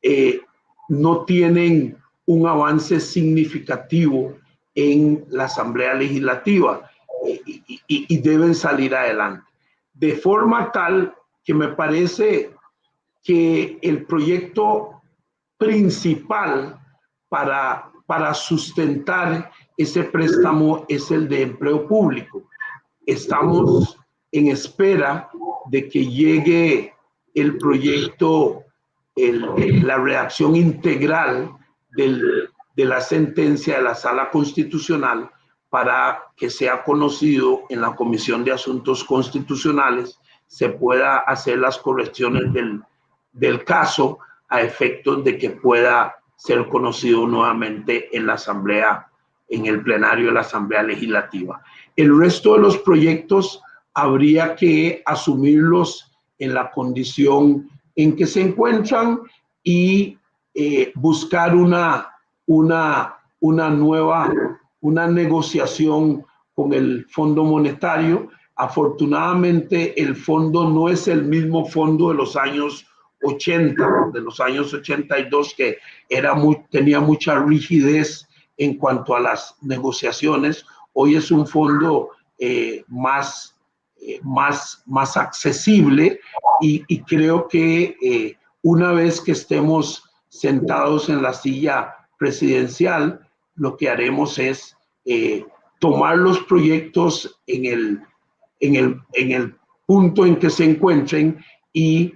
eh, 0.00 0.40
no 0.88 1.24
tienen 1.24 1.96
un 2.26 2.46
avance 2.46 3.00
significativo 3.00 4.36
en 4.76 5.24
la 5.28 5.44
Asamblea 5.44 5.94
Legislativa 5.94 6.88
eh, 7.26 7.61
y, 8.08 8.18
deben 8.18 8.54
salir 8.54 8.94
adelante. 8.94 9.44
De 9.92 10.14
forma 10.16 10.70
tal 10.72 11.14
que 11.44 11.54
me 11.54 11.68
parece 11.68 12.50
que 13.22 13.78
el 13.82 14.04
proyecto 14.06 15.02
principal 15.58 16.80
para, 17.28 17.90
para 18.06 18.34
sustentar 18.34 19.50
ese 19.76 20.04
préstamo 20.04 20.84
es 20.88 21.10
el 21.10 21.28
de 21.28 21.42
empleo 21.42 21.86
público. 21.86 22.48
Estamos 23.06 23.98
en 24.32 24.48
espera 24.48 25.30
de 25.66 25.88
que 25.88 26.06
llegue 26.06 26.94
el 27.34 27.58
proyecto, 27.58 28.64
la 29.16 29.98
redacción 29.98 30.56
integral 30.56 31.52
de 31.90 32.84
la 32.84 33.00
sentencia 33.00 33.76
de 33.76 33.82
la 33.82 33.94
Sala 33.94 34.30
Constitucional 34.30 35.30
para 35.72 36.24
que 36.36 36.50
sea 36.50 36.84
conocido 36.84 37.62
en 37.70 37.80
la 37.80 37.96
Comisión 37.96 38.44
de 38.44 38.52
Asuntos 38.52 39.02
Constitucionales, 39.04 40.20
se 40.46 40.68
pueda 40.68 41.20
hacer 41.20 41.60
las 41.60 41.78
correcciones 41.78 42.52
del, 42.52 42.82
del 43.32 43.64
caso 43.64 44.18
a 44.50 44.60
efectos 44.60 45.24
de 45.24 45.38
que 45.38 45.48
pueda 45.48 46.14
ser 46.36 46.68
conocido 46.68 47.26
nuevamente 47.26 48.14
en 48.14 48.26
la 48.26 48.34
Asamblea 48.34 49.08
en 49.48 49.64
el 49.64 49.82
plenario 49.82 50.26
de 50.26 50.32
la 50.32 50.40
Asamblea 50.40 50.82
Legislativa. 50.82 51.62
El 51.96 52.18
resto 52.18 52.52
de 52.52 52.60
los 52.60 52.76
proyectos 52.76 53.62
habría 53.94 54.54
que 54.54 55.02
asumirlos 55.06 56.12
en 56.38 56.52
la 56.52 56.70
condición 56.70 57.66
en 57.96 58.14
que 58.14 58.26
se 58.26 58.42
encuentran 58.42 59.20
y 59.62 60.18
eh, 60.52 60.92
buscar 60.96 61.56
una, 61.56 62.10
una, 62.44 63.16
una 63.40 63.70
nueva, 63.70 64.30
una 64.82 65.06
negociación 65.06 66.24
con 66.54 66.74
el 66.74 67.06
Fondo 67.08 67.44
Monetario. 67.44 68.28
Afortunadamente, 68.56 70.00
el 70.00 70.14
fondo 70.14 70.68
no 70.68 70.88
es 70.88 71.08
el 71.08 71.24
mismo 71.24 71.64
fondo 71.64 72.10
de 72.10 72.16
los 72.16 72.36
años 72.36 72.86
80, 73.22 74.10
de 74.12 74.20
los 74.20 74.40
años 74.40 74.74
82, 74.74 75.54
que 75.56 75.78
era 76.08 76.34
tenía 76.70 77.00
mucha 77.00 77.38
rigidez 77.38 78.28
en 78.58 78.76
cuanto 78.76 79.16
a 79.16 79.20
las 79.20 79.56
negociaciones. 79.62 80.66
Hoy 80.92 81.16
es 81.16 81.30
un 81.30 81.46
fondo 81.46 82.10
eh, 82.38 82.84
más, 82.88 83.56
eh, 84.00 84.20
más, 84.22 84.82
más 84.86 85.16
accesible 85.16 86.20
y, 86.60 86.82
y 86.88 87.02
creo 87.02 87.48
que 87.48 87.96
eh, 88.02 88.36
una 88.62 88.92
vez 88.92 89.20
que 89.20 89.32
estemos 89.32 90.04
sentados 90.28 91.08
en 91.08 91.22
la 91.22 91.32
silla 91.32 91.94
presidencial, 92.18 93.20
lo 93.62 93.76
que 93.76 93.88
haremos 93.88 94.40
es 94.40 94.76
tomar 95.78 96.16
los 96.16 96.40
proyectos 96.40 97.40
en 97.46 97.64
el, 97.66 98.00
en 98.58 98.74
el, 98.74 99.00
en 99.12 99.30
el 99.30 99.54
punto 99.86 100.26
en 100.26 100.34
que 100.36 100.50
se 100.50 100.64
encuentren 100.64 101.44
y 101.72 102.12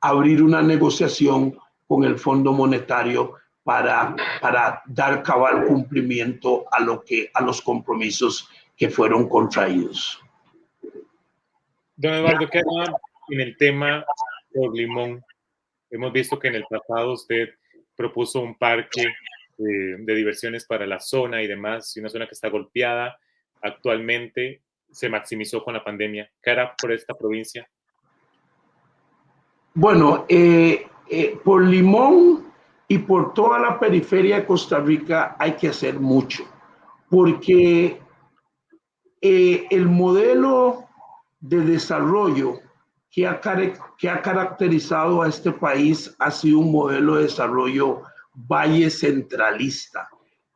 abrir 0.00 0.42
una 0.42 0.62
negociación 0.62 1.56
con 1.86 2.02
el 2.02 2.18
Fondo 2.18 2.52
Monetario 2.52 3.34
para, 3.62 4.16
para 4.40 4.82
dar 4.86 5.22
cabal 5.22 5.64
cumplimiento 5.66 6.66
a, 6.72 6.80
lo 6.80 7.04
que, 7.04 7.30
a 7.32 7.40
los 7.40 7.62
compromisos 7.62 8.48
que 8.76 8.90
fueron 8.90 9.28
contraídos. 9.28 10.20
Don 11.94 12.14
Eduardo, 12.14 12.48
¿qué 12.50 12.62
en 13.28 13.40
el 13.40 13.56
tema 13.56 14.04
por 14.52 14.76
Limón? 14.76 15.24
Hemos 15.88 16.12
visto 16.12 16.36
que 16.36 16.48
en 16.48 16.56
el 16.56 16.64
pasado 16.68 17.12
usted 17.12 17.50
propuso 17.94 18.40
un 18.40 18.56
parque 18.56 19.04
de, 19.58 19.96
de 19.98 20.14
diversiones 20.14 20.66
para 20.66 20.86
la 20.86 21.00
zona 21.00 21.42
y 21.42 21.46
demás, 21.46 21.96
y 21.96 22.00
una 22.00 22.08
zona 22.08 22.26
que 22.26 22.34
está 22.34 22.48
golpeada 22.48 23.18
actualmente 23.62 24.62
se 24.90 25.08
maximizó 25.08 25.64
con 25.64 25.74
la 25.74 25.82
pandemia. 25.82 26.30
¿Qué 26.42 26.50
hará 26.50 26.74
por 26.80 26.92
esta 26.92 27.14
provincia? 27.14 27.68
Bueno, 29.74 30.24
eh, 30.28 30.86
eh, 31.10 31.38
por 31.42 31.64
Limón 31.64 32.52
y 32.86 32.98
por 32.98 33.34
toda 33.34 33.58
la 33.58 33.80
periferia 33.80 34.36
de 34.36 34.46
Costa 34.46 34.78
Rica 34.78 35.34
hay 35.38 35.54
que 35.54 35.68
hacer 35.68 35.98
mucho, 35.98 36.44
porque 37.10 38.00
eh, 39.20 39.66
el 39.70 39.86
modelo 39.86 40.84
de 41.40 41.60
desarrollo 41.60 42.60
que 43.10 43.26
ha 43.26 43.40
caracterizado 43.40 45.22
a 45.22 45.28
este 45.28 45.50
país 45.52 46.14
ha 46.18 46.30
sido 46.30 46.58
un 46.60 46.70
modelo 46.70 47.16
de 47.16 47.24
desarrollo 47.24 48.02
valle 48.34 48.90
centralista. 48.90 50.08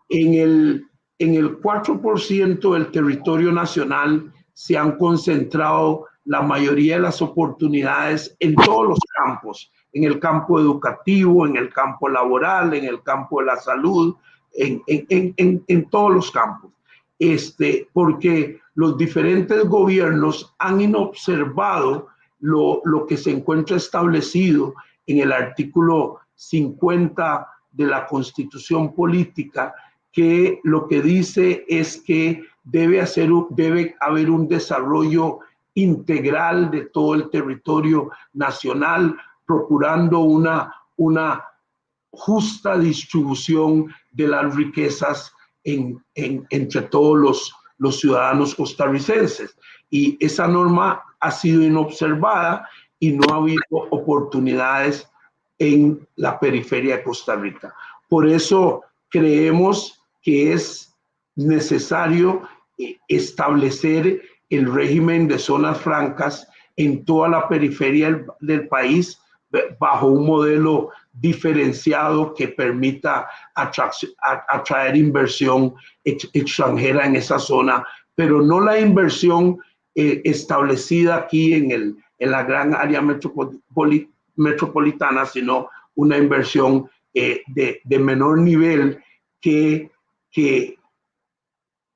En 0.09 0.35
el, 0.35 0.87
en 1.19 1.35
el 1.35 1.61
4% 1.61 2.73
del 2.73 2.91
territorio 2.91 3.53
nacional 3.53 4.33
se 4.53 4.77
han 4.77 4.97
concentrado 4.97 6.07
la 6.25 6.43
mayoría 6.43 6.97
de 6.97 7.03
las 7.03 7.23
oportunidades 7.23 8.37
en 8.41 8.55
todos 8.55 8.89
los 8.89 8.99
campos, 9.17 9.73
en 9.93 10.05
el 10.05 10.19
campo 10.19 10.61
educativo, 10.61 11.47
en 11.47 11.57
el 11.57 11.73
campo 11.73 12.09
laboral, 12.09 12.75
en 12.75 12.85
el 12.85 13.03
campo 13.03 13.41
de 13.41 13.47
la 13.47 13.57
salud, 13.57 14.15
en, 14.53 14.83
en, 14.87 15.35
en, 15.37 15.65
en 15.67 15.91
todos 15.91 16.13
los 16.13 16.31
campos. 16.31 16.73
Este, 17.19 17.89
porque 17.93 18.61
los 18.75 18.97
diferentes 18.97 19.65
gobiernos 19.65 20.55
han 20.59 20.81
inobservado 20.81 22.09
lo, 22.41 22.81
lo 22.85 23.07
que 23.07 23.17
se 23.17 23.31
encuentra 23.31 23.77
establecido 23.77 24.75
en 25.07 25.21
el 25.21 25.33
artículo 25.33 26.21
50 26.35 27.49
de 27.71 27.87
la 27.87 28.07
Constitución 28.07 28.95
Política, 28.95 29.75
que 30.13 30.61
lo 30.65 30.89
que 30.89 31.03
dice 31.03 31.65
es 31.69 32.03
que 32.03 32.43
debe, 32.65 33.01
hacer, 33.01 33.31
debe 33.51 33.95
haber 34.01 34.31
un 34.31 34.49
desarrollo 34.49 35.41
integral 35.75 36.71
de 36.71 36.87
todo 36.87 37.15
el 37.15 37.31
territorio 37.31 38.11
nacional, 38.33 39.17
procurando 39.47 40.21
una, 40.21 40.75
una 40.97 41.45
justa 42.11 42.77
distribución 42.77 43.93
de 44.11 44.29
las 44.29 44.55
riquezas 44.55 45.33
en, 45.65 46.03
entre 46.15 46.83
todos 46.83 47.17
los, 47.19 47.55
los 47.79 48.01
ciudadanos 48.01 48.55
costarricenses. 48.55 49.57
Y 49.91 50.17
esa 50.25 50.49
norma 50.49 51.03
ha 51.21 51.31
sido 51.31 51.63
inobservada 51.63 52.69
y 52.99 53.13
no 53.13 53.23
ha 53.33 53.37
habido 53.37 53.63
oportunidades 53.91 55.09
en 55.59 56.07
la 56.17 56.39
periferia 56.39 56.99
de 56.99 57.03
Costa 57.03 57.37
Rica. 57.37 57.75
Por 58.09 58.29
eso 58.29 58.83
creemos 59.11 60.01
que 60.23 60.53
es 60.53 60.95
necesario 61.37 62.43
eh, 62.79 62.99
establecer 63.09 64.23
el 64.51 64.73
régimen 64.73 65.29
de 65.29 65.39
zonas 65.39 65.81
francas 65.81 66.49
en 66.77 67.05
toda 67.05 67.29
la 67.29 67.49
periferia 67.49 68.25
del, 68.41 68.69
país 68.69 69.21
bajo 69.81 70.07
un 70.07 70.27
modelo 70.27 70.91
diferenciado 71.13 72.35
que 72.35 72.49
permita 72.49 73.29
atraer 73.55 74.97
inversión 74.97 75.75
extranjera 76.05 77.07
en 77.07 77.17
esa 77.17 77.39
zona, 77.39 77.85
pero 78.15 78.41
no 78.43 78.61
la 78.61 78.79
inversión 78.79 79.59
eh, 79.95 80.21
establecida 80.25 81.17
aquí 81.17 81.55
en, 81.55 81.71
el, 81.73 81.97
en 82.19 82.31
la 82.31 82.45
gran 82.45 82.75
área 82.75 83.03
metropolitana, 83.03 84.13
sino 85.33 85.69
una 85.95 86.17
inversión 86.17 86.89
eh, 87.15 87.43
de, 87.49 87.99
menor 87.99 88.39
nivel 88.39 89.03
que, 89.41 89.91
que, 90.31 90.77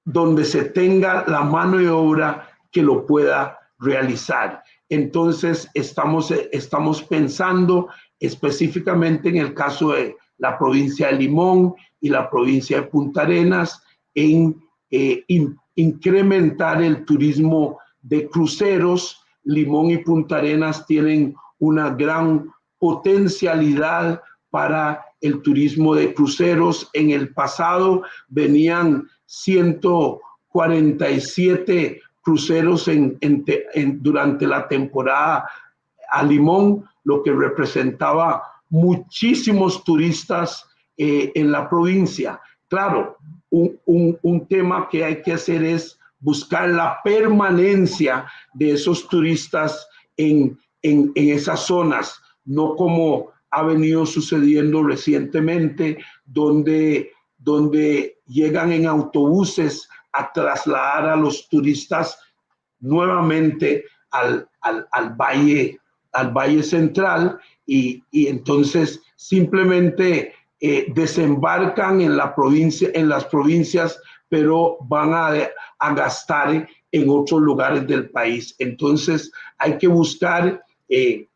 donde 0.04 0.44
se 0.44 0.64
tenga 0.64 1.24
la 1.28 1.42
mano 1.42 1.78
de 1.78 1.88
obra 1.88 2.50
que 2.70 2.82
lo 2.82 3.06
pueda 3.06 3.58
realizar. 3.78 4.62
Entonces, 4.88 5.68
estamos, 5.74 6.30
estamos 6.30 7.02
pensando 7.02 7.88
específicamente 8.18 9.28
en 9.28 9.36
el 9.36 9.54
caso 9.54 9.92
de 9.92 10.16
la 10.38 10.58
provincia 10.58 11.08
de 11.08 11.14
Limón 11.14 11.74
y 12.00 12.08
la 12.08 12.28
provincia 12.28 12.80
de 12.80 12.88
Punta 12.88 13.22
Arenas 13.22 13.82
en 14.14 14.60
eh, 14.90 15.24
incrementar 15.76 16.82
el 16.82 17.04
turismo 17.04 17.78
de 18.02 18.28
cruceros. 18.28 19.24
Limón 19.44 19.90
y 19.90 19.98
Punta 19.98 20.36
Arenas 20.36 20.86
tienen 20.86 21.34
una 21.62 21.90
gran 21.90 22.52
potencialidad 22.78 24.20
para 24.50 25.04
el 25.20 25.40
turismo 25.42 25.94
de 25.94 26.12
cruceros. 26.12 26.90
En 26.92 27.10
el 27.10 27.32
pasado 27.32 28.02
venían 28.26 29.08
147 29.26 32.02
cruceros 32.20 32.90
durante 34.00 34.48
la 34.48 34.66
temporada 34.66 35.48
a 36.10 36.24
Limón, 36.24 36.84
lo 37.04 37.22
que 37.22 37.30
representaba 37.32 38.42
muchísimos 38.68 39.84
turistas 39.84 40.66
eh, 40.96 41.30
en 41.36 41.52
la 41.52 41.70
provincia. 41.70 42.40
Claro, 42.66 43.18
un, 43.50 43.78
un, 43.86 44.48
tema 44.48 44.88
que 44.90 45.04
hay 45.04 45.22
que 45.22 45.34
hacer 45.34 45.62
es 45.62 45.96
buscar 46.18 46.70
la 46.70 46.98
permanencia 47.04 48.26
de 48.52 48.72
esos 48.72 49.08
turistas 49.08 49.86
en, 50.16 50.58
en, 50.82 51.12
esas 51.14 51.66
zonas, 51.66 52.20
no 52.44 52.74
como 52.76 53.30
ha 53.50 53.62
venido 53.62 54.06
sucediendo 54.06 54.82
recientemente, 54.82 55.98
donde, 56.24 57.12
donde 57.38 58.18
llegan 58.26 58.72
en 58.72 58.86
autobuses 58.86 59.88
a 60.12 60.32
trasladar 60.32 61.06
a 61.06 61.16
los 61.16 61.48
turistas 61.48 62.18
nuevamente 62.80 63.84
al, 64.10 64.48
valle, 65.16 65.78
al 66.12 66.32
valle 66.32 66.62
central 66.62 67.38
y, 67.66 68.02
entonces 68.12 69.00
simplemente 69.16 70.34
eh, 70.60 70.86
desembarcan 70.94 72.00
en, 72.00 72.16
la 72.16 72.34
provincia, 72.34 72.90
en 72.94 73.08
las 73.08 73.24
provincias, 73.24 73.98
pero 74.28 74.78
van 74.82 75.12
a, 75.14 75.50
gastar 75.94 76.68
en 76.92 77.10
otros 77.10 77.40
lugares 77.40 77.86
del 77.86 78.08
país. 78.10 78.54
Entonces 78.58 79.32
hay 79.58 79.78
que 79.78 79.88
buscar 79.88 80.62
eh, 80.92 81.26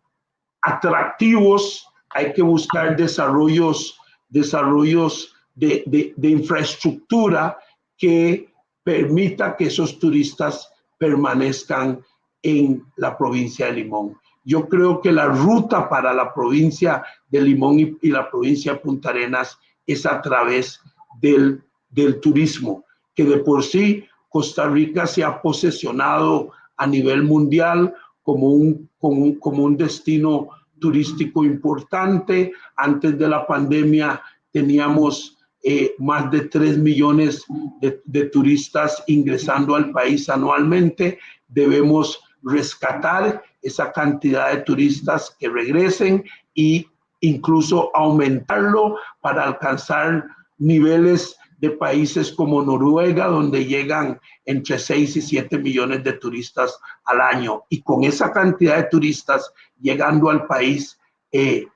atractivos 0.61 1.89
hay 2.11 2.35
que 2.35 2.43
buscar 2.43 2.95
desarrollos, 2.95 3.99
desarrollos 4.29 5.35
de, 5.55 6.13
de, 6.15 6.29
infraestructura 6.29 7.59
que 7.97 8.53
permita 8.85 9.57
que 9.57 9.69
esos 9.69 9.99
turistas 9.99 10.71
permanezcan 10.99 12.05
en 12.43 12.85
la 12.97 13.17
provincia 13.17 13.67
de 13.67 13.73
Limón. 13.73 14.19
Yo 14.45 14.69
creo 14.69 15.01
que 15.01 15.11
la 15.11 15.27
ruta 15.27 15.89
para 15.89 16.13
la 16.13 16.35
provincia 16.35 17.03
de 17.31 17.41
Limón 17.41 17.81
y, 17.81 18.11
la 18.11 18.31
provincia 18.31 18.75
de 18.75 18.81
Punta 18.81 19.09
Arenas 19.09 19.59
es 19.87 20.05
a 20.05 20.21
través 20.21 20.81
del, 21.19 21.63
del 21.89 22.21
turismo, 22.21 22.85
que 23.15 23.25
de 23.25 23.39
por 23.39 23.65
sí 23.65 24.05
Costa 24.29 24.69
Rica 24.69 25.07
se 25.07 25.25
ha 25.25 25.41
posesionado 25.41 26.53
a 26.77 26.87
nivel 26.87 27.23
mundial 27.23 27.95
como 28.27 28.49
un, 28.49 28.91
como 28.99 29.23
un, 29.23 29.35
como 29.37 29.63
un 29.63 29.77
destino 29.77 30.49
turístico 30.81 31.45
importante. 31.45 32.53
Antes 32.75 33.17
de 33.17 33.29
la 33.29 33.47
pandemia 33.47 34.21
teníamos 34.53 35.39
eh, 35.63 35.95
más 35.99 36.29
de 36.33 36.41
3 36.49 36.79
millones 36.79 37.45
de, 37.81 38.25
turistas 38.25 39.01
ingresando 39.07 39.77
al 39.77 39.93
país 39.93 40.29
anualmente. 40.29 41.21
Debemos 41.47 42.21
rescatar 42.43 43.45
esa 43.63 43.93
cantidad 43.93 44.53
de 44.53 44.63
turistas 44.63 45.37
que 45.39 45.49
regresen 45.49 46.25
y 46.53 46.85
incluso 47.21 47.95
aumentarlo 47.95 48.97
para 49.21 49.45
alcanzar 49.45 50.25
niveles 50.59 51.37
de 51.59 51.71
países 51.71 52.33
como 52.33 52.63
Noruega, 52.63 53.27
donde 53.27 53.65
llegan 53.65 54.21
entre 54.45 54.79
6 54.79 55.17
y 55.17 55.23
7 55.23 55.59
millones 55.59 56.05
de 56.05 56.13
turistas 56.15 56.79
al 57.05 57.21
año. 57.21 57.65
Y 57.69 57.83
con 57.83 58.05
esa 58.05 58.33
cantidad 58.33 58.77
de 58.77 58.89
turistas 58.91 59.53
llegando 59.81 60.31
al 60.31 60.47
país, 60.47 60.99
eh, 61.33 61.67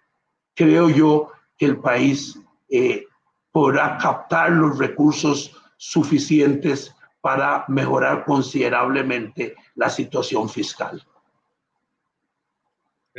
creo 0.54 0.90
yo 0.90 1.32
que 1.56 1.66
el 1.66 1.78
país 1.78 2.38
eh, 2.68 3.06
podrá 3.52 3.98
captar 3.98 4.52
los 4.52 4.78
recursos 4.78 5.56
suficientes 5.76 6.94
para 7.20 7.64
mejorar 7.68 8.24
considerablemente 8.24 9.54
la 9.74 9.90
situación 9.90 10.48
fiscal. 10.48 11.04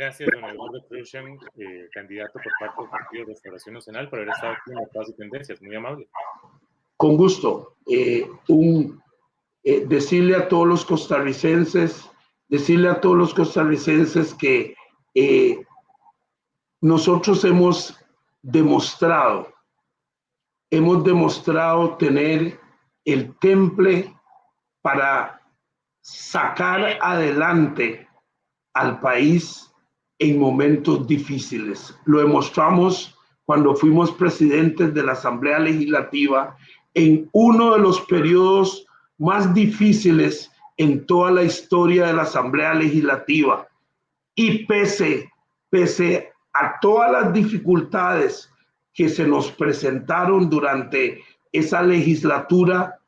Gracias, 0.02 0.30
don 0.34 0.50
Eduardo 0.50 0.84
Cruzan, 0.88 1.38
eh, 1.58 1.88
candidato 1.92 2.32
por 2.32 2.52
parte 2.58 2.82
del 2.82 2.90
Partido 2.90 3.24
de 3.24 3.32
Restauración 3.34 3.74
Nacional, 3.76 4.10
por 4.10 4.18
haber 4.18 4.30
estado 4.30 4.52
aquí 4.54 4.70
en 4.72 4.74
Mercados 4.74 5.10
y 5.10 5.12
Tendencias. 5.12 5.62
Muy 5.62 5.76
amable. 5.76 6.08
Con 6.96 7.16
gusto. 7.16 7.76
Eh, 7.86 8.28
un, 8.48 9.00
eh, 9.62 9.86
decirle 9.86 10.34
a 10.34 10.48
todos 10.48 10.66
los 10.66 10.84
costarricenses, 10.84 12.10
decirle 12.48 12.88
a 12.88 13.00
todos 13.00 13.16
los 13.16 13.32
costarricenses 13.32 14.34
que 14.34 14.74
nosotros 16.80 17.44
hemos 17.44 17.96
demostrado, 18.42 19.54
hemos 20.68 21.04
demostrado 21.04 21.96
tener 21.96 22.58
el 23.04 23.38
temple 23.38 24.12
para 24.80 25.40
sacar 26.00 26.98
adelante 27.00 28.08
al 28.72 28.98
país 28.98 29.71
en 30.22 30.38
momentos 30.38 31.04
difíciles. 31.08 31.98
Lo 32.04 32.20
demostramos 32.20 33.18
cuando 33.44 33.74
fuimos 33.74 34.12
presidentes 34.12 34.94
de 34.94 35.02
la 35.02 35.12
Asamblea 35.12 35.58
Legislativa 35.58 36.56
en 36.94 37.28
uno 37.32 37.72
de 37.72 37.80
los 37.80 38.00
periodos 38.02 38.86
más 39.18 39.52
difíciles 39.52 40.48
en 40.76 41.04
toda 41.06 41.32
la 41.32 41.42
historia 41.42 42.06
de 42.06 42.12
la 42.12 42.22
Asamblea 42.22 42.72
Legislativa. 42.72 43.66
Y 44.36 44.64
pese, 44.66 45.28
pese 45.70 46.30
a 46.54 46.78
todas 46.80 47.10
las 47.10 47.32
dificultades 47.32 48.48
que 48.94 49.08
se 49.08 49.26
nos 49.26 49.50
presentaron 49.50 50.48
durante 50.48 51.20
esa 51.50 51.82
legislatura, 51.82 53.00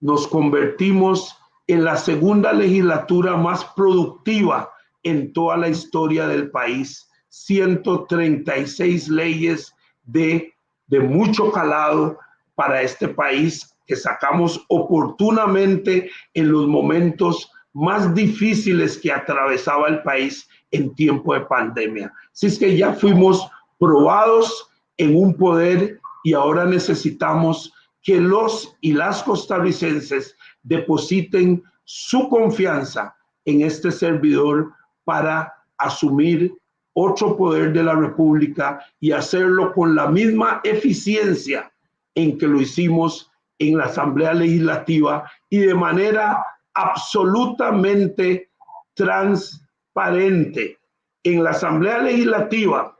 nos 0.00 0.28
convertimos 0.28 1.36
en 1.66 1.82
la 1.82 1.96
segunda 1.96 2.52
legislatura 2.52 3.36
más 3.36 3.64
productiva 3.74 4.70
en 5.06 5.32
toda 5.32 5.56
la 5.56 5.68
historia 5.68 6.26
del 6.26 6.50
país. 6.50 7.08
136 7.28 9.08
leyes 9.08 9.72
de, 10.04 10.52
de 10.86 11.00
mucho 11.00 11.52
calado 11.52 12.18
para 12.54 12.82
este 12.82 13.08
país 13.08 13.74
que 13.86 13.94
sacamos 13.94 14.64
oportunamente 14.68 16.10
en 16.34 16.50
los 16.50 16.66
momentos 16.66 17.50
más 17.72 18.14
difíciles 18.14 18.98
que 18.98 19.12
atravesaba 19.12 19.88
el 19.88 20.02
país 20.02 20.48
en 20.70 20.94
tiempo 20.94 21.34
de 21.34 21.40
pandemia. 21.40 22.12
Así 22.32 22.46
es 22.46 22.58
que 22.58 22.76
ya 22.76 22.92
fuimos 22.94 23.48
probados 23.78 24.70
en 24.96 25.14
un 25.14 25.36
poder 25.36 26.00
y 26.24 26.32
ahora 26.32 26.64
necesitamos 26.64 27.72
que 28.02 28.20
los 28.20 28.76
y 28.80 28.92
las 28.92 29.22
costarricenses 29.22 30.36
depositen 30.62 31.62
su 31.84 32.28
confianza 32.28 33.14
en 33.44 33.62
este 33.62 33.92
servidor 33.92 34.72
para 35.06 35.54
asumir 35.78 36.52
otro 36.94 37.36
poder 37.36 37.72
de 37.72 37.84
la 37.84 37.94
República 37.94 38.84
y 38.98 39.12
hacerlo 39.12 39.72
con 39.72 39.94
la 39.94 40.08
misma 40.08 40.60
eficiencia 40.64 41.70
en 42.14 42.36
que 42.36 42.48
lo 42.48 42.60
hicimos 42.60 43.30
en 43.58 43.78
la 43.78 43.84
Asamblea 43.84 44.34
Legislativa 44.34 45.30
y 45.48 45.58
de 45.58 45.74
manera 45.74 46.44
absolutamente 46.74 48.50
transparente. 48.94 50.78
En 51.22 51.44
la 51.44 51.50
Asamblea 51.50 51.98
Legislativa 51.98 52.98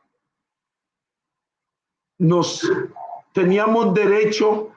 nos 2.18 2.70
teníamos 3.32 3.94
derecho 3.94 4.70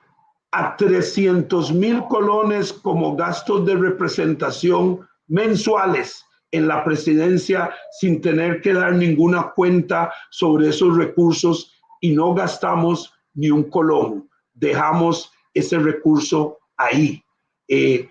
a 0.51 0.75
300 0.75 1.73
mil 1.73 2.03
colones 2.05 2.73
como 2.73 3.15
gastos 3.15 3.65
de 3.65 3.75
representación 3.75 5.07
mensuales 5.27 6.25
en 6.51 6.67
la 6.67 6.83
presidencia 6.83 7.71
sin 7.99 8.21
tener 8.21 8.61
que 8.61 8.73
dar 8.73 8.93
ninguna 8.93 9.51
cuenta 9.55 10.11
sobre 10.29 10.69
esos 10.69 10.97
recursos 10.97 11.73
y 12.01 12.11
no 12.11 12.33
gastamos 12.33 13.13
ni 13.33 13.49
un 13.51 13.63
colón. 13.63 14.29
Dejamos 14.53 15.31
ese 15.53 15.79
recurso 15.79 16.57
ahí. 16.77 17.23
Eh, 17.67 18.09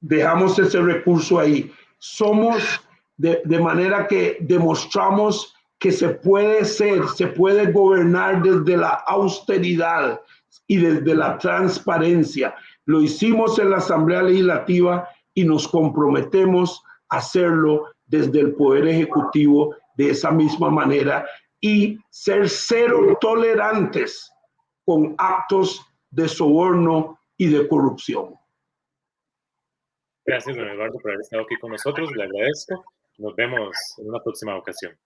dejamos 0.00 0.58
ese 0.58 0.80
recurso 0.80 1.38
ahí. 1.38 1.70
Somos 1.98 2.80
de, 3.16 3.42
de 3.44 3.58
manera 3.58 4.06
que 4.06 4.38
demostramos 4.40 5.54
que 5.78 5.92
se 5.92 6.10
puede 6.10 6.64
ser, 6.64 7.08
se 7.08 7.26
puede 7.26 7.72
gobernar 7.72 8.42
desde 8.42 8.76
la 8.76 8.90
austeridad 9.06 10.20
y 10.66 10.76
desde 10.76 11.14
la 11.14 11.38
transparencia. 11.38 12.54
Lo 12.84 13.00
hicimos 13.00 13.58
en 13.58 13.70
la 13.70 13.78
Asamblea 13.78 14.22
Legislativa 14.22 15.08
y 15.34 15.44
nos 15.44 15.66
comprometemos 15.66 16.82
hacerlo 17.10 17.88
desde 18.06 18.40
el 18.40 18.54
Poder 18.54 18.88
Ejecutivo 18.88 19.74
de 19.96 20.10
esa 20.10 20.30
misma 20.30 20.70
manera 20.70 21.26
y 21.60 21.98
ser 22.10 22.48
cero 22.48 23.18
tolerantes 23.20 24.30
con 24.84 25.14
actos 25.18 25.84
de 26.10 26.28
soborno 26.28 27.18
y 27.36 27.48
de 27.48 27.68
corrupción. 27.68 28.34
Gracias, 30.24 30.56
don 30.56 30.68
Eduardo, 30.68 30.98
por 31.00 31.10
haber 31.10 31.20
estado 31.20 31.42
aquí 31.42 31.56
con 31.60 31.72
nosotros. 31.72 32.10
Le 32.12 32.24
agradezco. 32.24 32.84
Nos 33.18 33.34
vemos 33.36 33.76
en 33.98 34.08
una 34.08 34.20
próxima 34.20 34.56
ocasión. 34.56 34.96